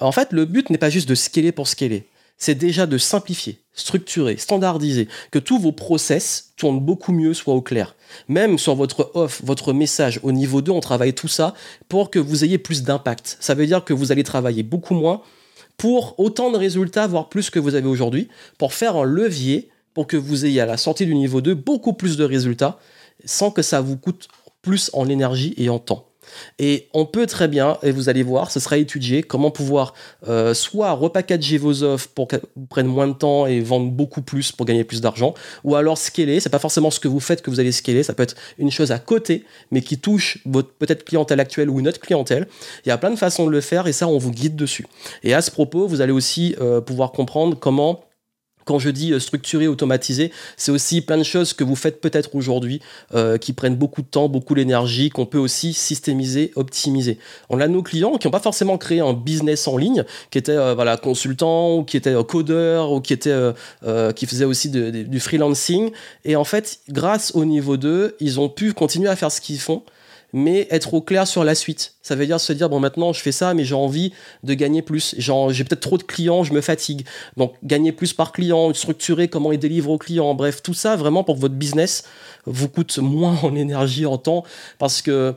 En 0.00 0.12
fait, 0.12 0.32
le 0.32 0.46
but 0.46 0.70
n'est 0.70 0.78
pas 0.78 0.90
juste 0.90 1.08
de 1.08 1.14
scaler 1.14 1.52
pour 1.52 1.68
scaler 1.68 2.06
c'est 2.38 2.54
déjà 2.54 2.86
de 2.86 2.98
simplifier, 2.98 3.60
structurer, 3.72 4.36
standardiser, 4.36 5.08
que 5.30 5.38
tous 5.38 5.58
vos 5.58 5.72
process 5.72 6.52
tournent 6.56 6.80
beaucoup 6.80 7.12
mieux, 7.12 7.34
soient 7.34 7.54
au 7.54 7.62
clair. 7.62 7.94
Même 8.28 8.58
sur 8.58 8.74
votre 8.74 9.10
offre, 9.14 9.42
votre 9.44 9.72
message 9.72 10.20
au 10.22 10.32
niveau 10.32 10.62
2, 10.62 10.72
on 10.72 10.80
travaille 10.80 11.14
tout 11.14 11.28
ça 11.28 11.54
pour 11.88 12.10
que 12.10 12.18
vous 12.18 12.44
ayez 12.44 12.58
plus 12.58 12.82
d'impact. 12.82 13.36
Ça 13.40 13.54
veut 13.54 13.66
dire 13.66 13.84
que 13.84 13.94
vous 13.94 14.12
allez 14.12 14.24
travailler 14.24 14.62
beaucoup 14.62 14.94
moins 14.94 15.22
pour 15.76 16.18
autant 16.18 16.50
de 16.50 16.56
résultats, 16.56 17.06
voire 17.06 17.28
plus 17.28 17.50
que 17.50 17.58
vous 17.58 17.74
avez 17.74 17.88
aujourd'hui, 17.88 18.28
pour 18.58 18.72
faire 18.72 18.96
un 18.96 19.04
levier 19.04 19.70
pour 19.96 20.06
que 20.06 20.18
vous 20.18 20.44
ayez 20.44 20.60
à 20.60 20.66
la 20.66 20.76
sortie 20.76 21.06
du 21.06 21.14
niveau 21.14 21.40
2 21.40 21.54
beaucoup 21.54 21.94
plus 21.94 22.18
de 22.18 22.24
résultats 22.24 22.78
sans 23.24 23.50
que 23.50 23.62
ça 23.62 23.80
vous 23.80 23.96
coûte 23.96 24.28
plus 24.60 24.90
en 24.92 25.08
énergie 25.08 25.54
et 25.56 25.70
en 25.70 25.78
temps. 25.78 26.05
Et 26.58 26.88
on 26.94 27.06
peut 27.06 27.26
très 27.26 27.48
bien, 27.48 27.78
et 27.82 27.90
vous 27.90 28.08
allez 28.08 28.22
voir, 28.22 28.50
ce 28.50 28.60
sera 28.60 28.78
étudié, 28.78 29.22
comment 29.22 29.50
pouvoir 29.50 29.94
euh, 30.28 30.54
soit 30.54 30.92
repackager 30.92 31.58
vos 31.58 31.82
offres 31.82 32.08
pour 32.14 32.28
que 32.28 32.36
vous 32.56 32.66
preniez 32.66 32.88
moins 32.88 33.08
de 33.08 33.14
temps 33.14 33.46
et 33.46 33.60
vendre 33.60 33.90
beaucoup 33.90 34.22
plus 34.22 34.52
pour 34.52 34.66
gagner 34.66 34.84
plus 34.84 35.00
d'argent, 35.00 35.34
ou 35.64 35.74
alors 35.74 35.98
scaler. 35.98 36.40
C'est 36.40 36.50
pas 36.50 36.58
forcément 36.58 36.90
ce 36.90 37.00
que 37.00 37.08
vous 37.08 37.20
faites 37.20 37.42
que 37.42 37.50
vous 37.50 37.60
allez 37.60 37.72
scaler, 37.72 38.02
ça 38.02 38.12
peut 38.12 38.22
être 38.22 38.36
une 38.58 38.70
chose 38.70 38.92
à 38.92 38.98
côté, 38.98 39.44
mais 39.70 39.82
qui 39.82 39.98
touche 39.98 40.38
votre 40.44 40.72
peut-être 40.72 41.04
clientèle 41.04 41.40
actuelle 41.40 41.70
ou 41.70 41.80
une 41.80 41.86
clientèle. 41.92 42.48
Il 42.84 42.88
y 42.88 42.92
a 42.92 42.98
plein 42.98 43.10
de 43.10 43.16
façons 43.16 43.46
de 43.46 43.50
le 43.50 43.60
faire 43.60 43.86
et 43.86 43.92
ça, 43.92 44.08
on 44.08 44.18
vous 44.18 44.30
guide 44.30 44.56
dessus. 44.56 44.86
Et 45.22 45.34
à 45.34 45.42
ce 45.42 45.50
propos, 45.50 45.86
vous 45.86 46.00
allez 46.00 46.12
aussi 46.12 46.56
euh, 46.60 46.80
pouvoir 46.80 47.12
comprendre 47.12 47.56
comment 47.58 48.05
quand 48.66 48.78
je 48.78 48.90
dis 48.90 49.12
euh, 49.12 49.20
structuré, 49.20 49.68
automatisé, 49.68 50.30
c'est 50.58 50.70
aussi 50.70 51.00
plein 51.00 51.16
de 51.16 51.22
choses 51.22 51.54
que 51.54 51.64
vous 51.64 51.76
faites 51.76 52.00
peut-être 52.02 52.34
aujourd'hui 52.34 52.82
euh, 53.14 53.38
qui 53.38 53.54
prennent 53.54 53.76
beaucoup 53.76 54.02
de 54.02 54.06
temps, 54.06 54.28
beaucoup 54.28 54.54
d'énergie, 54.54 55.08
qu'on 55.08 55.24
peut 55.24 55.38
aussi 55.38 55.72
systémiser, 55.72 56.52
optimiser. 56.56 57.18
On 57.48 57.60
a 57.60 57.68
nos 57.68 57.82
clients 57.82 58.18
qui 58.18 58.26
n'ont 58.26 58.32
pas 58.32 58.40
forcément 58.40 58.76
créé 58.76 59.00
un 59.00 59.14
business 59.14 59.66
en 59.68 59.78
ligne, 59.78 60.04
qui 60.30 60.38
étaient 60.38 60.52
euh, 60.52 60.74
voilà 60.74 60.98
consultants, 60.98 61.76
ou 61.76 61.84
qui 61.84 61.96
étaient 61.96 62.14
codeurs, 62.28 62.92
ou 62.92 63.00
qui 63.00 63.12
étaient 63.12 63.36
qui 64.16 64.26
faisaient 64.26 64.44
aussi 64.44 64.68
du 64.68 65.20
freelancing. 65.20 65.92
Et 66.24 66.34
en 66.34 66.44
fait, 66.44 66.80
grâce 66.88 67.32
au 67.34 67.44
niveau 67.44 67.76
2, 67.76 68.16
ils 68.18 68.40
ont 68.40 68.48
pu 68.48 68.72
continuer 68.72 69.08
à 69.08 69.14
faire 69.14 69.30
ce 69.30 69.40
qu'ils 69.40 69.60
font 69.60 69.82
mais 70.36 70.68
être 70.70 70.92
au 70.92 71.00
clair 71.00 71.26
sur 71.26 71.44
la 71.44 71.54
suite. 71.54 71.94
Ça 72.02 72.14
veut 72.14 72.26
dire 72.26 72.38
se 72.38 72.52
dire, 72.52 72.68
bon, 72.68 72.78
maintenant, 72.78 73.14
je 73.14 73.22
fais 73.22 73.32
ça, 73.32 73.54
mais 73.54 73.64
j'ai 73.64 73.74
envie 73.74 74.12
de 74.42 74.52
gagner 74.52 74.82
plus. 74.82 75.14
J'ai 75.16 75.64
peut-être 75.64 75.80
trop 75.80 75.96
de 75.96 76.02
clients, 76.02 76.44
je 76.44 76.52
me 76.52 76.60
fatigue. 76.60 77.06
Donc, 77.38 77.54
gagner 77.64 77.90
plus 77.90 78.12
par 78.12 78.32
client, 78.32 78.74
structurer 78.74 79.28
comment 79.28 79.50
ils 79.50 79.58
délivrent 79.58 79.92
aux 79.92 79.96
clients. 79.96 80.34
Bref, 80.34 80.62
tout 80.62 80.74
ça, 80.74 80.94
vraiment, 80.94 81.24
pour 81.24 81.36
que 81.36 81.40
votre 81.40 81.54
business 81.54 82.04
vous 82.44 82.68
coûte 82.68 82.98
moins 82.98 83.38
en 83.42 83.54
énergie, 83.54 84.04
en 84.04 84.18
temps. 84.18 84.44
Parce 84.78 85.00
que, 85.00 85.34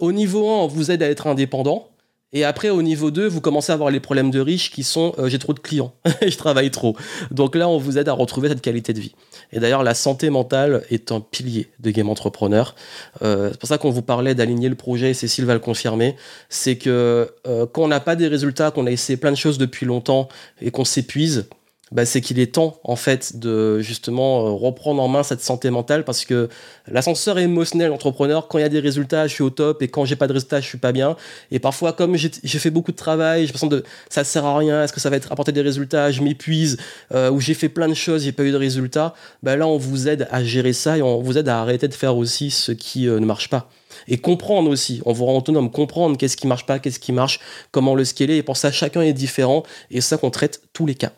au 0.00 0.10
niveau 0.10 0.50
1, 0.50 0.52
on 0.52 0.66
vous 0.66 0.90
aide 0.90 1.04
à 1.04 1.08
être 1.08 1.28
indépendant. 1.28 1.86
Et 2.32 2.44
après, 2.44 2.70
au 2.70 2.80
niveau 2.80 3.10
2, 3.10 3.26
vous 3.26 3.40
commencez 3.40 3.72
à 3.72 3.74
avoir 3.74 3.90
les 3.90 3.98
problèmes 3.98 4.30
de 4.30 4.38
riches 4.38 4.70
qui 4.70 4.84
sont 4.84 5.14
euh, 5.18 5.28
j'ai 5.28 5.38
trop 5.38 5.52
de 5.52 5.58
clients, 5.58 5.92
je 6.22 6.36
travaille 6.36 6.70
trop. 6.70 6.96
Donc 7.32 7.56
là, 7.56 7.68
on 7.68 7.78
vous 7.78 7.98
aide 7.98 8.08
à 8.08 8.12
retrouver 8.12 8.48
cette 8.48 8.60
qualité 8.60 8.92
de 8.92 9.00
vie. 9.00 9.14
Et 9.52 9.58
d'ailleurs, 9.58 9.82
la 9.82 9.94
santé 9.94 10.30
mentale 10.30 10.84
est 10.90 11.10
un 11.10 11.20
pilier 11.20 11.68
de 11.80 11.90
Game 11.90 12.08
Entrepreneur. 12.08 12.76
Euh, 13.22 13.48
c'est 13.50 13.58
pour 13.58 13.68
ça 13.68 13.78
qu'on 13.78 13.90
vous 13.90 14.02
parlait 14.02 14.36
d'aligner 14.36 14.68
le 14.68 14.76
projet, 14.76 15.10
et 15.10 15.14
Cécile 15.14 15.44
va 15.44 15.54
le 15.54 15.60
confirmer. 15.60 16.14
C'est 16.48 16.76
que 16.76 17.32
euh, 17.48 17.66
quand 17.66 17.82
on 17.82 17.88
n'a 17.88 18.00
pas 18.00 18.14
des 18.14 18.28
résultats, 18.28 18.70
qu'on 18.70 18.86
a 18.86 18.92
essayé 18.92 19.16
plein 19.16 19.32
de 19.32 19.36
choses 19.36 19.58
depuis 19.58 19.84
longtemps 19.84 20.28
et 20.60 20.70
qu'on 20.70 20.84
s'épuise, 20.84 21.48
bah, 21.92 22.04
c'est 22.06 22.20
qu'il 22.20 22.38
est 22.38 22.54
temps 22.54 22.78
en 22.84 22.96
fait 22.96 23.38
de 23.38 23.80
justement 23.80 24.46
euh, 24.46 24.50
reprendre 24.50 25.02
en 25.02 25.08
main 25.08 25.22
cette 25.22 25.40
santé 25.40 25.70
mentale 25.70 26.04
parce 26.04 26.24
que 26.24 26.48
l'ascenseur 26.86 27.38
émotionnel 27.38 27.90
entrepreneur 27.92 28.48
quand 28.48 28.58
il 28.58 28.62
y 28.62 28.64
a 28.64 28.68
des 28.68 28.80
résultats 28.80 29.26
je 29.26 29.34
suis 29.34 29.42
au 29.42 29.50
top 29.50 29.82
et 29.82 29.88
quand 29.88 30.04
j'ai 30.04 30.16
pas 30.16 30.26
de 30.26 30.32
résultats 30.32 30.60
je 30.60 30.66
suis 30.66 30.78
pas 30.78 30.92
bien 30.92 31.16
et 31.50 31.58
parfois 31.58 31.92
comme 31.92 32.16
j'ai 32.16 32.58
fait 32.58 32.70
beaucoup 32.70 32.92
de 32.92 32.96
travail 32.96 33.40
j'ai 33.40 33.46
l'impression 33.46 33.66
de 33.66 33.84
ça 34.08 34.24
sert 34.24 34.44
à 34.44 34.56
rien 34.56 34.84
est-ce 34.84 34.92
que 34.92 35.00
ça 35.00 35.10
va 35.10 35.16
être 35.16 35.32
apporter 35.32 35.52
des 35.52 35.62
résultats 35.62 36.10
je 36.10 36.22
m'épuise 36.22 36.76
euh, 37.12 37.30
ou 37.30 37.40
j'ai 37.40 37.54
fait 37.54 37.68
plein 37.68 37.88
de 37.88 37.94
choses 37.94 38.22
j'ai 38.22 38.32
pas 38.32 38.44
eu 38.44 38.52
de 38.52 38.56
résultats 38.56 39.14
bah 39.42 39.56
là 39.56 39.66
on 39.66 39.76
vous 39.76 40.08
aide 40.08 40.28
à 40.30 40.44
gérer 40.44 40.72
ça 40.72 40.96
et 40.96 41.02
on 41.02 41.20
vous 41.20 41.38
aide 41.38 41.48
à 41.48 41.60
arrêter 41.60 41.88
de 41.88 41.94
faire 41.94 42.16
aussi 42.16 42.50
ce 42.50 42.72
qui 42.72 43.08
euh, 43.08 43.18
ne 43.18 43.26
marche 43.26 43.48
pas 43.48 43.68
et 44.08 44.18
comprendre 44.18 44.70
aussi, 44.70 45.02
on 45.04 45.12
vous 45.12 45.24
rend 45.26 45.36
autonome, 45.36 45.70
comprendre 45.70 46.16
qu'est-ce 46.16 46.36
qui 46.36 46.46
marche 46.46 46.64
pas, 46.64 46.78
qu'est-ce 46.78 47.00
qui 47.00 47.12
marche, 47.12 47.40
comment 47.70 47.94
le 47.94 48.04
scaler. 48.04 48.36
Et 48.36 48.42
pour 48.42 48.56
ça, 48.56 48.70
chacun 48.70 49.02
est 49.02 49.12
différent 49.12 49.64
et 49.90 50.00
ça 50.00 50.16
qu'on 50.16 50.30
traite 50.30 50.62
tous 50.72 50.86
les 50.86 50.94
cas. 50.94 51.12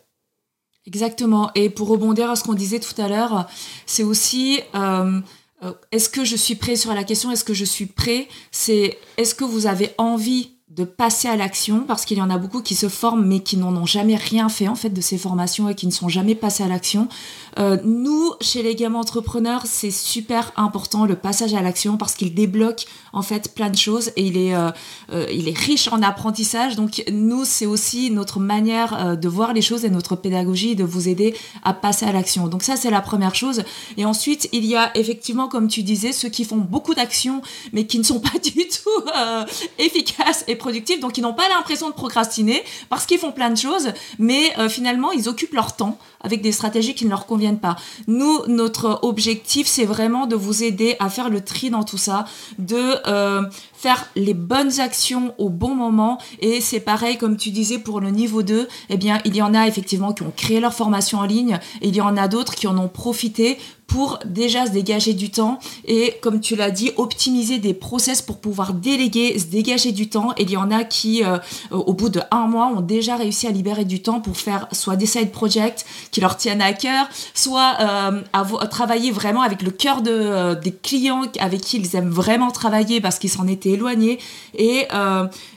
Exactement. 0.86 1.50
Et 1.54 1.70
pour 1.70 1.88
rebondir 1.88 2.30
à 2.30 2.36
ce 2.36 2.42
qu'on 2.44 2.54
disait 2.54 2.80
tout 2.80 3.00
à 3.00 3.08
l'heure, 3.08 3.48
c'est 3.86 4.02
aussi 4.02 4.60
euh, 4.74 5.20
euh, 5.62 5.72
est-ce 5.92 6.08
que 6.08 6.24
je 6.24 6.36
suis 6.36 6.56
prêt 6.56 6.76
sur 6.76 6.92
la 6.92 7.04
question 7.04 7.30
Est-ce 7.30 7.44
que 7.44 7.54
je 7.54 7.64
suis 7.64 7.86
prêt? 7.86 8.28
C'est 8.50 8.98
est-ce 9.16 9.34
que 9.34 9.44
vous 9.44 9.66
avez 9.66 9.90
envie 9.98 10.51
de 10.76 10.84
passer 10.84 11.28
à 11.28 11.36
l'action 11.36 11.84
parce 11.86 12.06
qu'il 12.06 12.16
y 12.16 12.22
en 12.22 12.30
a 12.30 12.38
beaucoup 12.38 12.62
qui 12.62 12.74
se 12.74 12.88
forment 12.88 13.26
mais 13.26 13.40
qui 13.40 13.58
n'en 13.58 13.76
ont 13.76 13.84
jamais 13.84 14.16
rien 14.16 14.48
fait 14.48 14.68
en 14.68 14.74
fait 14.74 14.88
de 14.88 15.02
ces 15.02 15.18
formations 15.18 15.68
et 15.68 15.74
qui 15.74 15.86
ne 15.86 15.92
sont 15.92 16.08
jamais 16.08 16.34
passés 16.34 16.62
à 16.62 16.68
l'action. 16.68 17.08
Euh, 17.58 17.76
nous, 17.84 18.32
chez 18.40 18.62
les 18.62 18.74
gamins 18.74 19.00
entrepreneurs, 19.00 19.64
c'est 19.66 19.90
super 19.90 20.52
important 20.56 21.04
le 21.04 21.16
passage 21.16 21.52
à 21.52 21.60
l'action 21.60 21.98
parce 21.98 22.14
qu'il 22.14 22.32
débloque 22.34 22.86
en 23.12 23.20
fait 23.20 23.54
plein 23.54 23.68
de 23.68 23.76
choses 23.76 24.12
et 24.16 24.26
il 24.26 24.38
est, 24.38 24.54
euh, 24.54 24.70
euh, 25.12 25.26
il 25.30 25.46
est 25.46 25.58
riche 25.58 25.88
en 25.88 26.00
apprentissage. 26.00 26.76
Donc 26.76 27.04
nous, 27.12 27.44
c'est 27.44 27.66
aussi 27.66 28.10
notre 28.10 28.40
manière 28.40 29.18
de 29.18 29.28
voir 29.28 29.52
les 29.52 29.60
choses 29.60 29.84
et 29.84 29.90
notre 29.90 30.16
pédagogie 30.16 30.74
de 30.74 30.84
vous 30.84 31.06
aider 31.06 31.36
à 31.64 31.74
passer 31.74 32.06
à 32.06 32.12
l'action. 32.12 32.48
Donc 32.48 32.62
ça, 32.62 32.76
c'est 32.76 32.90
la 32.90 33.02
première 33.02 33.34
chose. 33.34 33.62
Et 33.98 34.06
ensuite, 34.06 34.48
il 34.52 34.64
y 34.64 34.74
a 34.74 34.96
effectivement, 34.96 35.48
comme 35.48 35.68
tu 35.68 35.82
disais, 35.82 36.12
ceux 36.12 36.30
qui 36.30 36.44
font 36.44 36.56
beaucoup 36.56 36.94
d'actions 36.94 37.42
mais 37.74 37.86
qui 37.86 37.98
ne 37.98 38.04
sont 38.04 38.20
pas 38.20 38.38
du 38.42 38.68
tout 38.68 38.90
efficaces 39.78 40.44
et 40.48 40.56
productifs, 40.62 41.00
donc 41.00 41.18
ils 41.18 41.22
n'ont 41.22 41.34
pas 41.34 41.48
l'impression 41.48 41.88
de 41.88 41.94
procrastiner 41.94 42.62
parce 42.88 43.04
qu'ils 43.06 43.18
font 43.18 43.32
plein 43.32 43.50
de 43.50 43.56
choses, 43.56 43.92
mais 44.18 44.54
finalement, 44.68 45.12
ils 45.12 45.28
occupent 45.28 45.54
leur 45.54 45.76
temps 45.76 45.98
avec 46.22 46.40
des 46.40 46.52
stratégies 46.52 46.94
qui 46.94 47.04
ne 47.04 47.10
leur 47.10 47.26
conviennent 47.26 47.58
pas. 47.58 47.76
Nous, 48.06 48.46
notre 48.46 49.00
objectif, 49.02 49.66
c'est 49.66 49.84
vraiment 49.84 50.26
de 50.26 50.36
vous 50.36 50.62
aider 50.62 50.96
à 50.98 51.08
faire 51.10 51.28
le 51.28 51.42
tri 51.42 51.70
dans 51.70 51.82
tout 51.82 51.98
ça, 51.98 52.24
de 52.58 52.94
euh, 53.06 53.42
faire 53.82 54.06
les 54.14 54.32
bonnes 54.34 54.78
actions 54.78 55.34
au 55.38 55.48
bon 55.48 55.74
moment. 55.74 56.18
Et 56.38 56.60
c'est 56.60 56.78
pareil, 56.78 57.18
comme 57.18 57.36
tu 57.36 57.50
disais, 57.50 57.78
pour 57.78 58.00
le 58.00 58.10
niveau 58.10 58.44
2, 58.44 58.68
eh 58.90 58.96
bien, 58.96 59.20
il 59.24 59.34
y 59.34 59.42
en 59.42 59.54
a 59.54 59.66
effectivement 59.66 60.12
qui 60.12 60.22
ont 60.22 60.32
créé 60.36 60.60
leur 60.60 60.72
formation 60.72 61.18
en 61.18 61.24
ligne 61.24 61.58
il 61.82 61.96
y 61.96 62.00
en 62.00 62.16
a 62.16 62.28
d'autres 62.28 62.54
qui 62.54 62.66
en 62.66 62.78
ont 62.78 62.88
profité 62.88 63.58
pour 63.92 64.18
déjà 64.24 64.64
se 64.64 64.70
dégager 64.70 65.12
du 65.12 65.30
temps 65.30 65.58
et, 65.84 66.14
comme 66.22 66.40
tu 66.40 66.56
l'as 66.56 66.70
dit, 66.70 66.92
optimiser 66.96 67.58
des 67.58 67.74
process 67.74 68.22
pour 68.22 68.38
pouvoir 68.38 68.72
déléguer, 68.72 69.38
se 69.38 69.46
dégager 69.46 69.92
du 69.92 70.08
temps. 70.08 70.32
Et 70.38 70.44
il 70.44 70.50
y 70.50 70.56
en 70.56 70.70
a 70.70 70.84
qui, 70.84 71.22
euh, 71.22 71.36
au 71.70 71.92
bout 71.92 72.08
de 72.08 72.20
un 72.30 72.46
mois, 72.46 72.68
ont 72.68 72.80
déjà 72.80 73.16
réussi 73.16 73.46
à 73.46 73.50
libérer 73.50 73.84
du 73.84 74.00
temps 74.00 74.20
pour 74.20 74.38
faire 74.38 74.66
soit 74.72 74.96
des 74.96 75.04
side 75.04 75.30
projects 75.30 75.84
qui 76.10 76.22
leur 76.22 76.38
tiennent 76.38 76.62
à 76.62 76.72
cœur, 76.72 77.06
soit 77.34 77.76
euh, 77.80 78.22
à, 78.32 78.44
travailler 78.66 79.10
vraiment 79.10 79.42
avec 79.42 79.60
le 79.60 79.70
cœur 79.70 80.00
de, 80.00 80.10
euh, 80.10 80.54
des 80.54 80.72
clients 80.72 81.24
avec 81.38 81.60
qui 81.60 81.76
ils 81.76 81.94
aiment 81.94 82.10
vraiment 82.10 82.50
travailler 82.50 83.02
parce 83.02 83.18
qu'ils 83.18 83.30
s'en 83.30 83.46
étaient 83.46 83.71
éloignés. 83.72 84.18
Et, 84.54 84.86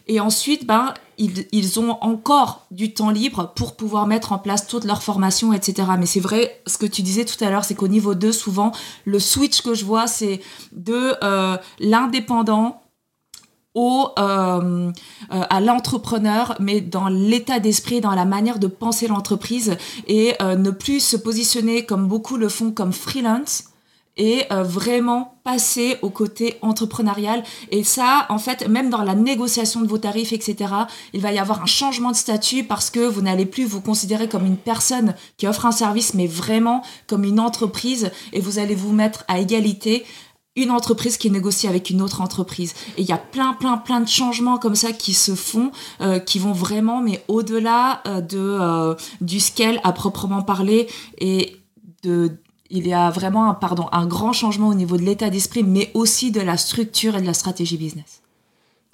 et 0.07 0.19
ensuite, 0.19 0.65
ben, 0.65 0.93
ils, 1.17 1.79
ont 1.79 1.97
encore 2.01 2.65
du 2.71 2.93
temps 2.93 3.09
libre 3.09 3.53
pour 3.55 3.75
pouvoir 3.75 4.07
mettre 4.07 4.31
en 4.31 4.37
place 4.37 4.67
toute 4.67 4.83
leur 4.83 5.03
formation, 5.03 5.53
etc. 5.53 5.89
Mais 5.97 6.05
c'est 6.05 6.19
vrai, 6.19 6.61
ce 6.67 6.77
que 6.77 6.85
tu 6.85 7.01
disais 7.01 7.25
tout 7.25 7.41
à 7.43 7.49
l'heure, 7.49 7.63
c'est 7.63 7.75
qu'au 7.75 7.87
niveau 7.87 8.15
2, 8.15 8.31
souvent, 8.31 8.71
le 9.05 9.19
switch 9.19 9.61
que 9.61 9.73
je 9.73 9.85
vois, 9.85 10.07
c'est 10.07 10.41
de 10.73 11.15
euh, 11.23 11.57
l'indépendant 11.79 12.81
au, 13.73 14.09
euh, 14.19 14.91
euh, 15.31 15.43
à 15.49 15.59
l'entrepreneur, 15.59 16.55
mais 16.59 16.79
dans 16.81 17.07
l'état 17.07 17.59
d'esprit, 17.59 17.99
dans 17.99 18.15
la 18.15 18.25
manière 18.25 18.59
de 18.59 18.67
penser 18.67 19.07
l'entreprise, 19.07 19.77
et 20.07 20.33
ne 20.41 20.71
plus 20.71 21.01
se 21.01 21.17
positionner 21.17 21.85
comme 21.85 22.07
beaucoup 22.07 22.37
le 22.37 22.49
font 22.49 22.71
comme 22.71 22.93
freelance, 22.93 23.65
et 24.17 24.43
euh, 24.51 24.63
vraiment 24.63 25.39
passer 25.43 25.97
au 26.01 26.09
côté 26.09 26.57
entrepreneurial. 26.61 27.43
Et 27.71 27.83
ça, 27.83 28.25
en 28.29 28.37
fait, 28.37 28.67
même 28.67 28.89
dans 28.89 29.03
la 29.03 29.15
négociation 29.15 29.81
de 29.81 29.87
vos 29.87 29.97
tarifs, 29.97 30.33
etc., 30.33 30.73
il 31.13 31.21
va 31.21 31.31
y 31.31 31.39
avoir 31.39 31.61
un 31.61 31.67
changement 31.67 32.11
de 32.11 32.15
statut 32.15 32.63
parce 32.63 32.89
que 32.89 33.05
vous 33.05 33.21
n'allez 33.21 33.45
plus 33.45 33.65
vous 33.65 33.81
considérer 33.81 34.27
comme 34.27 34.45
une 34.45 34.57
personne 34.57 35.15
qui 35.37 35.47
offre 35.47 35.65
un 35.65 35.71
service, 35.71 36.13
mais 36.13 36.27
vraiment 36.27 36.81
comme 37.07 37.23
une 37.23 37.39
entreprise 37.39 38.11
et 38.33 38.39
vous 38.39 38.59
allez 38.59 38.75
vous 38.75 38.93
mettre 38.93 39.23
à 39.27 39.39
égalité 39.39 40.05
une 40.57 40.71
entreprise 40.71 41.17
qui 41.17 41.29
négocie 41.29 41.67
avec 41.67 41.89
une 41.89 42.01
autre 42.01 42.21
entreprise. 42.21 42.73
Et 42.97 43.01
il 43.01 43.07
y 43.07 43.11
a 43.11 43.17
plein, 43.17 43.53
plein, 43.53 43.77
plein 43.77 43.99
de 43.99 44.07
changements 44.07 44.57
comme 44.57 44.75
ça 44.75 44.93
qui 44.93 45.13
se 45.13 45.35
font, 45.35 45.71
euh, 45.99 46.19
qui 46.19 46.39
vont 46.39 46.53
vraiment, 46.53 47.01
mais 47.01 47.21
au-delà 47.27 48.01
euh, 48.07 48.21
de, 48.21 48.95
du 49.19 49.41
scale 49.41 49.81
à 49.83 49.91
proprement 49.91 50.43
parler 50.43 50.87
et 51.17 51.57
de 52.03 52.31
il 52.69 52.87
y 52.87 52.93
a 52.93 53.09
vraiment 53.09 53.55
un, 53.91 54.05
grand 54.07 54.33
changement 54.33 54.69
au 54.69 54.73
niveau 54.73 54.97
de 54.97 55.03
l'état 55.03 55.29
d'esprit, 55.29 55.63
mais 55.63 55.91
aussi 55.93 56.31
de 56.31 56.41
la 56.41 56.57
structure 56.57 57.15
et 57.15 57.21
de 57.21 57.27
la 57.27 57.33
stratégie 57.33 57.77
business. 57.77 58.21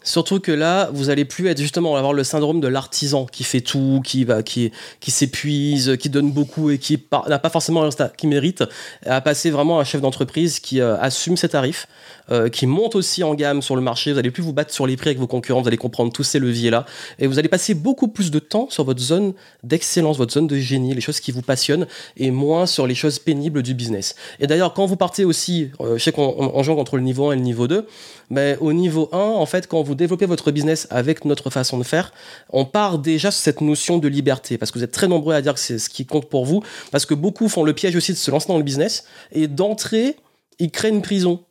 Surtout 0.04 0.40
que 0.40 0.52
là, 0.52 0.90
vous 0.94 1.12
allez 1.12 1.26
plus 1.26 1.48
être 1.48 1.60
justement 1.60 1.96
avoir 1.96 2.14
le 2.14 2.24
syndrome 2.24 2.60
de 2.60 2.68
l'artisan 2.68 3.28
qui 3.28 3.44
fait 3.44 3.62
tout, 3.62 4.02
qui 4.04 4.24
va, 4.24 4.42
qui, 4.42 4.72
s'épuise, 5.08 5.96
qui 6.00 6.10
donne 6.10 6.32
beaucoup 6.32 6.72
et 6.72 6.80
qui 6.80 7.00
n'a 7.28 7.38
pas 7.38 7.50
forcément 7.52 7.88
qui 8.18 8.26
mérite, 8.26 8.64
à 9.06 9.22
passer 9.22 9.52
vraiment 9.52 9.78
à 9.78 9.82
un 9.82 9.84
chef 9.84 10.02
d'entreprise 10.02 10.60
qui 10.60 10.82
euh, 10.82 10.98
assume 11.00 11.38
ses 11.38 11.50
tarifs, 11.50 11.88
euh, 12.32 12.50
qui 12.50 12.66
monte 12.66 12.96
aussi 12.96 13.24
en 13.24 13.36
gamme 13.36 13.62
sur 13.62 13.76
le 13.76 13.82
marché. 13.82 14.14
Vous 14.14 14.20
allez 14.20 14.32
plus 14.32 14.42
vous 14.42 14.54
battre 14.54 14.74
sur 14.74 14.88
les 14.88 14.96
prix 14.96 15.10
avec 15.10 15.20
vos 15.20 15.28
concurrents, 15.28 15.62
vous 15.62 15.68
allez 15.68 15.78
comprendre 15.78 16.14
tous 16.14 16.24
ces 16.24 16.40
leviers-là. 16.40 16.86
Et 17.20 17.28
vous 17.28 17.40
allez 17.40 17.50
passer 17.50 17.74
beaucoup 17.74 18.08
plus 18.08 18.32
de 18.32 18.40
temps 18.40 18.68
sur 18.70 18.84
votre 18.84 19.02
zone 19.02 19.34
d'excellence, 19.64 20.18
votre 20.18 20.34
zone 20.34 20.48
de 20.48 20.56
génie, 20.58 20.94
les 20.94 21.02
choses 21.02 21.20
qui 21.20 21.32
vous 21.32 21.42
passionnent, 21.42 21.88
et 22.16 22.32
moins 22.32 22.66
sur 22.66 22.88
les 22.88 22.96
choses 22.96 23.20
pénibles 23.20 23.62
du 23.62 23.74
business. 23.74 24.16
Et 24.40 24.48
d'ailleurs, 24.48 24.74
quand 24.74 24.86
vous 24.86 24.96
partez 24.96 25.26
aussi, 25.26 25.72
euh, 25.82 25.98
je 25.98 26.04
sais 26.04 26.12
qu'on 26.12 26.64
joue 26.64 26.72
entre 26.80 26.96
le 26.96 27.04
niveau 27.04 27.30
1 27.30 27.34
et 27.34 27.36
le 27.36 27.42
niveau 27.42 27.68
2, 27.68 27.86
mais 28.30 28.58
au 28.62 28.72
niveau 28.72 29.10
1, 29.12 29.18
en 29.18 29.46
fait, 29.46 29.68
quand 29.68 29.82
vous 29.82 29.96
développez 29.96 30.26
votre 30.26 30.52
business 30.52 30.88
avec 30.90 31.26
notre 31.26 31.50
façon 31.50 31.78
de 31.78 31.84
faire, 31.84 32.14
on 32.52 32.64
part 32.64 32.98
déjà 32.98 33.30
sur 33.30 33.42
cette 33.42 33.60
notion 33.60 33.98
de 33.98 34.08
liberté, 34.08 34.58
parce 34.58 34.72
que 34.72 34.80
vous 34.80 34.86
êtes 34.86 34.92
très 34.92 35.10
nombreux 35.10 35.36
à 35.36 35.42
dire 35.42 35.54
que 35.54 35.60
c'est 35.60 35.80
ce 35.80 35.90
qui 35.90 36.06
compte 36.06 36.30
pour 36.30 36.46
vous, 36.46 36.64
parce 36.92 37.06
que 37.06 37.14
beaucoup 37.14 37.50
font 37.50 37.66
le 37.66 37.74
piège 37.74 37.96
aussi 37.98 38.14
de 38.14 38.18
se 38.18 38.32
lancer 38.32 38.48
dans 38.48 38.58
le 38.58 38.64
business, 38.64 39.04
et 39.34 39.48
d'entrer, 39.48 40.16
ils 40.60 40.72
créent 40.72 40.90
une 40.90 41.02
prison 41.02 41.42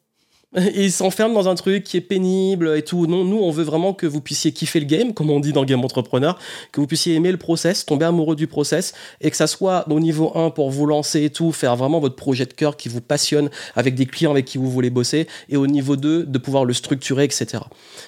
et 0.57 0.85
il 0.85 0.91
s'enferme 0.91 1.33
dans 1.33 1.49
un 1.49 1.55
truc 1.55 1.85
qui 1.85 1.97
est 1.97 2.01
pénible 2.01 2.77
et 2.77 2.83
tout. 2.83 3.07
Non, 3.07 3.25
nous, 3.25 3.39
on 3.39 3.53
veut 3.53 3.63
vraiment 3.63 3.95
que 3.95 4.07
vous 4.07 4.21
puissiez 4.21 4.51
kiffer 4.51 4.81
le 4.81 4.87
game, 4.87 5.15
comme 5.15 5.31
on 5.31 5.39
dit 5.39 5.53
dans 5.53 5.65
Game 5.65 5.85
Entrepreneur, 5.85 6.37
que 6.73 6.81
vous 6.81 6.89
puissiez 6.89 7.15
aimer 7.15 7.31
le 7.31 7.37
process, 7.37 7.87
tomber 7.87 8.05
amoureux 8.05 8.35
du 8.35 8.49
process, 8.49 8.93
et 9.21 9.31
que 9.31 9.37
ça 9.37 9.47
soit 9.47 9.87
au 9.89 10.01
niveau 10.01 10.33
1 10.35 10.51
pour 10.51 10.71
vous 10.71 10.87
lancer 10.87 11.23
et 11.23 11.31
tout, 11.31 11.53
faire 11.53 11.77
vraiment 11.77 12.01
votre 12.01 12.17
projet 12.17 12.47
de 12.47 12.53
cœur 12.53 12.77
qui 12.77 12.89
vous 12.89 13.01
passionne, 13.01 13.49
avec 13.77 13.95
des 13.95 14.07
clients 14.07 14.33
avec 14.33 14.45
qui 14.45 14.59
vous 14.59 14.71
voulez 14.71 14.91
bosser, 14.91 15.29
et 15.49 15.57
au 15.57 15.69
niveau 15.69 15.95
2, 15.95 16.25
de 16.25 16.39
pouvoir 16.39 16.65
le 16.65 16.73
structurer, 16.73 17.23
etc. 17.23 17.63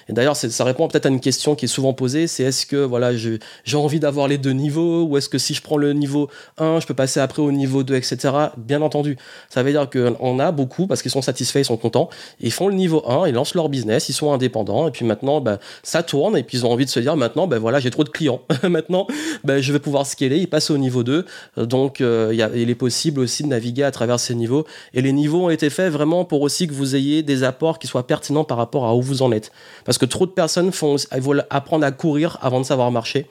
Et 0.09 0.13
d'ailleurs, 0.13 0.35
ça 0.35 0.63
répond 0.65 0.89
peut-être 0.89 1.05
à 1.05 1.09
une 1.09 1.21
question 1.21 1.55
qui 1.55 1.65
est 1.65 1.69
souvent 1.69 1.93
posée, 1.93 2.27
c'est 2.27 2.43
est-ce 2.43 2.65
que 2.65 2.75
voilà, 2.75 3.15
j'ai 3.15 3.39
envie 3.73 4.01
d'avoir 4.01 4.27
les 4.27 4.37
deux 4.37 4.51
niveaux, 4.51 5.03
ou 5.03 5.17
est-ce 5.17 5.29
que 5.29 5.37
si 5.37 5.53
je 5.53 5.61
prends 5.61 5.77
le 5.77 5.93
niveau 5.93 6.29
1, 6.57 6.81
je 6.81 6.87
peux 6.87 6.93
passer 6.93 7.21
après 7.21 7.41
au 7.41 7.53
niveau 7.53 7.83
2, 7.83 7.95
etc. 7.95 8.17
Bien 8.57 8.81
entendu. 8.81 9.17
Ça 9.49 9.63
veut 9.63 9.71
dire 9.71 9.89
qu'on 9.89 10.39
a 10.39 10.51
beaucoup, 10.51 10.87
parce 10.87 11.01
qu'ils 11.01 11.11
sont 11.11 11.21
satisfaits, 11.21 11.59
ils 11.59 11.65
sont 11.65 11.77
contents, 11.77 12.09
ils 12.39 12.51
font 12.51 12.67
le 12.67 12.75
niveau 12.75 13.03
1, 13.07 13.27
ils 13.27 13.33
lancent 13.33 13.55
leur 13.55 13.69
business, 13.69 14.09
ils 14.09 14.13
sont 14.13 14.31
indépendants, 14.31 14.87
et 14.87 14.91
puis 14.91 15.05
maintenant, 15.05 15.41
bah, 15.41 15.59
ça 15.83 16.03
tourne, 16.03 16.37
et 16.37 16.43
puis 16.43 16.57
ils 16.57 16.65
ont 16.65 16.71
envie 16.71 16.85
de 16.85 16.89
se 16.89 16.99
dire, 16.99 17.15
maintenant, 17.15 17.47
ben 17.47 17.59
voilà, 17.59 17.79
j'ai 17.79 17.91
trop 17.91 18.03
de 18.03 18.09
clients. 18.09 18.41
maintenant, 18.63 19.07
ben, 19.43 19.61
je 19.61 19.73
vais 19.73 19.79
pouvoir 19.79 20.05
scaler, 20.05 20.37
ils 20.37 20.49
passent 20.49 20.71
au 20.71 20.77
niveau 20.77 21.03
2. 21.03 21.25
Donc, 21.57 22.01
euh, 22.01 22.33
il 22.55 22.69
est 22.69 22.75
possible 22.75 23.19
aussi 23.19 23.43
de 23.43 23.47
naviguer 23.47 23.83
à 23.83 23.91
travers 23.91 24.19
ces 24.19 24.35
niveaux. 24.35 24.65
Et 24.93 25.01
les 25.01 25.11
niveaux 25.11 25.45
ont 25.45 25.49
été 25.49 25.69
faits 25.69 25.91
vraiment 25.91 26.25
pour 26.25 26.41
aussi 26.41 26.67
que 26.67 26.73
vous 26.73 26.95
ayez 26.95 27.23
des 27.23 27.43
apports 27.43 27.79
qui 27.79 27.87
soient 27.87 28.07
pertinents 28.07 28.43
par 28.43 28.57
rapport 28.57 28.85
à 28.85 28.95
où 28.95 29.01
vous 29.01 29.21
en 29.21 29.31
êtes. 29.31 29.51
Parce 29.85 29.97
que 29.97 30.05
trop 30.05 30.25
de 30.25 30.31
personnes 30.31 30.71
font, 30.71 30.95
veulent 31.11 31.45
apprendre 31.49 31.85
à 31.85 31.91
courir 31.91 32.37
avant 32.41 32.59
de 32.59 32.65
savoir 32.65 32.91
marcher, 32.91 33.27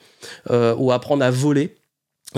euh, 0.49 0.75
ou 0.77 0.91
apprendre 0.91 1.23
à 1.23 1.31
voler 1.31 1.75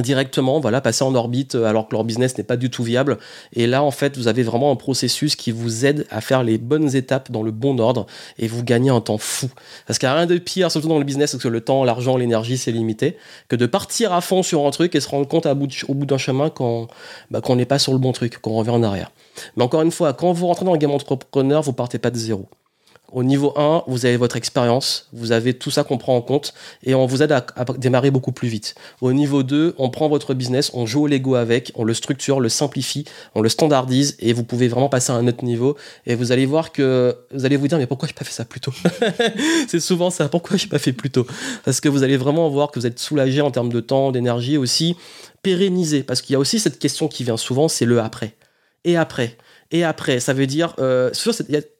directement, 0.02 0.60
voilà, 0.60 0.82
passer 0.82 1.04
en 1.04 1.16
orbite 1.16 1.56
euh, 1.56 1.66
alors 1.66 1.88
que 1.88 1.94
leur 1.96 2.04
business 2.04 2.38
n'est 2.38 2.44
pas 2.44 2.58
du 2.58 2.70
tout 2.70 2.84
viable. 2.84 3.18
Et 3.54 3.68
là, 3.68 3.84
en 3.84 3.92
fait, 3.92 4.18
vous 4.18 4.28
avez 4.28 4.44
vraiment 4.44 4.72
un 4.72 4.76
processus 4.76 5.36
qui 5.36 5.52
vous 5.52 5.86
aide 5.86 6.06
à 6.10 6.22
faire 6.22 6.44
les 6.44 6.58
bonnes 6.58 6.96
étapes 6.96 7.32
dans 7.32 7.44
le 7.44 7.52
bon 7.52 7.80
ordre 7.80 8.06
et 8.38 8.48
vous 8.48 8.64
gagnez 8.64 8.90
un 8.90 9.02
temps 9.02 9.18
fou. 9.18 9.50
Parce 9.88 10.00
qu'il 10.00 10.08
n'y 10.08 10.14
a 10.14 10.18
rien 10.18 10.26
de 10.26 10.38
pire, 10.38 10.72
surtout 10.72 10.88
dans 10.88 11.00
le 11.00 11.06
business, 11.06 11.32
parce 11.32 11.44
que 11.44 11.50
le 11.50 11.62
temps, 11.62 11.84
l'argent, 11.84 12.18
l'énergie, 12.18 12.58
c'est 12.58 12.72
limité, 12.72 13.18
que 13.48 13.56
de 13.56 13.66
partir 13.66 14.14
à 14.14 14.22
fond 14.22 14.44
sur 14.44 14.66
un 14.66 14.72
truc 14.72 14.96
et 14.96 15.00
se 15.00 15.10
rendre 15.10 15.28
compte 15.28 15.46
au 15.46 15.94
bout 15.94 16.06
d'un 16.06 16.18
chemin 16.18 16.52
bah, 17.32 17.42
qu'on 17.42 17.56
n'est 17.56 17.66
pas 17.66 17.80
sur 17.80 17.94
le 17.94 18.00
bon 18.00 18.12
truc, 18.12 18.40
qu'on 18.40 18.54
revient 18.54 18.72
en 18.72 18.84
arrière. 18.84 19.12
Mais 19.56 19.64
encore 19.64 19.82
une 19.82 19.92
fois, 19.92 20.14
quand 20.14 20.32
vous 20.34 20.48
rentrez 20.48 20.66
dans 20.66 20.74
le 20.74 20.78
game 20.78 20.92
entrepreneur, 20.92 21.62
vous 21.62 21.74
partez 21.74 22.00
pas 22.00 22.12
de 22.12 22.18
zéro. 22.18 22.48
Au 23.15 23.23
niveau 23.23 23.54
1, 23.56 23.86
vous 23.88 24.06
avez 24.06 24.17
votre 24.17 24.36
expérience, 24.36 25.08
vous 25.13 25.32
avez 25.32 25.54
tout 25.54 25.71
ça 25.71 25.86
qu'on 25.86 25.97
prend 25.97 26.17
en 26.17 26.21
compte 26.21 26.54
et 26.84 26.95
on 26.95 27.06
vous 27.06 27.23
aide 27.23 27.32
à, 27.32 27.45
démarrer 27.78 28.12
beaucoup 28.12 28.34
plus 28.34 28.49
vite. 28.49 28.75
Au 28.99 29.13
niveau 29.13 29.41
2, 29.41 29.73
on 29.78 29.89
prend 29.89 30.10
votre 30.10 30.34
business, 30.34 30.69
on 30.73 30.86
joue 30.86 31.04
au 31.04 31.08
Lego 31.08 31.36
avec, 31.36 31.71
on 31.75 31.86
le 31.86 31.93
structure, 31.93 32.41
le 32.41 32.49
simplifie, 32.49 33.06
on 33.34 33.41
le 33.41 33.47
standardise 33.47 34.17
et 34.19 34.34
vous 34.34 34.43
pouvez 34.43 34.67
vraiment 34.67 34.89
passer 34.89 35.13
à 35.13 35.15
un 35.15 35.25
autre 35.30 35.45
niveau 35.45 35.78
et 36.06 36.13
vous 36.13 36.34
allez 36.34 36.45
voir 36.45 36.73
que 36.73 37.15
vous 37.34 37.45
allez 37.45 37.56
vous 37.56 37.69
dire 37.69 37.78
mais 37.78 37.88
pourquoi 37.88 38.10
j'ai 38.10 38.13
pas 38.13 38.25
fait 38.25 38.34
ça 38.34 38.43
plus 38.43 38.60
tôt 38.60 38.73
C'est 39.69 39.80
souvent 39.80 40.10
ça, 40.10 40.28
pourquoi 40.28 40.58
j'ai 40.58 40.67
pas 40.67 40.78
fait 40.78 40.91
plus 40.91 41.10
tôt 41.10 41.25
Parce 41.63 41.80
que 41.80 41.88
vous 41.88 42.04
allez 42.04 42.17
vraiment 42.17 42.49
voir 42.49 42.69
que 42.69 42.82
vous 42.82 42.86
êtes 42.86 42.99
soulagé 42.99 43.39
en 43.39 43.49
termes 43.49 43.71
de 43.71 43.80
temps, 43.80 44.12
d'énergie 44.12 44.58
aussi, 44.58 44.97
pérennisé 45.41 46.04
parce 46.04 46.21
qu'il 46.21 46.34
y 46.34 46.36
a 46.36 46.39
aussi 46.39 46.60
cette 46.60 46.80
question 46.80 47.08
qui 47.08 47.23
vient 47.23 47.38
souvent, 47.38 47.69
c'est 47.69 47.86
le 47.86 48.01
après. 48.01 48.36
Et 48.84 48.97
après 48.97 49.38
et 49.71 49.84
après. 49.84 50.19
Ça 50.19 50.34
veut 50.34 50.47
dire, 50.47 50.75
euh, 50.80 51.10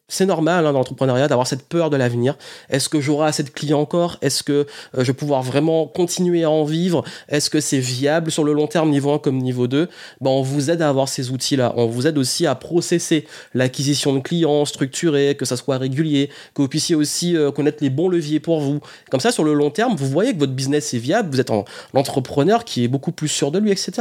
c'est 0.08 0.28
normal 0.28 0.66
hein, 0.66 0.72
dans 0.72 0.80
l'entrepreneuriat 0.80 1.28
d'avoir 1.28 1.48
cette 1.48 1.68
peur 1.68 1.90
de 1.90 1.98
l'avenir. 1.98 2.38
Est-ce 2.70 2.90
que 2.90 3.02
j'aurai 3.02 3.28
assez 3.28 3.42
de 3.42 3.50
clients 3.50 3.80
encore? 3.80 4.18
Est-ce 4.22 4.44
que 4.44 4.52
euh, 4.52 4.66
je 5.00 5.04
vais 5.04 5.14
pouvoir 5.14 5.42
vraiment 5.42 5.88
continuer 5.88 6.44
à 6.44 6.52
en 6.52 6.64
vivre? 6.64 7.04
Est-ce 7.28 7.50
que 7.50 7.60
c'est 7.60 7.80
viable 7.80 8.30
sur 8.30 8.44
le 8.44 8.54
long 8.54 8.68
terme, 8.68 8.92
niveau 8.92 9.12
1 9.12 9.18
comme 9.18 9.40
niveau 9.40 9.68
2 9.68 9.90
ben, 10.22 10.30
On 10.30 10.44
vous 10.44 10.70
aide 10.70 10.84
à 10.84 10.90
avoir 10.90 11.10
ces 11.10 11.32
outils-là. 11.32 11.74
On 11.76 11.88
vous 11.88 12.06
aide 12.06 12.20
aussi 12.20 12.46
à 12.46 12.54
processer 12.54 13.26
l'acquisition 13.56 14.14
de 14.14 14.20
clients 14.20 14.66
structurés, 14.66 15.36
que 15.36 15.46
ça 15.46 15.58
soit 15.58 15.80
régulier, 15.80 16.30
que 16.54 16.62
vous 16.62 16.68
puissiez 16.68 16.96
aussi 16.96 17.36
euh, 17.36 17.52
connaître 17.52 17.80
les 17.82 17.90
bons 17.90 18.08
leviers 18.08 18.40
pour 18.40 18.60
vous. 18.60 18.82
Comme 19.10 19.20
ça, 19.20 19.32
sur 19.32 19.44
le 19.44 19.56
long 19.56 19.72
terme, 19.72 19.96
vous 19.96 20.08
voyez 20.08 20.34
que 20.34 20.40
votre 20.40 20.54
business 20.54 20.94
est 20.94 21.00
viable, 21.00 21.30
vous 21.32 21.42
êtes 21.42 21.50
un 21.50 21.66
entrepreneur 21.96 22.64
qui 22.64 22.84
est 22.84 22.88
beaucoup 22.88 23.12
plus 23.12 23.28
sûr 23.28 23.52
de 23.52 23.58
lui, 23.58 23.72
etc. 23.72 23.92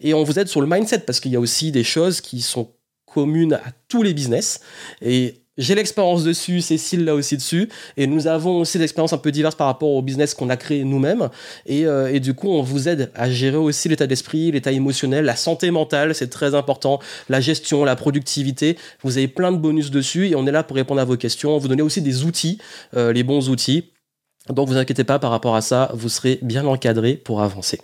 Et 0.00 0.14
on 0.14 0.24
vous 0.24 0.40
aide 0.40 0.48
sur 0.48 0.60
le 0.60 0.66
mindset, 0.66 1.00
parce 1.00 1.20
qu'il 1.20 1.30
y 1.30 1.36
a 1.36 1.40
aussi 1.40 1.70
des 1.70 1.84
choses 1.84 2.20
qui 2.20 2.42
sont 2.42 2.70
communes 3.06 3.54
à 3.54 3.62
tous 3.88 4.02
les 4.02 4.12
business. 4.12 4.60
Et 5.00 5.43
j'ai 5.56 5.74
l'expérience 5.74 6.24
dessus, 6.24 6.60
Cécile 6.60 7.04
là 7.04 7.14
aussi 7.14 7.36
dessus, 7.36 7.68
et 7.96 8.06
nous 8.06 8.26
avons 8.26 8.60
aussi 8.60 8.78
des 8.78 8.84
expériences 8.84 9.12
un 9.12 9.18
peu 9.18 9.30
diverses 9.30 9.54
par 9.54 9.66
rapport 9.66 9.90
au 9.90 10.02
business 10.02 10.34
qu'on 10.34 10.50
a 10.50 10.56
créé 10.56 10.84
nous-mêmes, 10.84 11.28
et, 11.66 11.86
euh, 11.86 12.12
et, 12.12 12.20
du 12.20 12.34
coup 12.34 12.48
on 12.48 12.62
vous 12.62 12.88
aide 12.88 13.10
à 13.14 13.30
gérer 13.30 13.56
aussi 13.56 13.88
l'état 13.88 14.06
d'esprit, 14.06 14.50
l'état 14.50 14.72
émotionnel, 14.72 15.24
la 15.24 15.36
santé 15.36 15.70
mentale, 15.70 16.14
c'est 16.14 16.28
très 16.28 16.54
important, 16.54 16.98
la 17.28 17.40
gestion, 17.40 17.84
la 17.84 17.96
productivité, 17.96 18.76
vous 19.02 19.16
avez 19.16 19.28
plein 19.28 19.52
de 19.52 19.58
bonus 19.58 19.90
dessus, 19.90 20.28
et 20.28 20.36
on 20.36 20.46
est 20.46 20.52
là 20.52 20.62
pour 20.62 20.76
répondre 20.76 21.00
à 21.00 21.04
vos 21.04 21.16
questions, 21.16 21.56
vous 21.58 21.68
donner 21.68 21.82
aussi 21.82 22.02
des 22.02 22.24
outils, 22.24 22.58
euh, 22.96 23.12
les 23.12 23.22
bons 23.22 23.48
outils, 23.48 23.92
donc 24.48 24.68
vous 24.68 24.76
inquiétez 24.76 25.04
pas 25.04 25.18
par 25.18 25.30
rapport 25.30 25.56
à 25.56 25.60
ça, 25.60 25.90
vous 25.94 26.08
serez 26.08 26.38
bien 26.42 26.66
encadré 26.66 27.14
pour 27.14 27.42
avancer. 27.42 27.80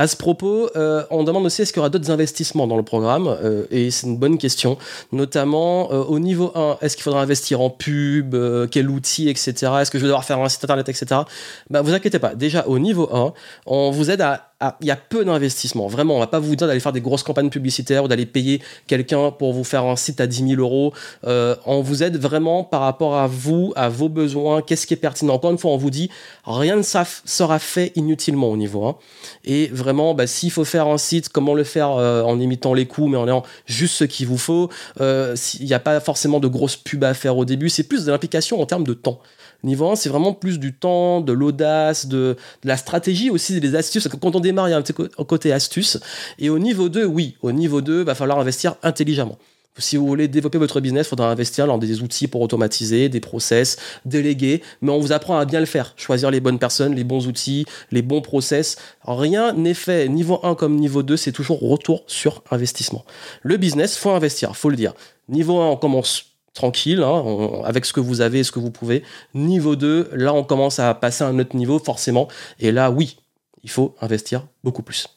À 0.00 0.06
ce 0.06 0.16
propos, 0.16 0.70
euh, 0.76 1.04
on 1.10 1.24
demande 1.24 1.44
aussi 1.44 1.60
est-ce 1.60 1.74
qu'il 1.74 1.80
y 1.80 1.82
aura 1.82 1.90
d'autres 1.90 2.10
investissements 2.10 2.66
dans 2.66 2.78
le 2.78 2.82
programme 2.82 3.26
euh, 3.28 3.66
Et 3.70 3.90
c'est 3.90 4.06
une 4.06 4.16
bonne 4.16 4.38
question. 4.38 4.78
Notamment 5.12 5.92
euh, 5.92 6.02
au 6.04 6.18
niveau 6.18 6.52
1, 6.54 6.78
est-ce 6.80 6.96
qu'il 6.96 7.02
faudra 7.02 7.20
investir 7.20 7.60
en 7.60 7.68
pub 7.68 8.34
Quel 8.70 8.88
outil, 8.88 9.28
etc. 9.28 9.52
Est-ce 9.78 9.90
que 9.90 9.98
je 9.98 10.04
vais 10.04 10.08
devoir 10.08 10.24
faire 10.24 10.38
un 10.38 10.48
site 10.48 10.64
internet, 10.64 10.88
etc. 10.88 11.20
Ben, 11.68 11.82
vous 11.82 11.92
inquiétez 11.92 12.18
pas. 12.18 12.34
Déjà, 12.34 12.64
au 12.66 12.78
niveau 12.78 13.14
1, 13.14 13.34
on 13.66 13.90
vous 13.90 14.10
aide 14.10 14.22
à 14.22 14.49
il 14.80 14.86
y 14.86 14.90
a 14.90 14.96
peu 14.96 15.24
d'investissement. 15.24 15.86
Vraiment, 15.86 16.16
on 16.16 16.18
va 16.18 16.26
pas 16.26 16.38
vous 16.38 16.54
dire 16.54 16.66
d'aller 16.66 16.80
faire 16.80 16.92
des 16.92 17.00
grosses 17.00 17.22
campagnes 17.22 17.48
publicitaires 17.48 18.04
ou 18.04 18.08
d'aller 18.08 18.26
payer 18.26 18.60
quelqu'un 18.86 19.30
pour 19.30 19.52
vous 19.52 19.64
faire 19.64 19.84
un 19.84 19.96
site 19.96 20.20
à 20.20 20.26
10 20.26 20.48
000 20.48 20.60
euros. 20.60 20.92
Euh, 21.26 21.56
on 21.64 21.80
vous 21.80 22.02
aide 22.02 22.18
vraiment 22.18 22.62
par 22.62 22.82
rapport 22.82 23.16
à 23.16 23.26
vous, 23.26 23.72
à 23.74 23.88
vos 23.88 24.08
besoins, 24.08 24.60
qu'est-ce 24.60 24.86
qui 24.86 24.94
est 24.94 24.98
pertinent. 24.98 25.34
Encore 25.34 25.50
une 25.50 25.58
fois, 25.58 25.70
on 25.70 25.78
vous 25.78 25.90
dit, 25.90 26.10
rien 26.44 26.76
ne 26.76 26.82
sera 26.82 27.58
fait 27.58 27.92
inutilement 27.94 28.50
au 28.50 28.56
niveau 28.56 28.84
1. 28.84 28.96
Et 29.44 29.68
vraiment, 29.68 30.14
bah, 30.14 30.26
s'il 30.26 30.50
faut 30.50 30.64
faire 30.64 30.88
un 30.88 30.98
site, 30.98 31.30
comment 31.30 31.54
le 31.54 31.64
faire 31.64 31.92
euh, 31.92 32.22
en 32.22 32.38
imitant 32.38 32.74
les 32.74 32.86
coûts, 32.86 33.08
mais 33.08 33.16
en 33.16 33.26
ayant 33.26 33.44
juste 33.66 33.94
ce 33.94 34.04
qu'il 34.04 34.26
vous 34.26 34.38
faut. 34.38 34.68
Euh, 35.00 35.34
il 35.58 35.66
n'y 35.66 35.74
a 35.74 35.80
pas 35.80 36.00
forcément 36.00 36.38
de 36.38 36.48
grosses 36.48 36.76
pubs 36.76 37.04
à 37.04 37.14
faire 37.14 37.36
au 37.38 37.46
début. 37.46 37.70
C'est 37.70 37.84
plus 37.84 38.04
de 38.04 38.10
l'implication 38.10 38.60
en 38.60 38.66
termes 38.66 38.84
de 38.84 38.94
temps. 38.94 39.20
Niveau 39.62 39.90
1, 39.90 39.96
c'est 39.96 40.08
vraiment 40.08 40.32
plus 40.32 40.58
du 40.58 40.72
temps, 40.72 41.20
de 41.20 41.32
l'audace, 41.32 42.06
de, 42.06 42.36
la 42.64 42.76
stratégie 42.76 43.30
aussi, 43.30 43.60
des 43.60 43.74
astuces. 43.74 44.08
Quand 44.20 44.34
on 44.34 44.40
démarre, 44.40 44.68
il 44.68 44.72
y 44.72 44.74
a 44.74 44.78
un 44.78 45.24
côté 45.24 45.52
astuce. 45.52 45.98
Et 46.38 46.50
au 46.50 46.58
niveau 46.58 46.88
2, 46.88 47.04
oui, 47.04 47.36
au 47.42 47.52
niveau 47.52 47.80
2, 47.80 48.00
il 48.00 48.04
va 48.04 48.14
falloir 48.14 48.38
investir 48.38 48.76
intelligemment. 48.82 49.38
Si 49.78 49.96
vous 49.96 50.06
voulez 50.06 50.28
développer 50.28 50.58
votre 50.58 50.80
business, 50.80 51.06
il 51.06 51.10
faudra 51.10 51.30
investir 51.30 51.66
dans 51.66 51.78
des 51.78 52.02
outils 52.02 52.26
pour 52.26 52.42
automatiser, 52.42 53.08
des 53.08 53.20
process, 53.20 53.76
déléguer, 54.04 54.62
mais 54.82 54.90
on 54.90 54.98
vous 54.98 55.12
apprend 55.12 55.38
à 55.38 55.44
bien 55.44 55.60
le 55.60 55.66
faire, 55.66 55.94
choisir 55.96 56.30
les 56.30 56.40
bonnes 56.40 56.58
personnes, 56.58 56.94
les 56.94 57.04
bons 57.04 57.28
outils, 57.28 57.64
les 57.90 58.02
bons 58.02 58.20
process. 58.20 58.76
Rien 59.04 59.52
n'est 59.52 59.74
fait 59.74 60.08
niveau 60.08 60.40
1 60.42 60.54
comme 60.56 60.76
niveau 60.76 61.02
2, 61.02 61.16
c'est 61.16 61.32
toujours 61.32 61.60
retour 61.60 62.02
sur 62.08 62.42
investissement. 62.50 63.04
Le 63.42 63.56
business, 63.56 63.96
faut 63.96 64.10
investir, 64.10 64.56
faut 64.56 64.70
le 64.70 64.76
dire. 64.76 64.92
Niveau 65.28 65.60
1, 65.60 65.70
on 65.70 65.76
commence 65.76 66.29
tranquille, 66.54 67.02
hein, 67.02 67.62
avec 67.64 67.84
ce 67.84 67.92
que 67.92 68.00
vous 68.00 68.20
avez, 68.20 68.44
ce 68.44 68.52
que 68.52 68.58
vous 68.58 68.70
pouvez. 68.70 69.02
Niveau 69.34 69.76
2, 69.76 70.10
là, 70.12 70.34
on 70.34 70.44
commence 70.44 70.78
à 70.78 70.92
passer 70.94 71.24
à 71.24 71.28
un 71.28 71.38
autre 71.38 71.56
niveau, 71.56 71.78
forcément. 71.78 72.28
Et 72.58 72.72
là, 72.72 72.90
oui, 72.90 73.18
il 73.62 73.70
faut 73.70 73.94
investir 74.00 74.46
beaucoup 74.64 74.82
plus. 74.82 75.08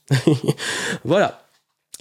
voilà. 1.05 1.42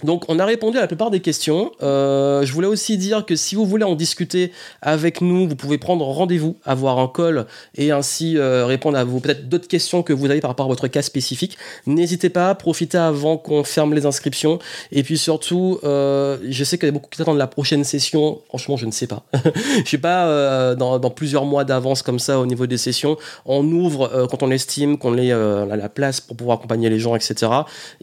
Donc 0.03 0.25
on 0.27 0.39
a 0.39 0.45
répondu 0.45 0.77
à 0.77 0.81
la 0.81 0.87
plupart 0.87 1.11
des 1.11 1.21
questions. 1.21 1.71
Euh, 1.81 2.43
je 2.43 2.51
voulais 2.51 2.67
aussi 2.67 2.97
dire 2.97 3.25
que 3.25 3.35
si 3.35 3.55
vous 3.55 3.65
voulez 3.65 3.85
en 3.85 3.95
discuter 3.95 4.51
avec 4.81 5.21
nous, 5.21 5.47
vous 5.47 5.55
pouvez 5.55 5.77
prendre 5.77 6.03
rendez-vous, 6.05 6.57
avoir 6.65 6.99
un 6.99 7.07
call 7.07 7.45
et 7.75 7.91
ainsi 7.91 8.37
euh, 8.37 8.65
répondre 8.65 8.97
à 8.97 9.03
vos 9.03 9.19
peut-être 9.19 9.47
d'autres 9.47 9.67
questions 9.67 10.03
que 10.03 10.11
vous 10.11 10.29
avez 10.29 10.41
par 10.41 10.49
rapport 10.49 10.65
à 10.65 10.69
votre 10.69 10.87
cas 10.87 11.01
spécifique. 11.01 11.57
N'hésitez 11.85 12.29
pas, 12.29 12.53
profitez 12.55 12.97
avant 12.97 13.37
qu'on 13.37 13.63
ferme 13.63 13.93
les 13.93 14.05
inscriptions. 14.05 14.59
Et 14.91 15.03
puis 15.03 15.17
surtout, 15.17 15.79
euh, 15.83 16.37
je 16.49 16.63
sais 16.63 16.77
qu'il 16.77 16.87
y 16.87 16.89
a 16.89 16.91
beaucoup 16.91 17.09
qui 17.09 17.21
attendent 17.21 17.37
la 17.37 17.47
prochaine 17.47 17.83
session. 17.83 18.41
Franchement, 18.49 18.75
je 18.75 18.87
ne 18.87 18.91
sais 18.91 19.07
pas. 19.07 19.23
je 19.85 19.89
sais 19.89 19.97
pas 19.97 20.75
dans, 20.75 20.99
plusieurs 21.11 21.45
mois 21.45 21.63
d'avance 21.63 22.01
comme 22.01 22.19
ça 22.19 22.39
au 22.39 22.45
niveau 22.45 22.65
des 22.65 22.77
sessions. 22.77 23.17
On 23.45 23.63
ouvre 23.71 24.27
quand 24.29 24.41
on 24.43 24.51
estime 24.51 24.97
qu'on 24.97 25.17
est 25.17 25.29
la 25.29 25.89
place 25.89 26.19
pour 26.19 26.35
pouvoir 26.35 26.57
accompagner 26.57 26.89
les 26.89 26.99
gens, 26.99 27.15
etc. 27.15 27.51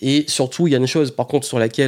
Et 0.01 0.25
surtout, 0.29 0.67
il 0.67 0.71
y 0.71 0.75
a 0.75 0.79
une 0.79 0.87
chose 0.87 1.11
par 1.11 1.27
contre 1.27 1.47
sur 1.47 1.59
laquelle 1.59 1.80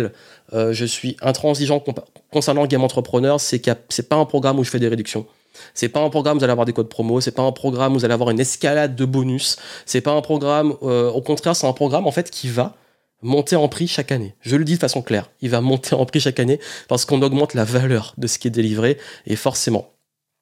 euh, 0.53 0.73
je 0.73 0.85
suis 0.85 1.17
intransigeant 1.23 1.83
concernant 2.31 2.67
Game 2.67 2.83
Entrepreneur, 2.83 3.41
c'est 3.41 3.59
que 3.59 3.71
c'est 3.89 4.09
pas 4.09 4.17
un 4.17 4.25
programme 4.25 4.59
où 4.59 4.65
je 4.65 4.71
fais 4.71 4.79
des 4.79 4.89
réductions. 4.89 5.27
C'est 5.75 5.89
pas 5.89 6.01
un 6.01 6.09
programme 6.09 6.37
où 6.37 6.41
vous 6.41 6.45
allez 6.45 6.53
avoir 6.53 6.67
des 6.67 6.73
codes 6.73 6.89
promo, 6.89 7.21
c'est 7.21 7.33
pas 7.33 7.43
un 7.43 7.53
programme 7.53 7.93
où 7.93 7.99
vous 7.99 8.05
allez 8.05 8.15
avoir 8.15 8.31
une 8.31 8.41
escalade 8.41 8.97
de 8.97 9.05
bonus, 9.05 9.57
c'est 9.87 10.01
pas 10.01 10.13
un 10.13 10.23
programme, 10.23 10.75
euh, 10.83 11.11
au 11.11 11.21
contraire, 11.21 11.55
c'est 11.55 11.67
un 11.67 11.73
programme 11.73 12.07
en 12.07 12.13
fait 12.13 12.31
qui 12.31 12.49
va 12.49 12.75
monter 13.23 13.57
en 13.57 13.69
prix 13.69 13.87
chaque 13.87 14.13
année. 14.13 14.35
Je 14.41 14.57
le 14.57 14.65
dis 14.65 14.75
de 14.75 14.81
façon 14.81 15.03
claire, 15.03 15.31
il 15.41 15.51
va 15.51 15.61
monter 15.61 15.95
en 15.95 16.05
prix 16.07 16.21
chaque 16.21 16.41
année 16.41 16.59
parce 16.89 17.05
qu'on 17.05 17.23
augmente 17.23 17.55
la 17.55 17.65
valeur 17.65 18.15
de 18.19 18.27
ce 18.27 18.39
qui 18.39 18.49
est 18.49 18.53
délivré 18.53 18.99
et 19.27 19.37
forcément. 19.37 19.93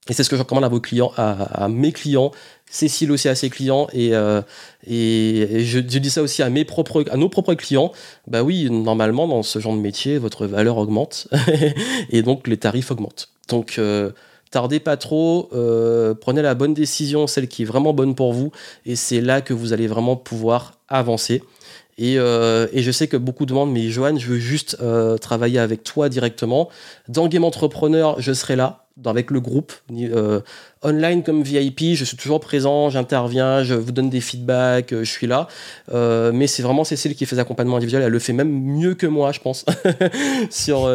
Et 0.09 0.13
c'est 0.13 0.25
ce 0.25 0.31
que 0.31 0.37
je 0.37 0.43
recommande 0.43 0.65
à 0.65 0.69
vos 0.69 0.81
clients, 0.81 1.13
à 1.17 1.69
mes 1.69 1.93
clients, 1.93 2.33
Cécile 2.73 3.11
aussi 3.11 3.29
à 3.29 3.35
ses 3.35 3.51
clients. 3.51 3.89
Et, 3.93 4.15
euh, 4.15 4.43
je, 4.87 5.79
dis 5.81 6.09
ça 6.09 6.23
aussi 6.23 6.41
à 6.41 6.49
nos 6.49 6.65
propres 6.65 7.55
clients. 7.55 7.91
Bah 8.29 8.45
oui 8.45 8.71
normalement 8.71 9.27
dans 9.27 9.43
ce 9.43 9.59
genre 9.59 9.75
de 9.75 9.81
métier 9.81 10.19
votre 10.19 10.47
valeur 10.47 10.79
augmente. 10.79 11.27
Et 12.11 12.23
donc 12.23 12.47
les 12.47 12.57
tarifs 12.57 12.93
augmentent. 12.93 13.31
Donc 13.49 13.75
euh, 13.79 14.13
tardez 14.53 14.79
pas 14.79 14.97
trop. 14.97 15.51
Euh, 15.53 16.15
prenez 16.15 16.43
la 16.43 16.55
bonne 16.55 16.73
décision 16.73 17.27
celle 17.27 17.49
qui 17.49 17.63
est 17.63 17.67
vraiment 17.67 17.93
bonne 17.93 18.15
pour 18.15 18.33
vous. 18.33 18.53
Et 18.87 18.95
c'est 18.95 19.21
là 19.21 19.41
que 19.41 19.53
vous 19.53 19.73
allez 19.73 19.89
vraiment 19.89 20.15
pouvoir 20.15 20.79
avancer. 20.89 21.43
Et, 21.99 22.15
et, 22.15 22.83
je 22.83 22.91
sais 22.93 23.09
que 23.09 23.19
beaucoup 23.19 23.45
demandent, 23.45 23.73
mais 23.73 23.91
Johan, 23.91 24.17
je 24.17 24.27
veux 24.27 24.39
juste 24.39 24.79
travailler 25.21 25.59
avec 25.59 25.85
toi 25.85 26.09
directement. 26.09 26.71
Dans 27.09 27.29
Game 27.29 27.45
Entrepreneur, 27.45 28.19
je 28.23 28.33
serai 28.33 28.57
là 28.57 28.87
avec 29.07 29.31
le 29.31 29.41
groupe. 29.41 29.73
Euh, 29.93 30.41
online 30.83 31.23
comme 31.23 31.43
VIP, 31.43 31.95
je 31.95 32.05
suis 32.05 32.17
toujours 32.17 32.41
présent, 32.41 32.91
j'interviens, 32.91 33.63
je 33.63 33.75
vous 33.75 33.93
donne 33.93 34.11
des 34.11 34.21
feedbacks, 34.21 34.93
euh, 34.93 35.05
je 35.05 35.11
suis 35.11 35.27
là. 35.27 35.49
Euh, 35.93 36.33
mais 36.33 36.47
c'est 36.47 36.63
vraiment 36.63 36.85
Cécile 36.85 37.15
qui 37.15 37.27
fait 37.27 37.37
l'accompagnement 37.37 37.77
individuel. 37.77 38.03
Elle 38.03 38.13
le 38.13 38.19
fait 38.19 38.33
même 38.33 38.51
mieux 38.51 38.95
que 38.95 39.07
moi, 39.07 39.33
je 39.33 39.41
pense, 39.41 39.65
sur, 40.51 40.89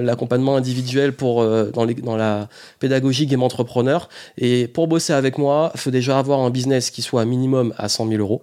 l'accompagnement 0.00 0.56
individuel 0.56 1.14
dans 1.16 2.16
la 2.16 2.48
pédagogie 2.78 3.26
game 3.26 3.42
entrepreneur. 3.42 4.08
Et 4.38 4.68
pour 4.68 4.88
bosser 4.88 5.12
avec 5.12 5.38
moi, 5.38 5.70
il 5.74 5.80
faut 5.80 5.90
déjà 5.90 6.18
avoir 6.18 6.40
un 6.40 6.50
business 6.50 6.90
qui 6.90 7.02
soit 7.02 7.24
minimum 7.24 7.74
à 7.78 7.88
100 7.88 8.08
000 8.08 8.20
euros. 8.20 8.42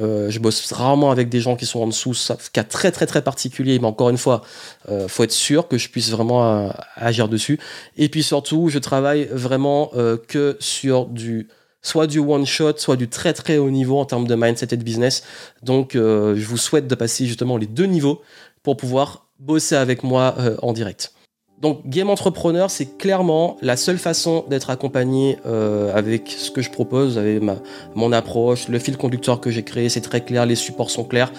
Euh, 0.00 0.30
je 0.30 0.38
bosse 0.38 0.72
rarement 0.72 1.10
avec 1.10 1.28
des 1.28 1.40
gens 1.40 1.56
qui 1.56 1.66
sont 1.66 1.80
en 1.80 1.86
dessous, 1.86 2.14
ça 2.14 2.36
cas 2.52 2.64
très 2.64 2.92
très 2.92 3.06
très 3.06 3.22
particulier, 3.22 3.78
mais 3.78 3.86
encore 3.86 4.10
une 4.10 4.18
fois, 4.18 4.42
euh, 4.88 5.08
faut 5.08 5.24
être 5.24 5.32
sûr 5.32 5.68
que 5.68 5.76
je 5.76 5.88
puisse 5.88 6.10
vraiment 6.10 6.44
euh, 6.44 6.70
agir 6.96 7.28
dessus. 7.28 7.58
Et 7.96 8.08
puis 8.08 8.22
surtout, 8.22 8.68
je 8.68 8.78
travaille 8.78 9.28
vraiment 9.32 9.90
que 10.28 10.56
sur 10.60 11.06
du 11.06 11.48
soit 11.82 12.06
du 12.06 12.18
one 12.18 12.46
shot, 12.46 12.74
soit 12.76 12.96
du 12.96 13.08
très 13.08 13.32
très 13.32 13.58
haut 13.58 13.70
niveau 13.70 13.98
en 13.98 14.04
termes 14.04 14.26
de 14.26 14.34
mindset 14.34 14.68
et 14.72 14.76
de 14.76 14.84
business. 14.84 15.22
Donc 15.62 15.94
euh, 15.94 16.34
je 16.36 16.46
vous 16.46 16.56
souhaite 16.56 16.86
de 16.86 16.94
passer 16.94 17.26
justement 17.26 17.56
les 17.56 17.66
deux 17.66 17.86
niveaux 17.86 18.22
pour 18.62 18.76
pouvoir 18.76 19.26
bosser 19.38 19.76
avec 19.76 20.02
moi 20.02 20.34
euh, 20.38 20.56
en 20.62 20.72
direct. 20.72 21.12
Donc 21.60 21.86
Game 21.86 22.08
Entrepreneur, 22.08 22.70
c'est 22.70 22.98
clairement 22.98 23.56
la 23.62 23.76
seule 23.76 23.98
façon 23.98 24.44
d'être 24.48 24.70
accompagné 24.70 25.38
euh, 25.46 25.92
avec 25.94 26.30
ce 26.30 26.50
que 26.50 26.62
je 26.62 26.70
propose, 26.70 27.18
avec 27.18 27.42
ma, 27.42 27.56
mon 27.94 28.12
approche, 28.12 28.68
le 28.68 28.78
fil 28.78 28.96
conducteur 28.96 29.40
que 29.40 29.50
j'ai 29.50 29.64
créé, 29.64 29.88
c'est 29.88 30.00
très 30.00 30.20
clair, 30.20 30.46
les 30.46 30.54
supports 30.54 30.90
sont 30.90 31.04
clairs, 31.04 31.32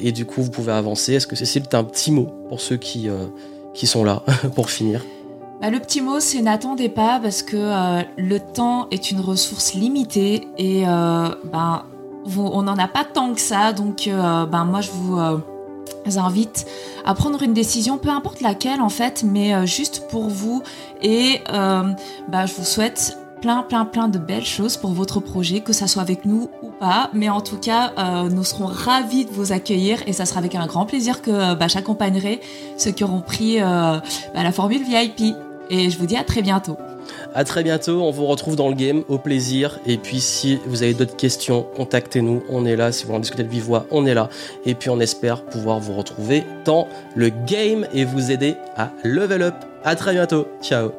et 0.00 0.12
du 0.12 0.24
coup 0.24 0.42
vous 0.42 0.50
pouvez 0.50 0.72
avancer. 0.72 1.14
Est-ce 1.14 1.26
que 1.26 1.36
Cécile, 1.36 1.64
tu 1.68 1.76
un 1.76 1.84
petit 1.84 2.12
mot 2.12 2.28
pour 2.48 2.60
ceux 2.60 2.76
qui, 2.76 3.08
qui 3.74 3.86
sont 3.86 4.04
là 4.04 4.22
pour 4.54 4.70
finir? 4.70 5.02
Bah, 5.62 5.70
le 5.70 5.78
petit 5.78 6.00
mot, 6.00 6.18
c'est 6.18 6.42
n'attendez 6.42 6.88
pas 6.88 7.20
parce 7.22 7.42
que 7.42 7.56
euh, 7.56 8.02
le 8.18 8.40
temps 8.40 8.88
est 8.90 9.12
une 9.12 9.20
ressource 9.20 9.74
limitée 9.74 10.48
et 10.58 10.82
euh, 10.88 11.28
ben, 11.52 11.84
on 12.36 12.62
n'en 12.62 12.76
a 12.78 12.88
pas 12.88 13.04
tant 13.04 13.32
que 13.32 13.40
ça. 13.40 13.72
Donc, 13.72 14.08
euh, 14.08 14.44
ben, 14.44 14.64
moi, 14.64 14.80
je 14.80 14.90
vous 14.90 15.20
invite 16.16 16.66
à 17.04 17.14
prendre 17.14 17.42
une 17.42 17.54
décision, 17.54 17.98
peu 17.98 18.10
importe 18.10 18.40
laquelle 18.40 18.80
en 18.80 18.88
fait, 18.88 19.24
mais 19.24 19.66
juste 19.66 20.08
pour 20.08 20.28
vous. 20.28 20.62
Et 21.02 21.40
ben, 21.48 22.46
je 22.46 22.54
vous 22.54 22.64
souhaite 22.64 23.18
plein, 23.40 23.62
plein, 23.62 23.84
plein 23.84 24.08
de 24.08 24.18
belles 24.18 24.46
choses 24.46 24.76
pour 24.76 24.92
votre 24.92 25.20
projet, 25.20 25.60
que 25.60 25.72
ça 25.72 25.86
soit 25.86 26.02
avec 26.02 26.24
nous 26.24 26.48
ou 26.62 26.68
pas. 26.68 27.10
Mais 27.12 27.28
en 27.28 27.40
tout 27.40 27.58
cas, 27.58 27.92
nous 28.30 28.44
serons 28.44 28.66
ravis 28.66 29.24
de 29.24 29.30
vous 29.30 29.52
accueillir 29.52 30.02
et 30.06 30.12
ça 30.12 30.26
sera 30.26 30.38
avec 30.38 30.54
un 30.54 30.66
grand 30.66 30.86
plaisir 30.86 31.22
que 31.22 31.54
bah, 31.54 31.68
j'accompagnerai 31.68 32.40
ceux 32.76 32.92
qui 32.92 33.04
auront 33.04 33.20
pris 33.20 33.58
bah, 33.60 34.02
la 34.34 34.52
formule 34.52 34.82
VIP. 34.82 35.34
Et 35.70 35.90
je 35.90 35.98
vous 35.98 36.06
dis 36.06 36.16
à 36.16 36.24
très 36.24 36.42
bientôt. 36.42 36.76
À 37.34 37.44
très 37.44 37.62
bientôt, 37.62 38.02
on 38.02 38.10
vous 38.10 38.26
retrouve 38.26 38.56
dans 38.56 38.68
le 38.68 38.74
game, 38.74 39.04
au 39.08 39.18
plaisir. 39.18 39.78
Et 39.86 39.96
puis 39.96 40.20
si 40.20 40.58
vous 40.66 40.82
avez 40.82 40.94
d'autres 40.94 41.16
questions, 41.16 41.66
contactez-nous, 41.76 42.42
on 42.48 42.66
est 42.66 42.76
là. 42.76 42.92
Si 42.92 43.02
vous 43.02 43.08
voulez 43.08 43.18
en 43.18 43.20
discuter 43.20 43.44
de 43.44 43.48
vive 43.48 43.82
on 43.90 44.06
est 44.06 44.14
là. 44.14 44.28
Et 44.66 44.74
puis 44.74 44.90
on 44.90 45.00
espère 45.00 45.42
pouvoir 45.44 45.80
vous 45.80 45.94
retrouver 45.94 46.44
dans 46.64 46.88
le 47.14 47.30
game 47.46 47.86
et 47.94 48.04
vous 48.04 48.30
aider 48.30 48.56
à 48.76 48.90
level 49.04 49.42
up. 49.42 49.54
À 49.84 49.96
très 49.96 50.12
bientôt, 50.12 50.46
ciao 50.62 50.90